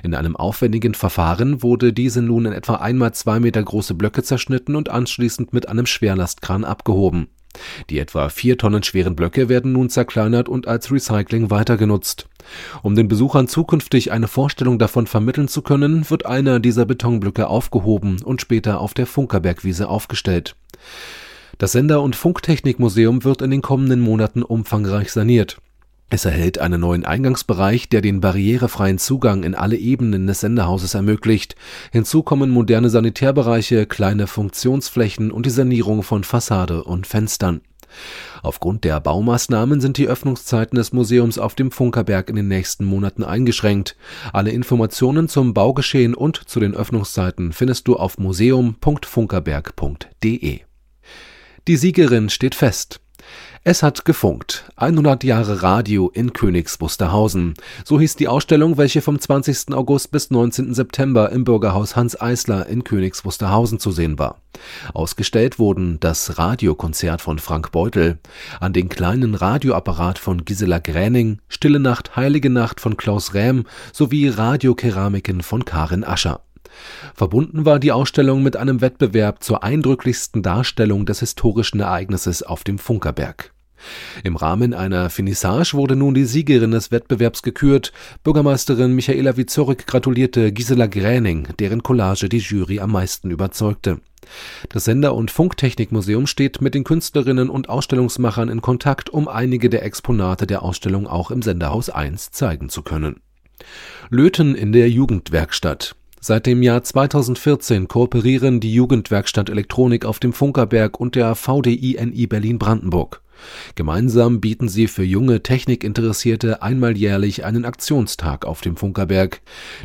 In 0.03 0.15
einem 0.15 0.36
aufwendigen 0.36 0.95
Verfahren 0.95 1.63
wurde 1.63 1.93
diese 1.93 2.22
nun 2.22 2.45
in 2.45 2.51
etwa 2.51 2.76
einmal 2.76 3.13
zwei 3.13 3.39
Meter 3.39 3.63
große 3.63 3.93
Blöcke 3.93 4.22
zerschnitten 4.22 4.76
und 4.76 4.89
anschließend 4.89 5.53
mit 5.53 5.69
einem 5.69 5.86
Schwerlastkran 5.86 6.65
abgehoben. 6.65 7.30
Die 7.89 7.99
etwa 7.99 8.30
vier 8.30 8.58
Tonnen 8.58 8.84
schweren 8.84 9.16
Blöcke 9.16 9.49
werden 9.49 9.74
nun 9.74 9.89
zerkleinert 9.89 10.49
und 10.49 10.68
als 10.68 10.91
Recycling 10.91 11.49
weitergenutzt. 11.49 12.28
Um 12.82 12.95
den 12.95 13.08
Besuchern 13.08 13.47
zukünftig 13.47 14.12
eine 14.12 14.28
Vorstellung 14.28 14.80
davon 14.80 15.08
vermitteln 15.08 15.47
zu 15.47 15.62
können, 15.62 16.10
wird 16.10 16.26
einer 16.26 16.60
dieser 16.60 16.86
Betonblöcke 16.86 17.47
aufgehoben 17.47 18.22
und 18.24 18.41
später 18.41 18.80
auf 18.80 18.93
der 18.93 19.06
Funkerbergwiese 19.06 19.89
aufgestellt. 19.89 20.56
Das 21.58 21.74
Sender- 21.74 22.02
und 22.02 22.16
Funktechnikmuseum 22.16 23.24
wird 23.24 23.41
in 23.41 23.52
den 23.52 23.62
kommenden 23.62 24.02
Monaten 24.02 24.41
umfangreich 24.41 25.12
saniert. 25.12 25.58
Es 26.14 26.26
erhält 26.26 26.59
einen 26.59 26.82
neuen 26.82 27.05
Eingangsbereich, 27.05 27.88
der 27.88 28.01
den 28.01 28.20
barrierefreien 28.20 28.97
Zugang 28.97 29.43
in 29.43 29.55
alle 29.55 29.78
Ebenen 29.78 30.28
des 30.28 30.41
Sendehauses 30.41 30.93
ermöglicht. 30.93 31.55
Hinzu 31.93 32.22
kommen 32.22 32.49
moderne 32.49 32.89
Sanitärbereiche, 32.89 33.86
kleine 33.86 34.28
Funktionsflächen 34.28 35.32
und 35.32 35.45
die 35.45 35.51
Sanierung 35.51 36.03
von 36.03 36.26
Fassade 36.26 36.84
und 36.84 37.07
Fenstern. 37.07 37.62
Aufgrund 38.43 38.84
der 38.84 38.99
Baumaßnahmen 38.99 39.80
sind 39.80 39.97
die 39.97 40.09
Öffnungszeiten 40.09 40.76
des 40.76 40.91
Museums 40.91 41.38
auf 41.38 41.55
dem 41.55 41.72
Funkerberg 41.72 42.30
in 42.30 42.36
den 42.36 42.49
nächsten 42.49 42.84
Monaten 42.84 43.24
eingeschränkt. 43.24 43.95
Alle 44.34 44.51
Informationen 44.51 45.30
zum 45.30 45.53
Baugeschehen 45.53 46.14
und 46.14 46.36
zu 46.36 46.59
den 46.59 46.76
Öffnungszeiten 46.76 47.53
findest 47.53 47.88
du 47.88 47.95
auf 47.95 48.18
museum.funkerberg.de. 48.18 50.59
Die 51.68 51.78
Siegerin 51.78 52.30
steht 52.30 52.55
fest. 52.55 52.99
Es 53.63 53.84
hat 53.84 54.05
gefunkt. 54.05 54.65
100 54.75 55.23
Jahre 55.23 55.61
Radio 55.61 56.09
in 56.09 56.34
Königs 56.34 56.82
Wusterhausen. 56.82 57.53
So 57.86 57.99
hieß 57.99 58.15
die 58.15 58.27
Ausstellung, 58.27 58.77
welche 58.77 59.01
vom 59.01 59.19
20. 59.19 59.73
August 59.73 60.09
bis 60.09 60.32
19. 60.32 60.73
September 60.73 61.32
im 61.32 61.43
Bürgerhaus 61.43 61.95
Hans 61.95 62.19
Eisler 62.19 62.65
in 62.65 62.84
Königs 62.84 63.23
Wusterhausen 63.23 63.79
zu 63.79 63.91
sehen 63.91 64.17
war. 64.17 64.41
Ausgestellt 64.95 65.59
wurden 65.59 65.99
das 65.99 66.39
Radiokonzert 66.39 67.21
von 67.21 67.38
Frank 67.38 67.71
Beutel, 67.71 68.17
an 68.59 68.73
den 68.73 68.89
kleinen 68.89 69.36
Radioapparat 69.36 70.17
von 70.17 70.43
Gisela 70.43 70.79
Gräning, 70.79 71.39
Stille 71.47 71.79
Nacht, 71.79 72.15
Heilige 72.15 72.49
Nacht 72.49 72.79
von 72.79 72.97
Klaus 72.97 73.36
Rähm 73.36 73.65
sowie 73.93 74.27
Radiokeramiken 74.27 75.43
von 75.43 75.65
Karin 75.65 76.03
Ascher. 76.03 76.41
Verbunden 77.13 77.65
war 77.65 77.80
die 77.80 77.91
Ausstellung 77.91 78.43
mit 78.43 78.57
einem 78.57 78.82
Wettbewerb 78.82 79.43
zur 79.43 79.63
eindrücklichsten 79.63 80.43
Darstellung 80.43 81.05
des 81.05 81.19
historischen 81.19 81.80
Ereignisses 81.80 82.43
auf 82.43 82.63
dem 82.63 82.78
Funkerberg. 82.80 83.53
Im 84.24 84.36
Rahmen 84.36 84.74
einer 84.74 85.09
Finissage 85.09 85.74
wurde 85.74 85.95
nun 85.95 86.13
die 86.13 86.26
Siegerin 86.26 86.72
des 86.72 86.91
Wettbewerbs 86.91 87.41
gekürt. 87.41 87.91
Bürgermeisterin 88.24 88.93
Michaela 88.93 89.38
Wizorik 89.38 89.88
gratulierte 89.88 90.51
Gisela 90.51 90.88
Gräning, 90.88 91.47
deren 91.59 91.84
Collage 91.84 92.30
die 92.30 92.38
Jury 92.38 92.80
am 92.80 92.91
meisten 92.91 93.32
überzeugte. 93.32 93.99
Das 94.69 94.86
Sender- 94.86 95.15
und 95.15 95.32
Funktechnikmuseum 95.32 96.28
steht 96.28 96.61
mit 96.61 96.76
den 96.76 96.84
Künstlerinnen 96.84 97.49
und 97.49 97.69
Ausstellungsmachern 97.69 98.49
in 98.49 98.61
Kontakt, 98.61 99.09
um 99.09 99.28
einige 99.28 99.69
der 99.69 99.84
Exponate 99.84 100.45
der 100.45 100.61
Ausstellung 100.61 101.07
auch 101.07 101.32
im 101.32 101.41
Senderhaus 101.41 101.89
1 101.89 102.32
zeigen 102.32 102.69
zu 102.69 102.84
können. 102.84 103.22
Löten 104.09 104.55
in 104.55 104.72
der 104.72 104.89
Jugendwerkstatt. 104.89 105.95
Seit 106.24 106.45
dem 106.45 106.61
Jahr 106.61 106.84
2014 106.84 107.88
kooperieren 107.88 108.59
die 108.59 108.72
Jugendwerkstatt 108.72 109.49
Elektronik 109.49 110.05
auf 110.05 110.19
dem 110.19 110.34
Funkerberg 110.34 110.99
und 110.99 111.15
der 111.15 111.34
VDI-NI 111.34 112.28
Berlin-Brandenburg. 112.28 113.24
Gemeinsam 113.74 114.39
bieten 114.39 114.69
sie 114.69 114.86
für 114.86 115.03
junge 115.03 115.41
Technikinteressierte 115.41 116.61
einmal 116.61 116.95
jährlich 116.95 117.43
einen 117.43 117.65
Aktionstag 117.65 118.45
auf 118.45 118.61
dem 118.61 118.78
Funkerberg. 118.78 119.41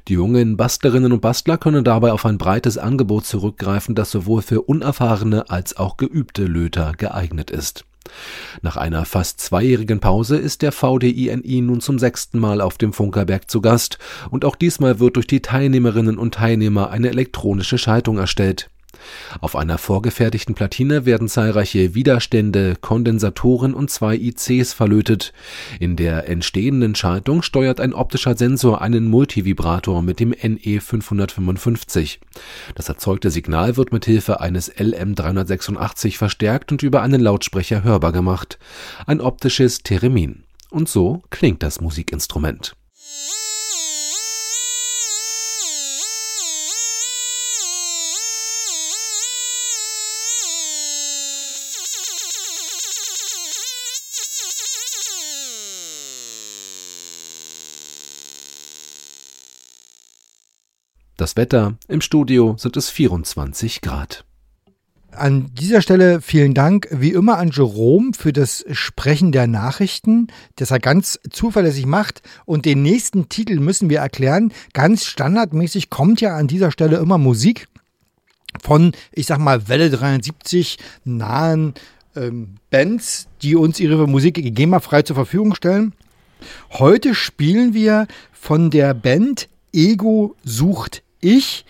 Die 0.09 0.13
jungen 0.13 0.59
Bastlerinnen 0.59 1.13
und 1.13 1.23
Bastler 1.23 1.57
können 1.57 1.85
dabei 1.85 2.13
auf 2.13 2.27
ein 2.27 2.37
breites 2.37 2.77
Angebot 2.77 3.25
zurückgreifen, 3.25 3.95
das 3.95 4.11
sowohl 4.11 4.43
für 4.43 4.61
unerfahrene 4.61 5.49
als 5.49 5.79
auch 5.79 5.97
geübte 5.97 6.45
Löter 6.45 6.93
geeignet 6.99 7.51
ist. 7.51 7.87
Nach 8.63 8.77
einer 8.77 9.05
fast 9.05 9.41
zweijährigen 9.41 10.01
Pause 10.01 10.37
ist 10.37 10.63
der 10.63 10.73
VDINI 10.73 11.61
nun 11.61 11.81
zum 11.81 11.99
sechsten 11.99 12.39
Mal 12.39 12.61
auf 12.61 12.79
dem 12.79 12.93
Funkerberg 12.93 13.51
zu 13.51 13.61
Gast 13.61 13.99
und 14.31 14.45
auch 14.45 14.57
diesmal 14.57 15.01
wird 15.01 15.17
durch 15.17 15.27
die 15.27 15.43
Teilnehmerinnen 15.43 16.19
und 16.19 16.35
Teilnehmer 16.35 16.91
eine 16.91 17.09
elektronische 17.09 17.79
Schaltung 17.79 18.19
erstellt. 18.19 18.71
Auf 19.41 19.57
einer 19.57 19.79
vorgefertigten 19.79 20.55
Platine 20.55 21.07
werden 21.07 21.29
zahlreiche 21.29 21.95
Widerstände, 21.95 22.77
Kondensatoren 22.81 23.75
und 23.75 23.91
zwei 23.91 24.17
ICs 24.17 24.73
verlötet. 24.73 25.33
In 25.81 25.97
der 25.97 26.29
entstehenden 26.29 26.95
Schaltung 26.95 27.43
steuert 27.43 27.81
ein 27.81 27.93
optischer 27.93 28.37
Sensor 28.37 28.81
einen 28.81 29.09
Multivibrator 29.09 30.03
mit 30.03 30.21
dem 30.21 30.33
NE555. 30.33 32.19
Das 32.75 32.89
erzeugte 32.89 33.31
Signal 33.31 33.77
wird 33.77 33.93
mit 33.93 34.05
Hilfe 34.05 34.41
eines 34.41 34.73
LM386 34.75 36.17
verstärkt 36.17 36.73
und 36.73 36.83
über 36.83 37.03
einen 37.03 37.21
Lautsprecher 37.21 37.83
hörbar 37.83 38.13
gemacht. 38.13 38.59
Ein 39.07 39.21
optisches 39.21 39.83
Theremin. 39.83 40.45
Und 40.71 40.89
so 40.89 41.23
klingt 41.31 41.63
das 41.63 41.81
Musikinstrument. 41.81 42.77
Das 61.17 61.35
Wetter 61.35 61.79
im 61.89 62.03
Studio 62.03 62.57
sind 62.59 62.77
es 62.77 62.91
24 62.91 63.81
Grad. 63.81 64.27
An 65.13 65.51
dieser 65.55 65.81
Stelle 65.81 66.21
vielen 66.21 66.53
Dank 66.53 66.89
wie 66.91 67.13
immer 67.13 67.39
an 67.39 67.51
Jerome 67.51 68.11
für 68.13 68.35
das 68.35 68.67
Sprechen 68.73 69.33
der 69.33 69.47
Nachrichten, 69.47 70.27
das 70.57 70.73
er 70.73 70.79
ganz 70.79 71.19
zuverlässig 71.31 71.87
macht. 71.87 72.21
Und 72.45 72.67
den 72.67 72.83
nächsten 72.83 73.31
Titel 73.31 73.61
müssen 73.61 73.89
wir 73.89 74.01
erklären. 74.01 74.53
Ganz 74.75 75.07
standardmäßig 75.07 75.89
kommt 75.89 76.21
ja 76.21 76.37
an 76.37 76.49
dieser 76.49 76.71
Stelle 76.71 76.99
immer 76.99 77.17
Musik 77.17 77.67
von, 78.63 78.93
ich 79.11 79.25
sag 79.25 79.39
mal, 79.39 79.69
Welle 79.69 79.89
73 79.89 80.77
nahen 81.05 81.73
ähm, 82.15 82.57
Bands, 82.69 83.29
die 83.41 83.57
uns 83.57 83.81
ihre 83.81 84.07
Musik 84.07 84.55
GEMA-frei 84.55 85.01
zur 85.01 85.17
Verfügung 85.17 85.55
stellen. 85.55 85.95
Heute 86.73 87.15
spielen 87.15 87.73
wir 87.73 88.07
von 88.33 88.69
der 88.69 88.93
Band 88.93 89.49
Ego 89.73 90.37
sucht 90.45 91.03
ich 91.27 91.65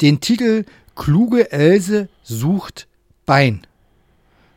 den 0.00 0.20
Titel 0.20 0.64
Kluge 0.94 1.52
Else 1.52 2.08
sucht 2.22 2.86
Bein. 3.26 3.62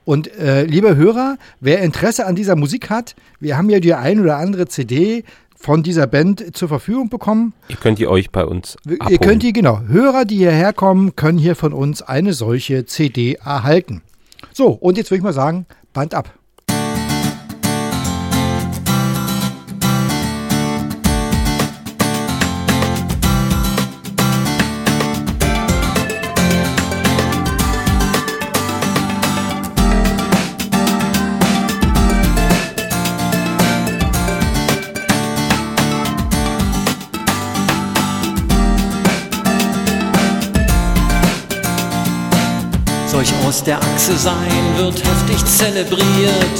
Und 0.05 0.33
äh, 0.37 0.63
liebe 0.63 0.95
Hörer, 0.95 1.37
wer 1.59 1.81
Interesse 1.81 2.25
an 2.25 2.35
dieser 2.35 2.55
Musik 2.55 2.89
hat, 2.89 3.15
wir 3.39 3.57
haben 3.57 3.69
ja 3.69 3.79
die 3.79 3.93
ein 3.93 4.19
oder 4.19 4.37
andere 4.37 4.67
CD 4.67 5.23
von 5.55 5.81
dieser 5.81 6.05
Band 6.07 6.55
zur 6.55 6.67
Verfügung 6.67 7.09
bekommen. 7.09 7.53
Ihr 7.69 7.77
könnt 7.77 7.97
die 7.97 8.07
euch 8.07 8.31
bei 8.31 8.45
uns 8.45 8.77
abholen. 8.77 9.11
Ihr 9.11 9.17
könnt 9.17 9.43
die, 9.43 9.53
genau, 9.53 9.81
Hörer, 9.87 10.25
die 10.25 10.37
hierher 10.37 10.73
kommen, 10.73 11.15
können 11.15 11.39
hier 11.39 11.55
von 11.55 11.73
uns 11.73 12.01
eine 12.01 12.33
solche 12.33 12.85
CD 12.85 13.33
erhalten. 13.33 14.01
So, 14.53 14.69
und 14.69 14.97
jetzt 14.97 15.09
würde 15.09 15.17
ich 15.17 15.23
mal 15.23 15.33
sagen, 15.33 15.65
Band 15.93 16.13
ab. 16.13 16.33
Aus 43.55 43.63
der 43.63 43.77
Achse 43.77 44.17
sein 44.17 44.75
wird 44.75 45.01
heftig 45.01 45.45
zelebriert. 45.45 46.57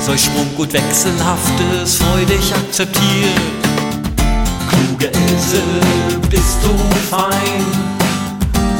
Solch 0.00 0.22
Schwunggut 0.22 0.72
wechselhaftes 0.72 1.96
freudig 1.96 2.54
akzeptiert. 2.54 3.40
Kluge 4.68 5.06
Else, 5.06 5.60
bist 6.30 6.58
du 6.62 6.70
fein? 7.10 7.64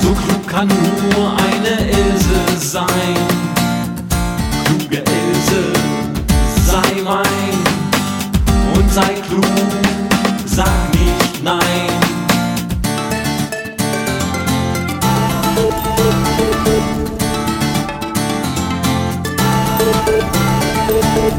So 0.01 0.11
klug 0.12 0.47
kann 0.47 0.68
nur 0.68 1.32
eine 1.37 1.91
Else 1.91 2.57
sein. 2.57 3.16
Kluge 4.66 4.99
Else, 4.99 5.72
sei 6.68 7.03
mein 7.03 7.59
und 8.76 8.93
sei 8.93 9.12
klug, 9.28 9.84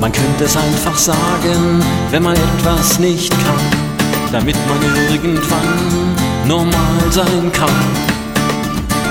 Man 0.06 0.12
könnte 0.12 0.43
es 0.43 0.56
einfach 0.56 0.95
sagen, 0.95 1.84
wenn 2.12 2.22
man 2.22 2.36
etwas 2.36 2.99
nicht 2.99 3.32
kann, 3.32 3.66
damit 4.32 4.56
man 4.68 4.78
irgendwann 5.12 6.47
normal 6.47 7.01
sein 7.10 7.51
kann. 7.51 7.74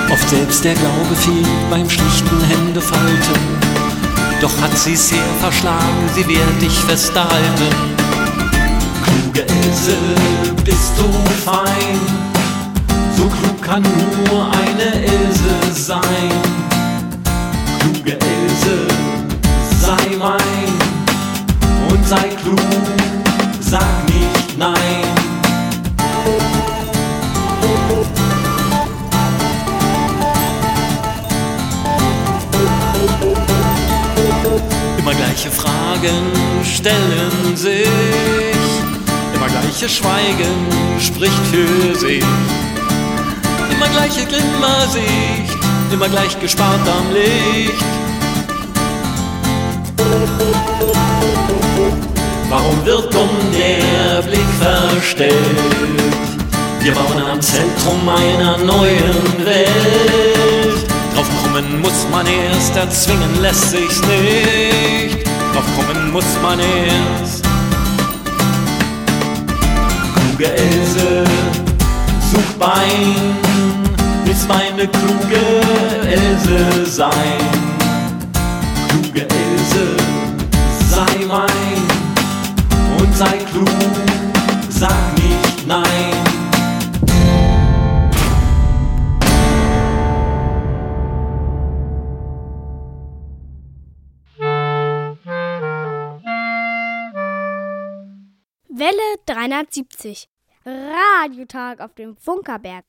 Oft 0.09 0.29
selbst 0.29 0.63
der 0.63 0.73
Glaube 0.73 1.13
fehlt 1.17 1.69
beim 1.69 1.89
schlichten 1.89 2.41
Händefalten. 2.47 3.41
Doch 4.39 4.61
hat 4.61 4.77
sie 4.77 4.95
sehr 4.95 5.19
verschlagen, 5.41 6.09
sie 6.15 6.25
wird 6.29 6.61
dich 6.61 6.79
festhalten. 6.87 7.75
Kluge 9.03 9.41
Else, 9.41 9.97
bist 10.63 10.93
du 10.97 11.11
fein? 11.43 11.99
So 13.17 13.23
klug 13.23 13.61
kann 13.61 13.83
nur 13.83 14.49
eine 14.49 15.03
Else 15.03 15.73
sein. 15.73 16.31
Kluge 17.81 18.13
Else, 18.13 18.87
sei 19.81 20.15
mein 20.17 20.64
sei 22.05 22.29
klug, 22.41 22.59
sag 23.59 24.05
nicht 24.05 24.57
nein. 24.57 24.75
Immer 34.99 35.13
gleiche 35.13 35.49
Fragen 35.49 36.31
stellen 36.63 37.55
sich, 37.55 37.87
immer 39.33 39.47
gleiche 39.47 39.89
Schweigen 39.89 40.55
spricht 40.99 41.45
für 41.51 41.95
sich. 41.95 42.23
Immer 43.71 43.87
gleiche 43.89 44.25
Grimmersicht, 44.25 45.57
immer 45.91 46.07
gleich 46.07 46.39
gespart 46.39 46.87
am 46.87 47.13
Licht. 47.13 47.83
Warum 52.49 52.85
wird 52.85 53.13
dumm 53.13 53.29
der 53.51 54.21
Blick 54.21 54.45
verstellt? 54.59 55.33
Wir 56.79 56.93
bauen 56.93 57.21
am 57.31 57.41
Zentrum 57.41 58.07
einer 58.07 58.57
neuen 58.57 59.45
Welt. 59.45 60.87
Drauf 61.15 61.27
kommen 61.41 61.81
muss 61.81 62.05
man 62.11 62.27
erst, 62.27 62.75
erzwingen 62.75 63.41
lässt 63.41 63.71
sich's 63.71 64.01
nicht. 64.01 65.25
Drauf 65.53 65.65
kommen 65.75 66.11
muss 66.11 66.25
man 66.43 66.59
erst. 66.59 67.43
Kluge 70.13 70.51
Else, 70.53 71.23
such 72.31 72.53
Bein, 72.59 73.35
willst 74.25 74.47
meine 74.47 74.87
kluge 74.87 75.41
Else 76.07 76.85
sein. 76.85 77.39
Kluge 78.89 79.21
Else, 79.21 79.95
sei 80.91 81.25
mein 81.27 81.74
sei 83.15 83.37
klug, 83.45 83.69
sag 84.69 85.13
nicht 85.17 85.67
nein. 85.67 85.85
Welle 98.67 99.17
370. 99.25 100.27
Radiotag 100.65 101.79
auf 101.79 101.93
dem 101.93 102.17
Funkerberg. 102.17 102.83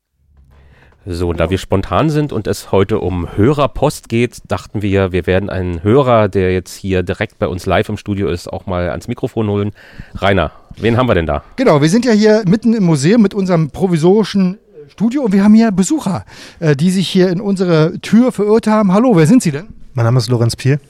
So, 1.09 1.29
und 1.29 1.39
da 1.39 1.51
wir 1.51 1.59
spontan 1.59 2.11
sind 2.11 2.33
und 2.33 2.49
es 2.49 2.73
heute 2.73 2.99
um 2.99 3.29
Hörerpost 3.37 4.09
geht, 4.09 4.39
dachten 4.49 4.83
wir, 4.83 5.13
wir 5.13 5.29
werden 5.29 5.49
einen 5.49 5.85
Hörer, 5.85 6.29
der 6.29 6.53
jetzt 6.53 6.75
hier 6.75 7.05
direkt 7.05 7.39
bei 7.39 7.47
uns 7.47 7.65
live 7.65 7.89
im 7.89 7.97
Studio 7.97 8.29
ist, 8.29 8.53
auch 8.53 8.67
mal 8.67 8.91
ans 8.91 9.07
Mikrofon 9.07 9.49
holen. 9.49 9.71
Rainer, 10.17 10.51
wen 10.77 10.97
haben 10.97 11.09
wir 11.09 11.15
denn 11.15 11.27
da? 11.27 11.45
Genau, 11.55 11.81
wir 11.81 11.89
sind 11.89 12.05
ja 12.05 12.11
hier 12.11 12.43
mitten 12.49 12.75
im 12.75 12.83
Museum 12.83 13.23
mit 13.23 13.35
unserem 13.35 13.71
provisorischen 13.71 14.55
äh, 14.55 14.91
Studio 14.91 15.23
und 15.23 15.33
wir 15.33 15.45
haben 15.45 15.55
hier 15.55 15.71
Besucher, 15.71 16.25
äh, 16.59 16.75
die 16.75 16.91
sich 16.91 17.09
hier 17.09 17.29
in 17.29 17.41
unsere 17.41 18.01
Tür 18.01 18.33
verirrt 18.33 18.67
haben. 18.67 18.93
Hallo, 18.93 19.15
wer 19.15 19.29
sind 19.29 19.45
Sie 19.45 19.53
denn? 19.53 19.69
Mein 19.95 20.07
Name 20.07 20.19
ist 20.19 20.29
Lorenz 20.29 20.57
Pier. 20.57 20.81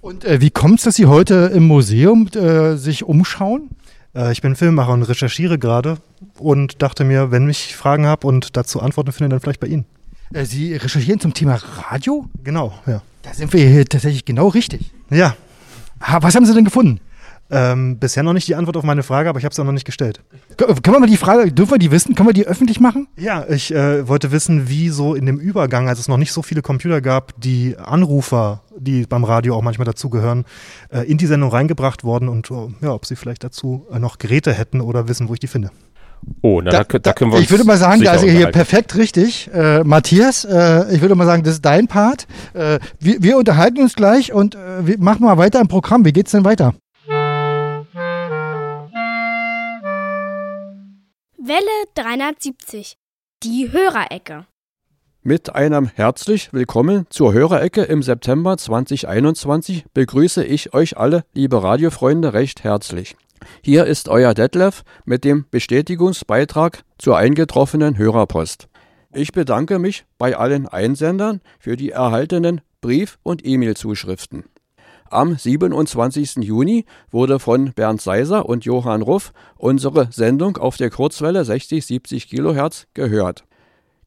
Und 0.00 0.24
äh, 0.24 0.40
wie 0.40 0.50
kommt 0.50 0.78
es, 0.78 0.84
dass 0.86 0.94
Sie 0.94 1.04
heute 1.04 1.50
im 1.54 1.66
Museum 1.66 2.28
äh, 2.28 2.76
sich 2.76 3.04
umschauen? 3.04 3.68
Äh, 4.16 4.32
ich 4.32 4.40
bin 4.42 4.56
Filmemacher 4.56 4.92
und 4.92 5.02
recherchiere 5.02 5.58
gerade 5.58 5.98
und 6.38 6.82
dachte 6.82 7.04
mir, 7.04 7.30
wenn 7.30 7.48
ich 7.48 7.76
Fragen 7.76 8.06
habe 8.06 8.26
und 8.26 8.56
dazu 8.56 8.80
Antworten 8.80 9.12
finde, 9.12 9.28
dann 9.30 9.40
vielleicht 9.40 9.60
bei 9.60 9.66
Ihnen. 9.68 9.84
Äh, 10.32 10.44
Sie 10.44 10.74
recherchieren 10.74 11.20
zum 11.20 11.34
Thema 11.34 11.60
Radio? 11.90 12.26
Genau, 12.42 12.72
ja. 12.86 13.02
Da 13.22 13.34
sind 13.34 13.52
wir 13.52 13.68
hier 13.68 13.84
tatsächlich 13.84 14.24
genau 14.24 14.48
richtig. 14.48 14.90
Ja, 15.10 15.36
Ah, 15.98 16.18
Was 16.20 16.34
haben 16.34 16.44
Sie 16.44 16.52
denn 16.54 16.64
gefunden? 16.64 17.00
Ähm, 17.50 17.98
bisher 17.98 18.22
noch 18.22 18.32
nicht 18.32 18.48
die 18.48 18.54
Antwort 18.54 18.76
auf 18.76 18.82
meine 18.84 19.02
Frage, 19.02 19.28
aber 19.28 19.38
ich 19.38 19.44
habe 19.44 19.52
es 19.52 19.58
auch 19.60 19.64
noch 19.64 19.72
nicht 19.72 19.84
gestellt. 19.84 20.20
K- 20.56 20.66
Können 20.66 20.96
wir 20.96 21.00
mal 21.00 21.06
die 21.06 21.16
Frage, 21.16 21.52
dürfen 21.52 21.72
wir 21.72 21.78
die 21.78 21.90
wissen? 21.90 22.14
Können 22.14 22.28
wir 22.28 22.32
die 22.34 22.46
öffentlich 22.46 22.80
machen? 22.80 23.06
Ja, 23.16 23.44
ich 23.48 23.72
äh, 23.74 24.08
wollte 24.08 24.32
wissen, 24.32 24.68
wie 24.68 24.88
so 24.88 25.14
in 25.14 25.26
dem 25.26 25.38
Übergang, 25.38 25.88
als 25.88 25.98
es 26.00 26.08
noch 26.08 26.16
nicht 26.16 26.32
so 26.32 26.42
viele 26.42 26.62
Computer 26.62 27.00
gab, 27.00 27.32
die 27.40 27.76
Anrufer, 27.78 28.62
die 28.78 29.02
beim 29.06 29.24
Radio 29.24 29.54
auch 29.56 29.62
manchmal 29.62 29.84
dazugehören, 29.86 30.44
äh, 30.90 31.00
in 31.02 31.18
die 31.18 31.26
Sendung 31.26 31.50
reingebracht 31.50 32.02
wurden 32.04 32.28
und 32.28 32.50
äh, 32.50 32.54
ja, 32.82 32.92
ob 32.92 33.06
sie 33.06 33.16
vielleicht 33.16 33.44
dazu 33.44 33.86
äh, 33.92 33.98
noch 33.98 34.18
Geräte 34.18 34.52
hätten 34.52 34.80
oder 34.80 35.08
wissen, 35.08 35.28
wo 35.28 35.34
ich 35.34 35.40
die 35.40 35.46
finde. 35.46 35.70
Oh, 36.40 36.60
na, 36.62 36.70
da, 36.70 36.82
da, 36.84 36.98
da 36.98 37.12
können 37.12 37.30
wir 37.30 37.36
uns 37.36 37.44
ich 37.44 37.50
würde 37.50 37.64
mal 37.64 37.76
sagen, 37.76 38.02
da 38.02 38.14
ist 38.14 38.24
ihr 38.24 38.32
hier 38.32 38.46
perfekt 38.48 38.96
richtig. 38.96 39.48
Äh, 39.52 39.84
Matthias, 39.84 40.44
äh, 40.44 40.92
ich 40.92 41.00
würde 41.02 41.14
mal 41.14 41.26
sagen, 41.26 41.42
das 41.44 41.54
ist 41.54 41.64
dein 41.64 41.86
Part. 41.88 42.26
Äh, 42.54 42.78
wir, 42.98 43.22
wir 43.22 43.36
unterhalten 43.36 43.80
uns 43.82 43.94
gleich 43.94 44.32
und 44.32 44.54
äh, 44.54 44.86
wir 44.86 44.98
machen 44.98 45.24
mal 45.24 45.36
weiter 45.38 45.60
im 45.60 45.68
Programm. 45.68 46.04
Wie 46.04 46.12
geht's 46.12 46.32
denn 46.32 46.44
weiter? 46.44 46.74
Welle 51.46 51.60
370. 51.94 52.96
Die 53.44 53.70
Hörerecke. 53.70 54.46
Mit 55.22 55.54
einem 55.54 55.86
herzlich 55.86 56.52
willkommen 56.52 57.06
zur 57.08 57.34
Hörerecke 57.34 57.82
im 57.82 58.02
September 58.02 58.56
2021 58.56 59.84
begrüße 59.94 60.42
ich 60.44 60.74
euch 60.74 60.96
alle, 60.96 61.24
liebe 61.34 61.62
Radiofreunde, 61.62 62.32
recht 62.32 62.64
herzlich. 62.64 63.14
Hier 63.62 63.84
ist 63.84 64.08
euer 64.08 64.34
Detlef 64.34 64.82
mit 65.04 65.22
dem 65.22 65.44
Bestätigungsbeitrag 65.48 66.82
zur 66.98 67.16
eingetroffenen 67.16 67.96
Hörerpost. 67.96 68.66
Ich 69.14 69.30
bedanke 69.30 69.78
mich 69.78 70.04
bei 70.18 70.36
allen 70.36 70.66
Einsendern 70.66 71.40
für 71.60 71.76
die 71.76 71.90
erhaltenen 71.90 72.60
Brief- 72.80 73.20
und 73.22 73.46
E-Mail-Zuschriften. 73.46 74.46
Am 75.10 75.36
27. 75.36 76.36
Juni 76.36 76.84
wurde 77.10 77.38
von 77.38 77.72
Bernd 77.72 78.00
Seiser 78.00 78.48
und 78.48 78.64
Johann 78.64 79.02
Ruff 79.02 79.32
unsere 79.56 80.08
Sendung 80.10 80.56
auf 80.56 80.76
der 80.76 80.90
Kurzwelle 80.90 81.42
60-70 81.42 82.28
Kilohertz 82.28 82.86
gehört. 82.94 83.44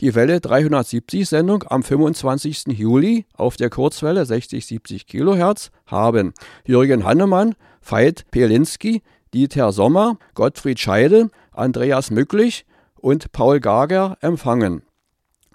Die 0.01 0.15
Welle 0.15 0.39
370 0.39 1.27
Sendung 1.27 1.63
am 1.67 1.83
25. 1.83 2.67
Juli 2.67 3.25
auf 3.35 3.57
der 3.57 3.69
Kurzwelle 3.69 4.23
60-70 4.23 5.05
Kilohertz 5.05 5.71
haben 5.85 6.33
Jürgen 6.65 7.03
Hannemann, 7.03 7.55
Veit 7.81 8.25
Pelinski, 8.31 9.01
Dieter 9.33 9.71
Sommer, 9.71 10.17
Gottfried 10.35 10.79
Scheide, 10.79 11.29
Andreas 11.51 12.11
Mücklich 12.11 12.65
und 12.95 13.31
Paul 13.31 13.59
Gager 13.59 14.17
empfangen. 14.21 14.83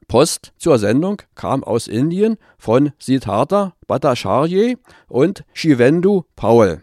Post 0.09 0.53
zur 0.59 0.79
Sendung 0.79 1.23
kam 1.35 1.65
aus 1.65 1.87
Indien 1.89 2.37
von 2.59 2.93
Siddhartha 2.99 3.75
Bhattacharya 3.87 4.77
und 5.09 5.45
Shivendu 5.53 6.25
Paul. 6.37 6.81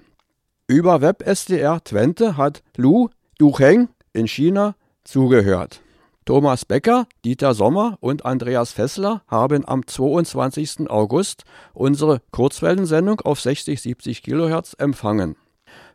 Über 0.67 1.01
WebSDR 1.01 1.84
Twente 1.84 2.38
hat 2.38 2.63
Lu 2.78 3.09
Ducheng 3.38 3.89
in 4.13 4.28
China 4.28 4.76
zugehört. 5.03 5.82
Thomas 6.26 6.65
Becker, 6.65 7.07
Dieter 7.26 7.53
Sommer 7.55 7.97
und 7.99 8.26
Andreas 8.26 8.72
Fessler 8.72 9.24
haben 9.28 9.67
am 9.67 9.86
22. 9.86 10.89
August 10.89 11.43
unsere 11.74 12.22
Kurzwellensendung 12.32 13.22
auf 13.22 13.39
60-70 13.39 14.22
Kilohertz 14.22 14.76
empfangen. 14.78 15.36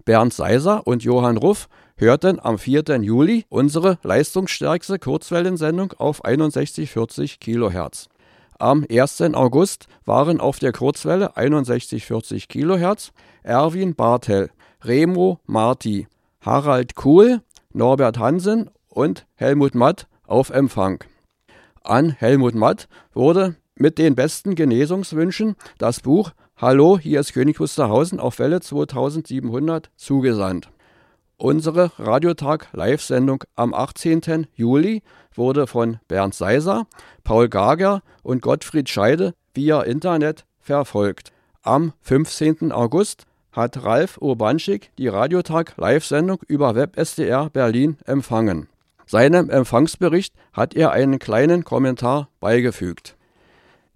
Bernd 0.05 0.35
Seiser 0.35 0.87
und 0.87 1.05
Johann 1.05 1.37
Ruff 1.37 1.69
hörten 1.97 2.39
am 2.41 2.59
4. 2.59 2.85
Juli 3.01 3.47
unsere 3.49 3.99
leistungsstärkste 4.03 4.99
Kurzwellensendung 4.99 5.93
auf 5.95 6.25
61-40 6.25 7.39
Kilohertz. 7.39 8.09
Am 8.59 8.85
1. 8.91 9.23
August 9.35 9.87
waren 10.05 10.41
auf 10.41 10.59
der 10.59 10.73
Kurzwelle 10.73 11.37
61-40 11.37 12.49
Kilohertz 12.49 13.13
Erwin 13.43 13.95
Bartel, 13.95 14.51
Remo 14.83 15.41
Marti, 15.47 16.07
Harald 16.41 16.95
Kuhl, 16.95 17.43
Norbert 17.73 18.19
Hansen 18.19 18.71
und 18.89 19.27
Helmut 19.35 19.75
Matt 19.75 20.07
auf 20.27 20.51
Empfang. 20.51 21.05
An 21.83 22.11
Helmut 22.11 22.55
Matt 22.55 22.89
wurde 23.13 23.57
mit 23.75 23.99
den 23.99 24.15
besten 24.15 24.55
Genesungswünschen 24.55 25.57
das 25.79 26.01
Buch 26.01 26.33
Hallo, 26.57 26.99
hier 26.99 27.21
ist 27.21 27.35
König 27.35 27.61
Wusterhausen 27.61 28.19
auf 28.19 28.39
Welle 28.39 28.61
2700 28.61 29.91
zugesandt. 29.97 30.71
Unsere 31.39 31.93
Radiotag-Live-Sendung 31.99 33.45
am 33.57 33.75
18. 33.75 34.47
Juli 34.55 35.03
wurde 35.35 35.67
von 35.67 35.99
Bernd 36.09 36.35
Seiser, 36.35 36.87
Paul 37.25 37.51
Gager 37.51 38.03
und 38.23 38.41
Gottfried 38.41 38.89
Scheide 38.89 39.35
via 39.55 39.83
Internet 39.83 40.47
verfolgt. 40.61 41.33
Am 41.63 41.93
15. 42.01 42.73
August 42.73 43.25
hat 43.53 43.85
Ralf 43.85 44.17
Urbanschik 44.17 44.91
die 44.97 45.09
Radiotag 45.09 45.75
Live-Sendung 45.77 46.39
über 46.49 46.75
WebSDR 46.75 47.51
Berlin 47.51 47.99
empfangen. 48.07 48.71
Seinem 49.05 49.51
Empfangsbericht 49.51 50.35
hat 50.55 50.75
er 50.75 50.93
einen 50.93 51.19
kleinen 51.19 51.65
Kommentar 51.65 52.31
beigefügt. 52.41 53.15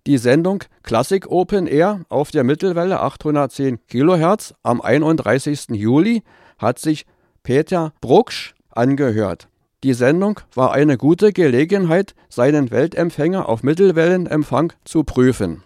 Die 0.06 0.18
Sendung 0.18 0.64
Classic 0.82 1.26
Open 1.26 1.66
Air 1.66 2.00
auf 2.10 2.30
der 2.32 2.44
Mittelwelle 2.44 3.00
810 3.00 3.78
kHz 3.86 4.54
am 4.62 4.82
31. 4.82 5.68
Juli 5.70 6.22
hat 6.58 6.78
sich 6.78 7.06
Peter 7.50 7.92
Brucksch 8.00 8.54
angehört. 8.70 9.48
Die 9.82 9.92
Sendung 9.92 10.38
war 10.54 10.70
eine 10.70 10.96
gute 10.96 11.32
Gelegenheit, 11.32 12.14
seinen 12.28 12.70
Weltempfänger 12.70 13.48
auf 13.48 13.64
Mittelwellenempfang 13.64 14.72
zu 14.84 15.02
prüfen. 15.02 15.64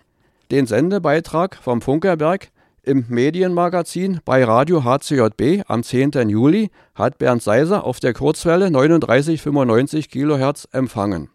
Den 0.50 0.64
Sendebeitrag 0.64 1.56
vom 1.56 1.82
Funkerberg 1.82 2.48
im 2.84 3.04
Medienmagazin 3.08 4.20
bei 4.24 4.42
Radio 4.44 4.82
HCJB 4.82 5.64
am 5.68 5.82
10. 5.82 6.12
Juli 6.26 6.70
hat 6.94 7.18
Bernd 7.18 7.42
Seiser 7.42 7.84
auf 7.84 8.00
der 8.00 8.14
Kurzwelle 8.14 8.70
3995 8.70 10.08
kHz 10.08 10.68
empfangen. 10.72 11.28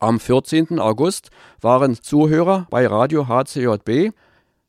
Am 0.00 0.18
14. 0.18 0.80
August 0.80 1.30
waren 1.60 1.94
Zuhörer 1.94 2.66
bei 2.70 2.88
Radio 2.88 3.28
HCJB 3.28 4.10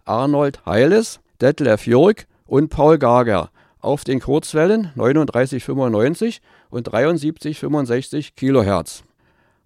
Arnold 0.05 0.63
Heiles, 0.67 1.21
Detlef 1.41 1.88
Jürg 1.88 2.27
und 2.45 2.69
Paul 2.69 2.99
Gager 2.99 3.49
auf 3.84 4.03
den 4.03 4.19
Kurzwellen 4.19 4.91
3995 4.95 6.41
und 6.69 6.88
7365 6.88 8.36
kHz. 8.36 9.03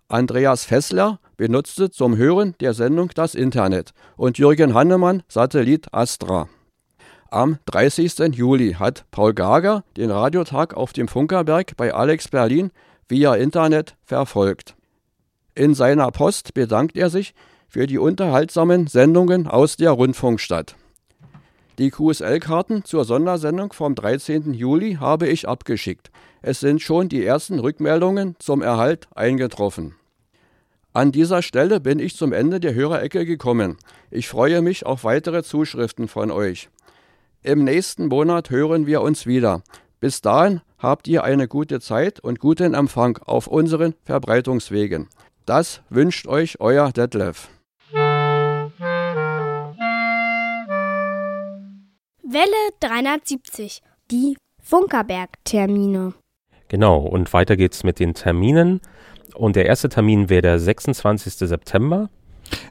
Andreas 0.09 0.65
Fessler 0.65 1.19
benutzte 1.35 1.89
zum 1.89 2.17
Hören 2.17 2.55
der 2.59 2.73
Sendung 2.73 3.11
das 3.13 3.35
Internet 3.35 3.93
und 4.15 4.37
Jürgen 4.37 4.73
Hannemann 4.73 5.23
Satellit 5.27 5.93
Astra. 5.93 6.47
Am 7.29 7.59
30. 7.65 8.33
Juli 8.33 8.73
hat 8.73 9.05
Paul 9.11 9.33
Gager 9.33 9.83
den 9.97 10.11
Radiotag 10.11 10.75
auf 10.75 10.93
dem 10.93 11.09
Funkerberg 11.09 11.75
bei 11.75 11.93
Alex 11.93 12.29
Berlin 12.29 12.71
via 13.09 13.35
Internet 13.35 13.95
verfolgt. 14.03 14.75
In 15.53 15.73
seiner 15.73 16.09
Post 16.11 16.53
bedankt 16.53 16.95
er 16.95 17.09
sich 17.09 17.33
für 17.67 17.85
die 17.85 17.97
unterhaltsamen 17.97 18.87
Sendungen 18.87 19.47
aus 19.47 19.75
der 19.75 19.91
Rundfunkstadt. 19.91 20.75
Die 21.79 21.91
QSL-Karten 21.91 22.85
zur 22.85 23.05
Sondersendung 23.05 23.71
vom 23.71 23.93
13. 23.93 24.55
Juli 24.55 24.95
habe 24.95 25.27
ich 25.27 25.47
abgeschickt. 25.47 26.09
Es 26.41 26.59
sind 26.59 26.81
schon 26.81 27.07
die 27.07 27.23
ersten 27.23 27.59
Rückmeldungen 27.59 28.35
zum 28.39 28.63
Erhalt 28.63 29.07
eingetroffen. 29.13 29.95
An 30.93 31.11
dieser 31.11 31.43
Stelle 31.43 31.79
bin 31.79 31.99
ich 31.99 32.15
zum 32.15 32.33
Ende 32.33 32.59
der 32.59 32.73
Hörerecke 32.73 33.25
gekommen. 33.25 33.77
Ich 34.09 34.27
freue 34.27 34.63
mich 34.63 34.87
auf 34.87 35.03
weitere 35.03 35.43
Zuschriften 35.43 36.07
von 36.07 36.31
euch. 36.31 36.69
Im 37.43 37.63
nächsten 37.63 38.07
Monat 38.07 38.49
hören 38.49 38.87
wir 38.87 39.01
uns 39.01 39.27
wieder. 39.27 39.61
Bis 39.99 40.21
dahin 40.21 40.61
habt 40.79 41.07
ihr 41.07 41.23
eine 41.23 41.47
gute 41.47 41.79
Zeit 41.79 42.19
und 42.19 42.39
guten 42.39 42.73
Empfang 42.73 43.19
auf 43.19 43.45
unseren 43.45 43.93
Verbreitungswegen. 44.03 45.09
Das 45.45 45.81
wünscht 45.89 46.25
euch 46.25 46.59
euer 46.59 46.91
Detlef. 46.91 47.49
Welle 52.29 52.73
370, 52.81 53.81
die 54.11 54.35
Funkerberg-Termine. 54.61 56.13
Genau, 56.67 56.97
und 56.99 57.31
weiter 57.31 57.55
geht's 57.55 57.85
mit 57.85 57.99
den 57.99 58.15
Terminen. 58.15 58.81
Und 59.33 59.55
der 59.55 59.65
erste 59.65 59.87
Termin 59.87 60.27
wäre 60.27 60.41
der 60.41 60.59
26. 60.59 61.35
September. 61.35 62.09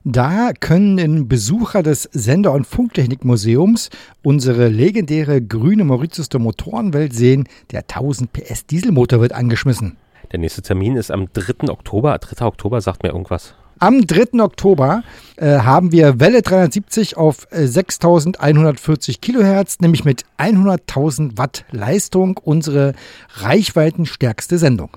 Da 0.05 0.53
können 0.53 1.27
Besucher 1.27 1.83
des 1.83 2.03
Sender- 2.13 2.53
und 2.53 2.67
Funktechnikmuseums 2.67 3.89
unsere 4.23 4.69
legendäre 4.69 5.41
grüne 5.41 5.85
Mauritius 5.85 6.29
der 6.29 6.41
Motorenwelt 6.41 7.15
sehen. 7.15 7.49
Der 7.71 7.81
1000 7.81 8.35
PS 8.35 8.67
Dieselmotor 8.67 9.23
wird 9.23 9.33
angeschmissen. 9.33 9.97
Der 10.33 10.39
nächste 10.39 10.61
Termin 10.61 10.97
ist 10.97 11.11
am 11.11 11.33
3. 11.33 11.71
Oktober. 11.71 12.19
3. 12.19 12.45
Oktober 12.45 12.83
sagt 12.83 13.05
mir 13.05 13.09
irgendwas. 13.09 13.55
Am 13.79 14.07
3. 14.07 14.41
Oktober 14.41 15.03
äh, 15.37 15.59
haben 15.59 15.93
wir 15.93 16.19
Welle 16.19 16.41
370 16.41 17.19
auf 17.19 17.47
äh, 17.51 17.67
6140 17.67 19.21
Kilohertz, 19.21 19.81
nämlich 19.81 20.03
mit 20.03 20.25
100.000 20.39 21.37
Watt 21.37 21.67
Leistung, 21.73 22.41
unsere 22.43 22.95
reichweitenstärkste 23.35 24.57
Sendung. 24.57 24.97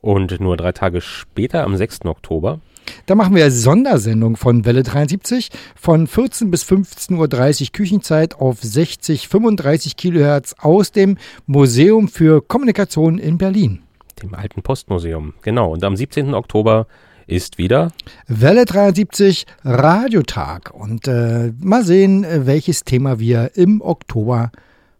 Und 0.00 0.40
nur 0.40 0.56
drei 0.56 0.70
Tage 0.70 1.00
später, 1.00 1.64
am 1.64 1.76
6. 1.76 2.04
Oktober, 2.04 2.60
da 3.06 3.16
machen 3.16 3.34
wir 3.34 3.50
Sondersendung 3.50 4.36
von 4.36 4.64
Welle 4.64 4.84
73 4.84 5.50
von 5.74 6.06
14 6.06 6.52
bis 6.52 6.64
15.30 6.64 7.62
Uhr 7.62 7.72
Küchenzeit 7.72 8.36
auf 8.36 8.62
60, 8.62 9.26
35 9.26 9.96
Kilohertz 9.96 10.54
aus 10.60 10.92
dem 10.92 11.18
Museum 11.46 12.06
für 12.06 12.40
Kommunikation 12.40 13.18
in 13.18 13.38
Berlin. 13.38 13.82
Dem 14.22 14.34
alten 14.34 14.62
Postmuseum. 14.62 15.34
Genau. 15.42 15.72
Und 15.72 15.82
am 15.82 15.96
17. 15.96 16.34
Oktober 16.34 16.86
ist 17.32 17.58
wieder 17.58 17.92
Welle 18.26 18.64
73 18.64 19.46
Radiotag. 19.64 20.72
Und 20.74 21.08
äh, 21.08 21.52
mal 21.58 21.84
sehen, 21.84 22.26
welches 22.28 22.84
Thema 22.84 23.18
wir 23.18 23.52
im 23.54 23.80
Oktober 23.80 24.50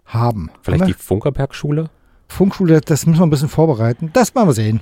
haben. 0.06 0.50
Vielleicht 0.62 0.82
haben 0.82 0.88
die 0.88 0.94
Funkerbergschule? 0.94 1.90
Funkschule, 2.28 2.80
das 2.80 3.06
müssen 3.06 3.20
wir 3.20 3.26
ein 3.26 3.30
bisschen 3.30 3.48
vorbereiten. 3.48 4.10
Das 4.12 4.34
mal 4.34 4.50
sehen. 4.52 4.80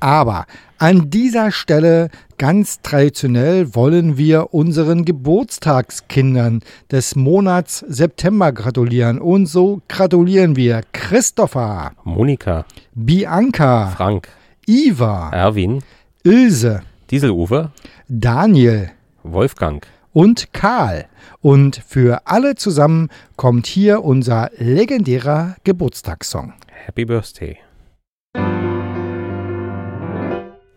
Aber 0.00 0.46
an 0.78 1.10
dieser 1.10 1.50
Stelle 1.50 2.10
ganz 2.38 2.80
traditionell 2.82 3.74
wollen 3.74 4.16
wir 4.16 4.54
unseren 4.54 5.04
Geburtstagskindern 5.04 6.62
des 6.90 7.16
Monats 7.16 7.84
September 7.88 8.52
gratulieren. 8.52 9.20
Und 9.20 9.46
so 9.46 9.82
gratulieren 9.88 10.54
wir 10.54 10.82
Christopher, 10.92 11.92
Monika, 12.04 12.64
Bianca, 12.94 13.88
Frank, 13.88 14.28
Iva, 14.66 15.30
Erwin, 15.30 15.82
Ilse, 16.28 16.82
Dieseluwe, 17.10 17.72
Daniel, 18.06 18.90
Wolfgang 19.22 19.86
und 20.12 20.52
Karl. 20.52 21.06
Und 21.40 21.82
für 21.86 22.26
alle 22.26 22.54
zusammen 22.54 23.08
kommt 23.36 23.66
hier 23.66 24.04
unser 24.04 24.50
legendärer 24.58 25.56
Geburtstagssong. 25.64 26.52
Happy 26.84 27.06
Birthday. 27.06 27.56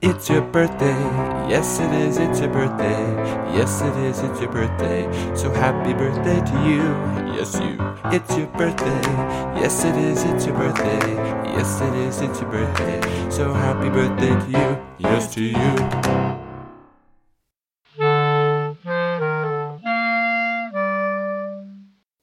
It's 0.04 0.30
your 0.30 0.41
birthday, 0.41 0.97
yes 1.47 1.80
it 1.80 1.91
is, 1.93 2.18
it's 2.18 2.39
your 2.39 2.49
birthday, 2.49 2.99
yes 3.54 3.82
it 3.82 3.95
is, 3.97 4.20
it's 4.22 4.41
your 4.41 4.52
birthday, 4.52 5.04
so 5.36 5.52
happy 5.52 5.93
birthday 5.93 6.39
to 6.41 6.56
you, 6.68 6.82
yes 7.38 7.54
you. 7.60 7.78
It's 8.12 8.36
your 8.36 8.47
birthday, 8.47 9.02
yes 9.62 9.84
it 9.84 9.95
is, 9.95 10.24
it's 10.24 10.47
your 10.47 10.58
birthday, 10.58 11.14
yes 11.54 11.82
it 11.82 11.93
is, 11.93 12.20
it's 12.20 12.41
your 12.41 12.49
birthday, 12.49 13.30
so 13.30 13.54
happy 13.54 13.89
birthday 13.89 14.34
to 14.34 14.49
you, 14.58 14.78
yes 14.97 15.34
to 15.36 15.43
you. 15.43 15.72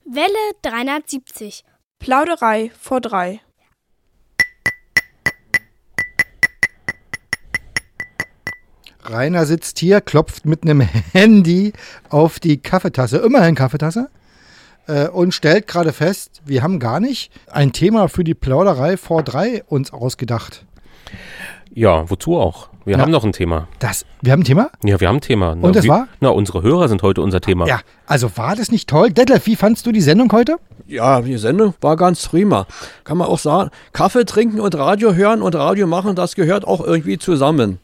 Welle 0.04 0.52
370. 0.62 1.62
Plauderei 1.98 2.72
vor 2.74 3.00
drei. 3.00 3.40
Rainer 9.10 9.46
sitzt 9.46 9.78
hier, 9.78 10.00
klopft 10.00 10.46
mit 10.46 10.62
einem 10.62 10.80
Handy 10.80 11.72
auf 12.10 12.40
die 12.40 12.58
Kaffeetasse, 12.58 13.18
immerhin 13.18 13.54
Kaffeetasse, 13.54 14.08
äh, 14.86 15.08
und 15.08 15.32
stellt 15.32 15.66
gerade 15.66 15.92
fest, 15.92 16.42
wir 16.44 16.62
haben 16.62 16.78
gar 16.78 17.00
nicht 17.00 17.30
ein 17.50 17.72
Thema 17.72 18.08
für 18.08 18.24
die 18.24 18.34
Plauderei 18.34 18.96
vor 18.96 19.22
drei 19.22 19.62
uns 19.64 19.92
ausgedacht. 19.92 20.64
Ja, 21.72 22.08
wozu 22.10 22.36
auch? 22.36 22.68
Wir 22.84 22.96
Na, 22.96 23.02
haben 23.02 23.12
noch 23.12 23.24
ein 23.24 23.32
Thema. 23.32 23.68
Das, 23.80 24.06
wir 24.22 24.32
haben 24.32 24.40
ein 24.40 24.44
Thema? 24.44 24.70
Ja, 24.82 24.98
wir 24.98 25.08
haben 25.08 25.16
ein 25.16 25.20
Thema. 25.20 25.54
Na, 25.54 25.66
Und 25.66 25.76
das 25.76 25.84
wie, 25.84 25.88
war? 25.88 26.08
Na, 26.20 26.30
unsere 26.30 26.62
Hörer 26.62 26.88
sind 26.88 27.02
heute 27.02 27.20
unser 27.20 27.42
Thema. 27.42 27.66
Ja, 27.66 27.80
also 28.06 28.36
war 28.36 28.56
das 28.56 28.72
nicht 28.72 28.88
toll? 28.88 29.10
Detlef, 29.10 29.46
wie 29.46 29.56
fandst 29.56 29.84
du 29.84 29.92
die 29.92 30.00
Sendung 30.00 30.32
heute? 30.32 30.56
Ja, 30.86 31.20
die 31.20 31.36
Sendung 31.36 31.74
war 31.82 31.96
ganz 31.96 32.26
prima. 32.26 32.66
Kann 33.04 33.18
man 33.18 33.28
auch 33.28 33.38
sagen, 33.38 33.70
Kaffee 33.92 34.24
trinken 34.24 34.58
und 34.58 34.74
Radio 34.74 35.12
hören 35.12 35.42
und 35.42 35.54
Radio 35.54 35.86
machen, 35.86 36.16
das 36.16 36.34
gehört 36.34 36.66
auch 36.66 36.80
irgendwie 36.80 37.18
zusammen. 37.18 37.78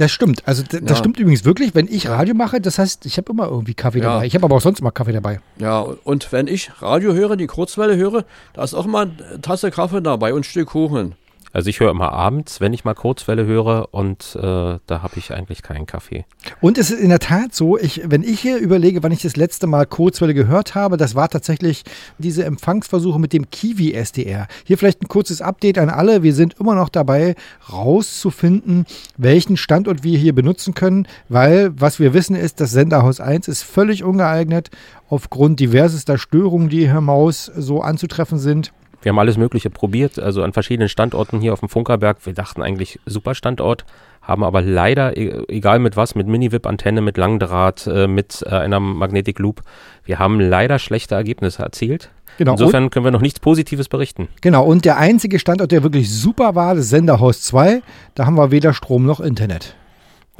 Das 0.00 0.10
stimmt. 0.12 0.42
Also 0.46 0.62
das 0.62 0.80
Ja. 0.80 0.96
stimmt 0.96 1.18
übrigens 1.18 1.44
wirklich, 1.44 1.74
wenn 1.74 1.86
ich 1.86 2.08
Radio 2.08 2.34
mache, 2.34 2.58
das 2.58 2.78
heißt, 2.78 3.04
ich 3.04 3.18
habe 3.18 3.30
immer 3.32 3.48
irgendwie 3.48 3.74
Kaffee 3.74 3.98
Ja. 3.98 4.14
dabei. 4.14 4.26
Ich 4.26 4.34
habe 4.34 4.46
aber 4.46 4.56
auch 4.56 4.60
sonst 4.62 4.80
immer 4.80 4.90
Kaffee 4.92 5.12
dabei. 5.12 5.40
Ja, 5.58 5.80
und 6.04 6.32
wenn 6.32 6.46
ich 6.46 6.70
Radio 6.80 7.12
höre, 7.12 7.36
die 7.36 7.46
Kurzwelle 7.46 7.96
höre, 7.96 8.24
da 8.54 8.64
ist 8.64 8.72
auch 8.72 8.86
mal 8.86 9.10
eine 9.28 9.40
Tasse 9.42 9.70
Kaffee 9.70 10.00
dabei 10.00 10.32
und 10.32 10.40
ein 10.40 10.44
Stück 10.44 10.68
Kuchen. 10.68 11.16
Also 11.52 11.68
ich 11.68 11.80
höre 11.80 11.90
immer 11.90 12.12
abends, 12.12 12.60
wenn 12.60 12.72
ich 12.72 12.84
mal 12.84 12.94
Kurzwelle 12.94 13.44
höre 13.44 13.88
und 13.90 14.36
äh, 14.36 14.40
da 14.40 15.02
habe 15.02 15.14
ich 15.16 15.32
eigentlich 15.32 15.62
keinen 15.62 15.86
Kaffee. 15.86 16.24
Und 16.60 16.78
es 16.78 16.90
ist 16.90 17.00
in 17.00 17.08
der 17.08 17.18
Tat 17.18 17.54
so, 17.54 17.76
ich, 17.76 18.02
wenn 18.04 18.22
ich 18.22 18.40
hier 18.40 18.58
überlege, 18.58 19.02
wann 19.02 19.10
ich 19.10 19.22
das 19.22 19.36
letzte 19.36 19.66
Mal 19.66 19.84
Kurzwelle 19.84 20.32
gehört 20.32 20.76
habe, 20.76 20.96
das 20.96 21.16
war 21.16 21.28
tatsächlich 21.28 21.82
diese 22.18 22.44
Empfangsversuche 22.44 23.18
mit 23.18 23.32
dem 23.32 23.50
Kiwi 23.50 23.94
SDR. 23.94 24.46
Hier 24.64 24.78
vielleicht 24.78 25.02
ein 25.02 25.08
kurzes 25.08 25.42
Update 25.42 25.78
an 25.78 25.90
alle. 25.90 26.22
Wir 26.22 26.34
sind 26.34 26.54
immer 26.60 26.76
noch 26.76 26.88
dabei, 26.88 27.34
rauszufinden, 27.72 28.86
welchen 29.16 29.56
Standort 29.56 30.04
wir 30.04 30.18
hier 30.18 30.34
benutzen 30.34 30.74
können, 30.74 31.08
weil 31.28 31.72
was 31.74 31.98
wir 31.98 32.14
wissen 32.14 32.36
ist, 32.36 32.60
das 32.60 32.70
Senderhaus 32.70 33.18
1 33.18 33.48
ist 33.48 33.62
völlig 33.64 34.04
ungeeignet 34.04 34.70
aufgrund 35.08 35.58
diversester 35.58 36.16
Störungen, 36.16 36.68
die 36.68 36.86
hier 36.86 36.98
im 36.98 37.10
Haus 37.10 37.50
so 37.56 37.82
anzutreffen 37.82 38.38
sind. 38.38 38.72
Wir 39.02 39.10
haben 39.10 39.18
alles 39.18 39.38
Mögliche 39.38 39.70
probiert, 39.70 40.18
also 40.18 40.42
an 40.42 40.52
verschiedenen 40.52 40.88
Standorten 40.88 41.40
hier 41.40 41.52
auf 41.52 41.60
dem 41.60 41.68
Funkerberg. 41.68 42.24
Wir 42.26 42.34
dachten 42.34 42.62
eigentlich 42.62 43.00
super 43.06 43.34
Standort, 43.34 43.84
haben 44.20 44.44
aber 44.44 44.60
leider, 44.62 45.16
e- 45.16 45.44
egal 45.48 45.78
mit 45.78 45.96
was, 45.96 46.14
mit 46.14 46.26
Mini-VIP-Antenne, 46.26 47.00
mit 47.00 47.16
Langdraht, 47.16 47.86
äh, 47.86 48.06
mit 48.06 48.44
äh, 48.46 48.50
einer 48.50 48.78
Magnetic 48.80 49.38
Loop, 49.38 49.62
wir 50.04 50.18
haben 50.18 50.38
leider 50.40 50.78
schlechte 50.78 51.14
Ergebnisse 51.14 51.62
erzielt. 51.62 52.10
Genau. 52.38 52.52
Insofern 52.52 52.90
können 52.90 53.04
wir 53.04 53.10
noch 53.10 53.20
nichts 53.20 53.40
Positives 53.40 53.88
berichten. 53.88 54.28
Genau, 54.40 54.64
und 54.64 54.84
der 54.84 54.96
einzige 54.98 55.38
Standort, 55.38 55.72
der 55.72 55.82
wirklich 55.82 56.10
super 56.10 56.54
war, 56.54 56.74
das 56.74 56.88
Senderhaus 56.88 57.42
2, 57.42 57.82
da 58.14 58.26
haben 58.26 58.36
wir 58.36 58.50
weder 58.50 58.72
Strom 58.72 59.04
noch 59.04 59.20
Internet. 59.20 59.74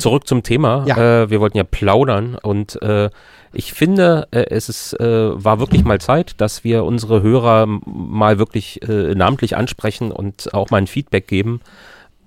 Zurück 0.01 0.26
zum 0.26 0.42
Thema. 0.42 0.84
Ja. 0.86 1.22
Äh, 1.22 1.30
wir 1.30 1.40
wollten 1.40 1.57
ja 1.57 1.64
plaudern 1.64 2.36
und 2.36 2.80
äh, 2.82 3.11
ich 3.53 3.72
finde, 3.72 4.28
äh, 4.30 4.46
es 4.51 4.68
ist, 4.68 4.98
äh, 5.01 5.44
war 5.44 5.59
wirklich 5.59 5.84
mal 5.84 6.01
Zeit, 6.01 6.40
dass 6.40 6.62
wir 6.62 6.84
unsere 6.84 7.22
Hörer 7.22 7.66
mal 7.66 8.38
wirklich 8.38 8.82
äh, 8.88 9.14
namentlich 9.14 9.57
ansprechen 9.57 10.12
und 10.12 10.55
auch 10.55 10.70
mal 10.70 10.78
ein 10.78 10.86
Feedback 10.86 11.26
geben. 11.26 11.61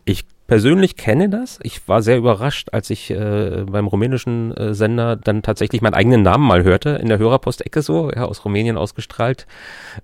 Ich 0.05 0.25
persönlich 0.47 0.95
kenne 0.95 1.29
das. 1.29 1.59
Ich 1.63 1.87
war 1.87 2.01
sehr 2.01 2.17
überrascht, 2.17 2.69
als 2.71 2.89
ich 2.89 3.09
äh, 3.11 3.63
beim 3.65 3.87
rumänischen 3.87 4.55
äh, 4.55 4.73
Sender 4.73 5.15
dann 5.15 5.41
tatsächlich 5.41 5.81
meinen 5.81 5.93
eigenen 5.93 6.21
Namen 6.21 6.45
mal 6.45 6.63
hörte, 6.63 6.91
in 7.01 7.07
der 7.07 7.17
Hörerpostecke 7.17 7.81
so, 7.81 8.11
ja, 8.11 8.25
aus 8.25 8.43
Rumänien 8.43 8.77
ausgestrahlt. 8.77 9.47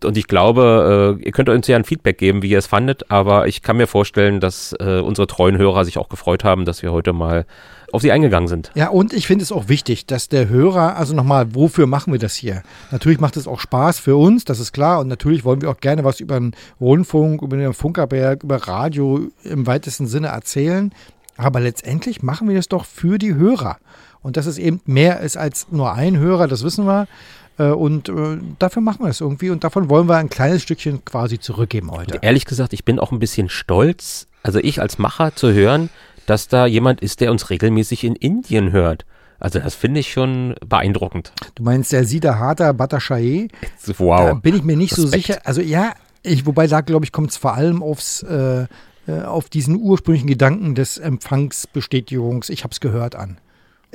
Und 0.03 0.17
ich 0.17 0.27
glaube, 0.27 1.17
äh, 1.19 1.25
ihr 1.25 1.31
könnt 1.31 1.49
uns 1.49 1.67
ja 1.67 1.75
ein 1.75 1.83
Feedback 1.83 2.17
geben, 2.17 2.41
wie 2.41 2.49
ihr 2.49 2.59
es 2.59 2.67
fandet, 2.67 3.11
aber 3.11 3.47
ich 3.47 3.61
kann 3.61 3.77
mir 3.77 3.87
vorstellen, 3.87 4.39
dass 4.39 4.73
äh, 4.79 4.99
unsere 4.99 5.27
treuen 5.27 5.57
Hörer 5.57 5.85
sich 5.85 5.97
auch 5.97 6.09
gefreut 6.09 6.43
haben, 6.43 6.65
dass 6.65 6.83
wir 6.83 6.91
heute 6.91 7.13
mal 7.13 7.45
auf 7.93 8.01
sie 8.01 8.11
eingegangen 8.11 8.47
sind. 8.47 8.71
Ja, 8.75 8.89
und 8.89 9.13
ich 9.13 9.27
finde 9.27 9.43
es 9.43 9.51
auch 9.51 9.67
wichtig, 9.67 10.05
dass 10.05 10.29
der 10.29 10.49
Hörer, 10.49 10.97
also 10.97 11.13
nochmal, 11.15 11.55
wofür 11.55 11.87
machen 11.87 12.13
wir 12.13 12.19
das 12.19 12.35
hier? 12.35 12.63
Natürlich 12.91 13.19
macht 13.19 13.37
es 13.37 13.47
auch 13.47 13.59
Spaß 13.59 13.99
für 13.99 14.15
uns, 14.15 14.45
das 14.45 14.59
ist 14.59 14.71
klar. 14.73 14.99
Und 14.99 15.07
natürlich 15.07 15.43
wollen 15.43 15.61
wir 15.61 15.69
auch 15.69 15.79
gerne 15.79 16.03
was 16.03 16.19
über 16.19 16.39
den 16.39 16.55
Rundfunk, 16.79 17.41
über 17.41 17.57
den 17.57 17.73
Funkerberg, 17.73 18.43
über 18.43 18.57
Radio 18.67 19.27
im 19.43 19.67
weitesten 19.67 20.07
Sinne 20.07 20.27
erzählen. 20.27 20.93
Aber 21.37 21.59
letztendlich 21.59 22.21
machen 22.21 22.47
wir 22.49 22.55
das 22.55 22.67
doch 22.67 22.85
für 22.85 23.17
die 23.17 23.35
Hörer. 23.35 23.77
Und 24.21 24.35
dass 24.35 24.45
es 24.45 24.57
eben 24.57 24.81
mehr 24.85 25.21
ist 25.21 25.37
als 25.37 25.67
nur 25.71 25.93
ein 25.93 26.17
Hörer, 26.17 26.47
das 26.47 26.63
wissen 26.63 26.85
wir. 26.85 27.07
Äh, 27.57 27.71
Und 27.71 28.09
äh, 28.09 28.37
dafür 28.59 28.81
machen 28.81 29.05
wir 29.05 29.09
es 29.09 29.21
irgendwie. 29.21 29.49
Und 29.49 29.63
davon 29.63 29.89
wollen 29.89 30.09
wir 30.09 30.17
ein 30.17 30.29
kleines 30.29 30.63
Stückchen 30.63 31.05
quasi 31.05 31.39
zurückgeben 31.39 31.91
heute. 31.91 32.19
Ehrlich 32.21 32.45
gesagt, 32.45 32.73
ich 32.73 32.83
bin 32.83 32.99
auch 32.99 33.11
ein 33.11 33.19
bisschen 33.19 33.47
stolz, 33.47 34.27
also 34.43 34.59
ich 34.59 34.81
als 34.81 34.97
Macher 34.97 35.35
zu 35.35 35.53
hören, 35.53 35.89
dass 36.29 36.47
da 36.47 36.65
jemand 36.65 37.01
ist, 37.01 37.21
der 37.21 37.31
uns 37.31 37.49
regelmäßig 37.49 38.03
in 38.03 38.15
Indien 38.15 38.71
hört. 38.71 39.05
Also 39.39 39.59
das 39.59 39.73
finde 39.73 40.01
ich 40.01 40.11
schon 40.11 40.55
beeindruckend. 40.67 41.31
Du 41.55 41.63
meinst 41.63 41.91
der 41.93 42.03
Sida 42.05 42.37
Hata 42.37 42.73
Bhattacharya? 42.73 43.47
Da 43.85 43.93
Wow. 43.97 44.41
bin 44.41 44.55
ich 44.55 44.63
mir 44.63 44.75
nicht 44.75 44.93
so 44.95 45.03
Respekt. 45.03 45.25
sicher. 45.27 45.41
Also 45.45 45.61
ja, 45.61 45.93
ich, 46.23 46.45
wobei 46.45 46.67
da 46.67 46.81
glaube 46.81 47.05
ich, 47.05 47.11
kommt 47.13 47.31
es 47.31 47.37
vor 47.37 47.53
allem 47.53 47.81
aufs, 47.81 48.21
äh, 48.23 48.65
äh, 49.07 49.21
auf 49.23 49.49
diesen 49.49 49.77
ursprünglichen 49.77 50.27
Gedanken 50.27 50.75
des 50.75 50.97
Empfangsbestätigungs, 50.97 52.49
ich 52.49 52.63
habe 52.63 52.71
es 52.73 52.79
gehört 52.79 53.15
an. 53.15 53.37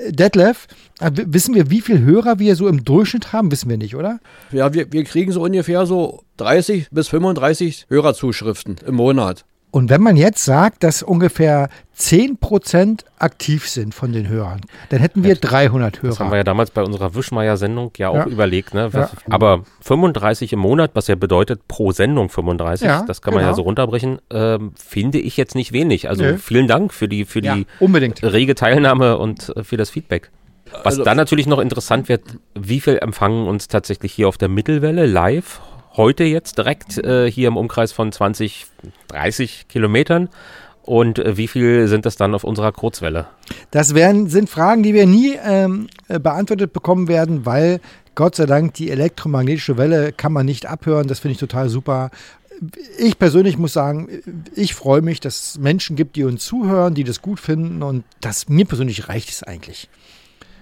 Detlef, 0.08 0.66
äh, 1.00 1.10
wissen 1.14 1.54
wir, 1.54 1.70
wie 1.70 1.80
viele 1.80 2.00
Hörer 2.00 2.38
wir 2.38 2.56
so 2.56 2.66
im 2.66 2.84
Durchschnitt 2.84 3.32
haben? 3.32 3.52
Wissen 3.52 3.70
wir 3.70 3.76
nicht, 3.78 3.94
oder? 3.94 4.18
Ja, 4.50 4.72
wir, 4.74 4.90
wir 4.92 5.04
kriegen 5.04 5.30
so 5.30 5.42
ungefähr 5.42 5.86
so 5.86 6.24
30 6.38 6.88
bis 6.90 7.08
35 7.08 7.86
Hörerzuschriften 7.90 8.76
im 8.86 8.96
Monat. 8.96 9.44
Und 9.70 9.90
wenn 9.90 10.02
man 10.02 10.16
jetzt 10.16 10.44
sagt, 10.44 10.82
dass 10.84 11.02
ungefähr 11.02 11.68
10% 11.98 13.04
aktiv 13.18 13.68
sind 13.68 13.94
von 13.94 14.12
den 14.12 14.28
Hörern, 14.28 14.60
dann 14.90 15.00
hätten 15.00 15.22
wir 15.24 15.36
300 15.36 16.00
Das 16.02 16.18
haben 16.18 16.26
wir 16.26 16.30
Hörer. 16.30 16.36
ja 16.38 16.44
damals 16.44 16.70
bei 16.70 16.82
unserer 16.82 17.14
Wischmeier-Sendung 17.14 17.92
ja 17.98 18.08
auch 18.08 18.16
Ja. 18.16 18.26
überlegt. 18.26 18.74
Ne? 18.74 18.90
Ja. 18.92 19.10
Aber 19.30 19.64
35 19.80 20.52
im 20.52 20.58
Monat, 20.58 20.90
was 20.94 21.06
ja 21.06 21.14
bedeutet 21.14 21.66
pro 21.68 21.92
Sendung 21.92 22.28
35, 22.28 22.86
Ja, 22.86 23.02
das 23.06 23.22
kann 23.22 23.34
man 23.34 23.42
ja 23.42 23.48
genau. 23.48 23.56
so 23.56 23.62
runterbrechen, 23.62 24.18
ähm, 24.30 24.72
finde 24.76 25.18
ich 25.18 25.36
jetzt 25.36 25.54
nicht 25.54 25.72
wenig. 25.72 26.08
Also 26.08 26.24
Nö. 26.24 26.36
vielen 26.38 26.66
Dank 26.68 26.92
für 26.92 27.08
die, 27.08 27.24
für 27.24 27.42
Ja, 27.42 27.54
die 27.56 27.66
unbedingt. 27.80 28.22
rege 28.22 28.54
Teilnahme 28.54 29.16
und 29.18 29.52
äh, 29.56 29.62
für 29.64 29.76
das 29.76 29.90
Feedback. 29.90 30.30
Was 30.72 30.84
Also- 30.86 31.04
dann 31.04 31.16
natürlich 31.16 31.46
noch 31.46 31.58
interessant 31.60 32.08
wird, 32.08 32.22
wie 32.58 32.80
viel 32.80 32.98
empfangen 32.98 33.46
uns 33.46 33.68
tatsächlich 33.68 34.12
hier 34.12 34.28
auf 34.28 34.38
der 34.38 34.48
Mittelwelle 34.48 35.06
live 35.06 35.60
heute 35.96 36.24
jetzt 36.24 36.58
direkt 36.58 36.98
äh, 36.98 37.30
hier 37.30 37.46
im 37.46 37.56
Umkreis 37.56 37.92
von 37.92 38.10
20, 38.10 38.66
30 39.08 39.68
Kilometern 39.68 40.28
und 40.84 41.18
äh, 41.18 41.36
wie 41.36 41.48
viel 41.48 41.88
sind 41.88 42.04
das 42.04 42.16
dann 42.16 42.34
auf 42.34 42.44
unserer 42.44 42.70
Kurzwelle? 42.70 43.26
Das 43.70 43.94
wären, 43.94 44.28
sind 44.28 44.50
Fragen, 44.50 44.82
die 44.82 44.92
wir 44.92 45.06
nie 45.06 45.34
ähm, 45.42 45.88
äh, 46.08 46.18
beantwortet 46.18 46.72
bekommen 46.72 47.08
werden, 47.08 47.46
weil 47.46 47.80
Gott 48.14 48.36
sei 48.36 48.46
Dank 48.46 48.74
die 48.74 48.90
elektromagnetische 48.90 49.78
Welle 49.78 50.12
kann 50.12 50.32
man 50.32 50.44
nicht 50.46 50.66
abhören. 50.66 51.08
Das 51.08 51.20
finde 51.20 51.32
ich 51.32 51.38
total 51.38 51.68
super. 51.68 52.10
Ich 52.98 53.18
persönlich 53.18 53.58
muss 53.58 53.72
sagen, 53.72 54.08
ich 54.54 54.74
freue 54.74 55.00
mich, 55.00 55.20
dass 55.20 55.50
es 55.50 55.58
Menschen 55.58 55.96
gibt, 55.96 56.16
die 56.16 56.24
uns 56.24 56.44
zuhören, 56.44 56.94
die 56.94 57.02
das 57.02 57.22
gut 57.22 57.40
finden 57.40 57.82
und 57.82 58.04
das 58.20 58.48
mir 58.48 58.66
persönlich 58.66 59.08
reicht 59.08 59.30
es 59.30 59.42
eigentlich. 59.42 59.88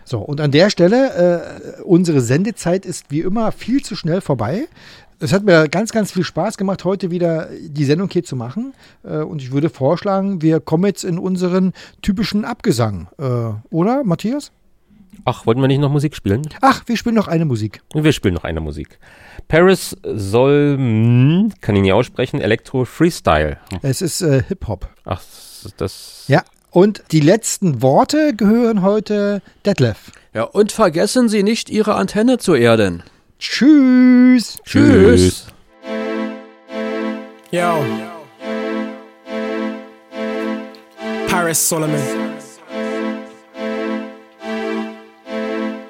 So, 0.05 0.19
und 0.21 0.41
an 0.41 0.51
der 0.51 0.71
Stelle, 0.71 1.79
äh, 1.79 1.83
unsere 1.83 2.21
Sendezeit 2.21 2.87
ist 2.87 3.07
wie 3.11 3.21
immer 3.21 3.53
viel 3.53 3.83
zu 3.83 3.97
schnell 3.97 4.21
vorbei. 4.21 4.69
Es 5.23 5.33
hat 5.33 5.45
mir 5.45 5.69
ganz, 5.69 5.93
ganz 5.93 6.11
viel 6.11 6.25
Spaß 6.25 6.57
gemacht, 6.57 6.85
heute 6.85 7.13
wieder 7.13 7.49
die 7.61 7.85
Sendung 7.85 8.11
hier 8.11 8.25
zu 8.25 8.35
machen. 8.35 8.75
Äh, 9.05 9.19
und 9.19 9.41
ich 9.41 9.53
würde 9.53 9.71
vorschlagen, 9.71 10.43
wir 10.43 10.59
kommen 10.59 10.85
jetzt 10.85 11.05
in 11.05 11.17
unseren 11.17 11.75
typischen 12.03 12.45
Abgesang. 12.45 13.07
Äh, 13.19 13.53
oder, 13.71 14.03
Matthias? 14.03 14.51
Ach, 15.25 15.47
wollten 15.47 15.61
wir 15.61 15.69
nicht 15.69 15.79
noch 15.79 15.93
Musik 15.93 16.17
spielen? 16.17 16.43
Ach, 16.61 16.83
wir 16.87 16.97
spielen 16.97 17.15
noch 17.15 17.29
eine 17.29 17.45
Musik. 17.45 17.83
Wir 17.95 18.13
spielen 18.13 18.35
noch 18.35 18.43
eine 18.43 18.61
Musik. 18.61 18.99
Paris 19.47 19.97
soll, 20.03 20.77
kann 21.61 21.77
ich 21.77 21.83
nicht 21.83 21.93
aussprechen, 21.93 22.41
Elektro 22.41 22.85
Freestyle. 22.85 23.59
Es 23.83 24.03
ist 24.03 24.23
äh, 24.23 24.43
Hip-Hop. 24.49 24.89
Ach, 25.05 25.23
das. 25.77 26.25
Ja, 26.27 26.43
und 26.73 27.05
die 27.13 27.21
letzten 27.21 27.81
Worte 27.81 28.35
gehören 28.35 28.83
heute 28.83 29.41
Detlef. 29.65 30.11
Ja, 30.35 30.43
und 30.43 30.73
vergessen 30.73 31.29
Sie 31.29 31.45
nicht, 31.45 31.71
Ihre 31.71 31.95
Antenne 31.95 32.39
zu 32.39 32.57
erden. 32.57 33.05
Tschüss. 33.43 34.57
Tschüss. 34.65 35.47
Yo. 37.51 37.85
Paris 41.27 41.59
Solomon. 41.59 42.01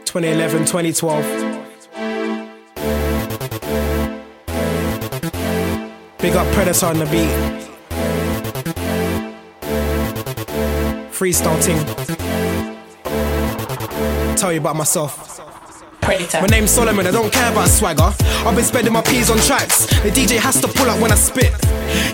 2011, 0.06 0.64
2012. 0.64 1.26
Big 6.20 6.34
up 6.34 6.46
Predator 6.54 6.86
on 6.86 6.98
the 6.98 7.06
beat. 7.10 7.28
Freestyle 11.12 11.62
team. 11.62 11.84
Tell 14.36 14.50
you 14.50 14.58
about 14.58 14.76
myself. 14.76 15.51
My 16.12 16.46
name's 16.46 16.70
Solomon, 16.70 17.06
I 17.06 17.10
don't 17.10 17.32
care 17.32 17.50
about 17.50 17.68
swagger. 17.68 18.12
I've 18.44 18.54
been 18.54 18.64
spending 18.66 18.92
my 18.92 19.00
P's 19.00 19.30
on 19.30 19.38
tracks. 19.38 19.86
The 20.02 20.10
DJ 20.10 20.36
has 20.36 20.60
to 20.60 20.68
pull 20.68 20.90
up 20.90 21.00
when 21.00 21.10
I 21.10 21.14
spit. 21.14 21.54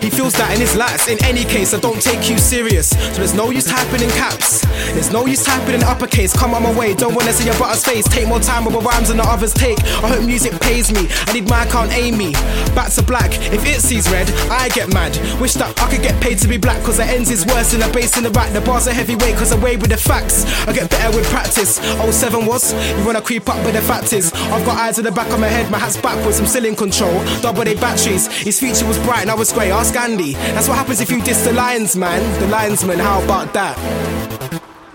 He 0.02 0.10
feels 0.10 0.34
that 0.34 0.54
in 0.54 0.60
his 0.60 0.74
lats. 0.74 1.10
In 1.10 1.18
any 1.24 1.44
case, 1.44 1.74
I 1.74 1.80
don't 1.80 2.00
take 2.00 2.30
you 2.30 2.38
serious. 2.38 2.90
So 2.90 3.18
there's 3.18 3.34
no 3.34 3.50
use 3.50 3.64
typing 3.64 4.02
in 4.02 4.10
caps. 4.10 4.62
There's 4.94 5.12
no 5.12 5.26
use 5.26 5.42
typing 5.44 5.74
in 5.74 5.82
uppercase. 5.82 6.32
Come 6.32 6.54
on 6.54 6.62
my 6.62 6.72
way, 6.78 6.94
don't 6.94 7.14
wanna 7.14 7.32
see 7.32 7.46
your 7.46 7.56
brother's 7.56 7.84
face. 7.84 8.06
Take 8.06 8.28
more 8.28 8.38
time 8.38 8.64
with 8.64 8.74
my 8.74 8.80
rhymes 8.80 9.08
than 9.08 9.16
the 9.16 9.24
others 9.24 9.52
take. 9.52 9.78
I 10.02 10.08
hope 10.14 10.24
music 10.24 10.58
pays 10.60 10.92
me. 10.92 11.08
I 11.26 11.32
need 11.32 11.48
my 11.48 11.64
account 11.64 11.92
Amy. 11.92 12.32
Back 12.74 12.92
to 12.92 13.02
black. 13.02 13.34
If 13.52 13.66
it 13.66 13.80
sees 13.80 14.08
red, 14.10 14.30
I 14.50 14.68
get 14.70 14.92
mad. 14.92 15.18
Wish 15.40 15.54
that 15.54 15.74
I 15.80 15.90
could 15.90 16.02
get 16.02 16.20
paid 16.20 16.38
to 16.38 16.48
be 16.48 16.56
black, 16.56 16.82
cause 16.84 16.98
the 16.98 17.04
ends 17.04 17.30
is 17.30 17.44
worse 17.46 17.72
than 17.72 17.80
the 17.80 17.88
bass 17.88 18.16
in 18.16 18.22
the 18.22 18.30
back. 18.30 18.52
The 18.52 18.60
bars 18.60 18.86
are 18.86 18.94
heavyweight, 18.94 19.36
cause 19.36 19.52
I 19.52 19.58
weigh 19.58 19.76
with 19.76 19.90
the 19.90 19.96
facts. 19.96 20.46
I 20.68 20.72
get 20.72 20.88
better 20.88 21.16
with 21.16 21.26
practice. 21.30 21.78
07 21.78 22.46
was, 22.46 22.72
you 22.96 23.04
wanna 23.04 23.20
creep 23.20 23.48
up 23.48 23.58
with 23.64 23.74
the 23.74 23.82
fact 23.88 24.12
is. 24.12 24.32
I've 24.34 24.64
got 24.66 24.76
eyes 24.76 24.98
in 24.98 25.04
the 25.04 25.12
back 25.12 25.32
of 25.32 25.40
my 25.40 25.48
head, 25.48 25.70
my 25.70 25.78
hat's 25.78 25.96
backwards, 25.96 26.38
I'm 26.38 26.46
still 26.46 26.66
in 26.66 26.76
control. 26.76 27.24
Double 27.40 27.62
A 27.62 27.74
batteries, 27.74 28.26
his 28.28 28.60
future 28.60 28.86
was 28.86 28.98
bright, 28.98 29.26
now 29.26 29.36
was 29.36 29.50
grey. 29.50 29.70
Ask 29.72 29.96
Andy. 29.96 30.34
That's 30.54 30.68
what 30.68 30.76
happens 30.76 31.00
if 31.00 31.10
you 31.10 31.22
diss 31.22 31.44
the 31.44 31.52
Lions, 31.52 31.96
man. 31.96 32.20
The 32.40 32.46
Lionsman, 32.54 32.98
how 32.98 33.24
about 33.24 33.54
that? 33.54 33.76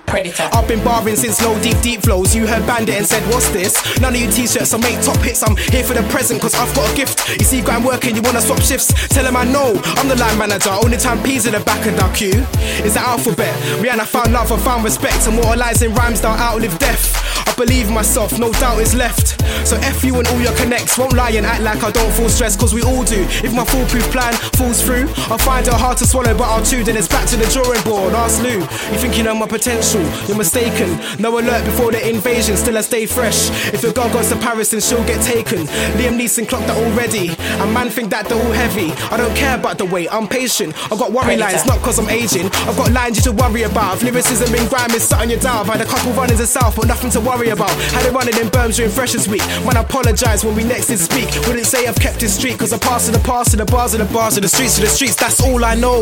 Predator. 0.06 0.48
I've 0.54 0.68
been 0.68 0.84
barring 0.84 1.16
since 1.16 1.42
low, 1.42 1.60
deep, 1.64 1.80
deep 1.82 2.02
flows. 2.04 2.36
You 2.36 2.46
heard 2.46 2.68
Bandit 2.68 2.94
and 2.94 3.06
said, 3.08 3.24
What's 3.34 3.50
this? 3.50 3.74
None 4.00 4.14
of 4.14 4.22
you 4.22 4.30
t 4.30 4.46
shirts, 4.46 4.72
I 4.72 4.78
make 4.78 5.02
top 5.02 5.18
hits. 5.18 5.42
I'm 5.42 5.58
here 5.58 5.84
for 5.84 5.96
the 5.96 6.04
present, 6.14 6.40
cause 6.40 6.54
I've 6.54 6.74
got 6.76 6.86
a 6.94 6.96
gift. 6.96 7.18
You 7.40 7.46
see, 7.46 7.62
I'm 7.64 7.84
working, 7.84 8.16
you 8.16 8.22
wanna 8.22 8.42
swap 8.42 8.62
shifts? 8.62 8.94
Tell 9.08 9.26
him 9.26 9.36
I 9.36 9.44
know, 9.44 9.74
I'm 9.98 10.08
the 10.08 10.16
line 10.16 10.38
manager. 10.38 10.70
Only 10.70 10.98
time 10.98 11.24
P's 11.24 11.48
in 11.48 11.54
the 11.54 11.62
back 11.62 11.84
of 11.88 11.98
that 11.98 12.16
queue 12.16 12.46
is 12.86 12.94
the 12.94 13.00
alphabet. 13.00 13.56
Rihanna 13.82 14.06
found 14.06 14.34
love, 14.34 14.52
I 14.52 14.58
found 14.60 14.84
respect. 14.84 15.26
Immortalizing 15.28 15.96
rhymes 15.96 16.22
that 16.22 16.40
outlive 16.40 16.78
death. 16.78 17.23
I 17.46 17.54
believe 17.56 17.90
myself, 17.92 18.40
no 18.40 18.52
doubt 18.54 18.80
is 18.80 18.96
left. 18.96 19.42
So 19.68 19.78
F 19.78 20.04
you 20.04 20.18
and 20.18 20.28
all 20.28 20.42
your 20.42 20.56
connects. 20.56 20.98
Won't 20.98 21.14
lie 21.14 21.32
and 21.32 21.46
act 21.46 21.62
like 21.62 21.84
I 21.84 21.92
don't 21.92 22.12
feel 22.14 22.30
stressed, 22.30 22.60
cause 22.60 22.74
we 22.74 22.82
all 22.82 23.04
do. 23.04 23.26
If 23.44 23.54
my 23.54 23.64
foolproof 23.66 24.04
plan 24.12 24.34
falls 24.58 24.82
through, 24.82 25.08
I'll 25.30 25.38
find 25.38 25.66
it 25.68 25.74
hard 25.74 25.98
to 25.98 26.06
swallow, 26.06 26.34
but 26.38 26.46
I'll 26.46 26.66
chew. 26.66 26.84
Then 26.84 26.98
it's 26.98 27.08
back 27.08 27.28
to 27.30 27.38
the 27.38 27.46
drawing 27.48 27.82
board. 27.84 28.14
Ask 28.14 28.42
Lou, 28.42 28.60
you 28.60 28.98
think 29.00 29.18
you 29.18 29.24
know 29.24 29.36
my 29.36 29.48
potential? 29.48 30.02
You're 30.28 30.38
mistaken. 30.38 31.00
No 31.20 31.38
alert 31.40 31.64
before 31.66 31.92
the 31.92 32.02
invasion, 32.08 32.58
still 32.58 32.78
I 32.78 32.82
stay 32.82 33.06
fresh. 33.06 33.50
If 33.74 33.84
your 33.84 33.94
girl 33.94 34.12
goes 34.12 34.30
to 34.30 34.36
Paris, 34.38 34.72
then 34.72 34.82
she'll 34.82 35.06
get 35.06 35.22
taken. 35.22 35.68
Liam 35.98 36.20
Neeson 36.20 36.48
clocked 36.48 36.68
that 36.68 36.78
already. 36.78 37.30
And 37.62 37.74
man 37.74 37.90
think 37.90 38.10
that 38.10 38.28
they're 38.28 38.42
all 38.42 38.52
heavy. 38.52 38.92
I 39.14 39.18
don't 39.18 39.36
care 39.36 39.58
about 39.58 39.78
the 39.78 39.86
weight, 39.86 40.10
I'm 40.12 40.28
patient. 40.28 40.76
I've 40.92 41.00
got 41.00 41.12
worry 41.12 41.38
lines, 41.38 41.66
not 41.66 41.80
cause 41.80 42.00
I'm 42.00 42.10
aging. 42.10 42.48
I've 42.68 42.78
got 42.78 42.92
lines 42.92 43.18
you 43.18 43.24
should 43.24 43.40
worry 43.40 43.64
about. 43.64 43.98
If 43.98 44.04
lyricism 44.04 44.54
in 44.56 44.68
grime 44.68 44.92
is 44.92 45.04
something 45.04 45.30
you're 45.30 45.40
down. 45.40 45.62
I've 45.62 45.68
had 45.68 45.82
a 45.82 45.86
couple 45.86 46.12
run-ins 46.14 46.40
in 46.40 46.48
South, 46.48 46.76
but 46.76 46.88
nothing 46.88 47.12
to 47.12 47.20
worry 47.22 47.33
about. 47.42 47.72
Had 47.92 48.06
it 48.06 48.14
running 48.14 48.38
in 48.38 48.48
Berms 48.48 48.76
during 48.76 48.92
Freshers 48.92 49.28
Week. 49.28 49.42
Man, 49.66 49.78
apologise 49.78 50.44
when 50.44 50.56
we 50.56 50.64
next 50.64 50.88
did 50.88 51.00
speak. 51.00 51.28
Wouldn't 51.48 51.66
say 51.66 51.88
I've 51.88 51.96
kept 51.96 52.22
it 52.22 52.30
street, 52.30 52.60
cause 52.60 52.74
I 52.74 52.78
pass 52.78 53.08
to 53.08 53.12
the 53.12 53.20
past, 53.20 53.52
to 53.52 53.58
the 53.58 53.66
bars, 53.66 53.92
to 53.92 53.98
the 53.98 54.06
bars, 54.14 54.36
to 54.36 54.42
the 54.42 54.48
streets, 54.48 54.76
to 54.76 54.82
the 54.82 54.88
streets. 54.88 55.16
That's 55.16 55.42
all 55.42 55.66
I 55.66 55.76
know. 55.76 56.02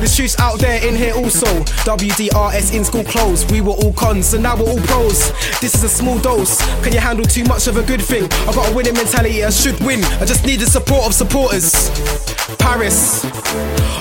The 0.00 0.08
streets 0.08 0.38
out 0.40 0.58
there 0.58 0.84
in 0.86 0.96
here 0.96 1.14
also. 1.14 1.46
WDRS 1.86 2.74
in 2.74 2.84
school 2.84 3.04
clothes. 3.04 3.46
We 3.50 3.60
were 3.60 3.72
all 3.72 3.92
cons, 3.92 4.26
so 4.26 4.38
now 4.38 4.56
we're 4.56 4.68
all 4.68 4.80
pros. 4.80 5.30
This 5.60 5.74
is 5.74 5.84
a 5.84 5.88
small 5.88 6.18
dose. 6.18 6.60
Can 6.82 6.92
you 6.92 7.00
handle 7.00 7.24
too 7.24 7.44
much 7.44 7.66
of 7.68 7.76
a 7.76 7.82
good 7.82 8.02
thing? 8.02 8.24
I've 8.48 8.54
got 8.54 8.70
a 8.70 8.74
winning 8.74 8.94
mentality, 8.94 9.44
I 9.44 9.50
should 9.50 9.78
win. 9.80 10.02
I 10.20 10.24
just 10.24 10.44
need 10.44 10.60
the 10.60 10.66
support 10.66 11.06
of 11.06 11.14
supporters. 11.14 11.90
Paris. 12.58 13.24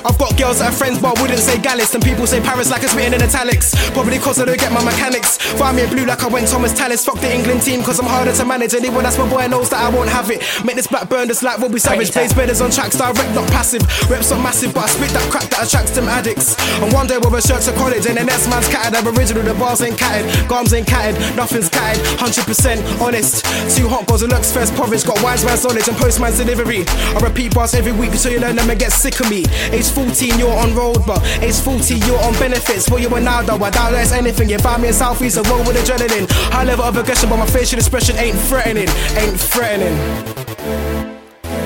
I've 0.04 0.18
got 0.18 0.38
girls 0.38 0.60
that 0.60 0.74
are 0.74 0.76
friends, 0.76 1.00
but 1.00 1.18
I 1.18 1.22
wouldn't 1.22 1.40
say 1.40 1.60
Gallus. 1.60 1.94
And 1.94 2.04
people 2.04 2.26
say 2.26 2.42
Paris 2.42 2.72
like 2.72 2.84
it's 2.84 2.94
written 2.96 3.14
in 3.14 3.22
italics. 3.22 3.74
Probably 3.92 4.18
cause 4.18 4.40
I 4.40 4.46
don't 4.46 4.60
get 4.60 4.72
my 4.72 4.84
mechanics. 4.84 5.38
Find 5.38 5.78
me 5.78 5.86
blue 5.88 6.06
like 6.06 6.24
I 6.24 6.28
went 6.28 6.48
Thomas 6.48 6.71
Tallis. 6.74 7.06
Fuck 7.06 7.20
the 7.20 7.34
England 7.34 7.62
team, 7.62 7.84
cause 7.84 8.00
I'm 8.00 8.06
harder 8.06 8.34
to 8.34 8.46
manage. 8.46 8.74
Anyone 8.74 9.04
that's 9.04 9.18
my 9.18 9.30
boy 9.30 9.48
knows 9.48 9.70
that 9.70 9.80
I 9.80 9.90
won't 9.90 10.10
have 10.10 10.30
it. 10.32 10.42
Make 10.66 10.76
this 10.76 10.88
black 10.88 11.10
burn 11.10 11.28
just 11.28 11.44
like 11.44 11.60
Robbie 11.60 11.80
Savage. 11.80 12.12
Plays 12.12 12.34
betters 12.34 12.62
on 12.62 12.72
tracks, 12.72 12.98
direct, 12.98 13.34
not 13.36 13.48
passive. 13.50 13.82
Reps 14.10 14.32
not 14.32 14.42
massive, 14.42 14.74
but 14.74 14.86
I 14.86 14.88
spit 14.88 15.10
that 15.12 15.32
crap 15.32 15.44
that 15.52 15.68
attracts 15.68 15.92
them 15.92 16.08
addicts. 16.08 16.56
And 16.82 16.92
one 16.94 17.08
day 17.08 17.18
we'll 17.18 17.36
a 17.36 17.42
shirt 17.42 17.62
to 17.64 17.74
college, 17.74 18.06
and 18.06 18.18
the 18.18 18.24
next 18.24 18.48
man's 18.50 18.68
catted. 18.68 18.96
I'm 18.96 19.08
original, 19.08 19.44
the 19.44 19.54
bars 19.54 19.82
ain't 19.82 19.98
catted. 19.98 20.30
Garms 20.48 20.74
ain't 20.74 20.88
catted, 20.88 21.20
nothing's 21.36 21.70
catted. 21.70 22.04
100% 22.18 23.02
honest. 23.02 23.46
Two 23.76 23.88
hot 23.88 24.08
girls, 24.08 24.24
it 24.24 24.30
looks 24.30 24.52
first 24.52 24.74
porridge. 24.76 25.04
Got 25.06 25.22
wise 25.24 25.44
man's 25.46 25.64
knowledge 25.64 25.88
and 25.88 25.98
postman's 25.98 26.38
delivery. 26.38 26.84
I 26.88 27.20
repeat 27.22 27.54
bars 27.54 27.74
every 27.74 27.92
week 27.92 28.12
until 28.12 28.32
you 28.32 28.40
learn 28.40 28.56
them 28.56 28.70
and 28.70 28.80
get 28.80 28.92
sick 28.92 29.20
of 29.20 29.30
me. 29.30 29.46
Age 29.72 29.90
14, 29.90 30.40
you're 30.40 30.58
on 30.58 30.76
road, 30.76 31.06
but 31.06 31.22
age 31.42 31.60
40, 31.60 31.96
you're 32.06 32.20
on 32.22 32.34
benefits. 32.40 32.90
What 32.90 33.02
you 33.02 33.10
are 33.14 33.22
now, 33.22 33.42
though, 33.42 33.62
I 33.64 33.70
doubt 33.70 33.92
there's 33.92 34.12
anything. 34.12 34.50
You 34.50 34.60
find 34.60 34.82
me 34.82 34.90
in 34.90 34.94
Southeast, 34.94 35.38
I 35.38 35.50
roll 35.50 35.64
with 35.66 35.78
adrenaline. 35.78 36.28
High 36.62 36.68
level 36.68 36.86
of 36.86 36.96
aggression, 36.96 37.28
but 37.28 37.38
my 37.38 37.48
facial 37.48 37.80
expression 37.80 38.16
ain't 38.18 38.38
threatening. 38.38 38.88
Ain't 39.18 39.40
threatening. 39.40 39.98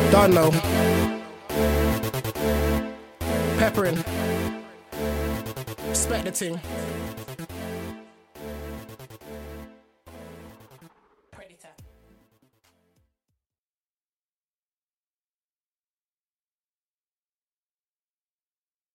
Done 0.09 0.33
now. 0.33 0.51
Peppering. 3.57 4.01
Respect 5.89 6.23
the 6.23 6.31
ting. 6.31 6.61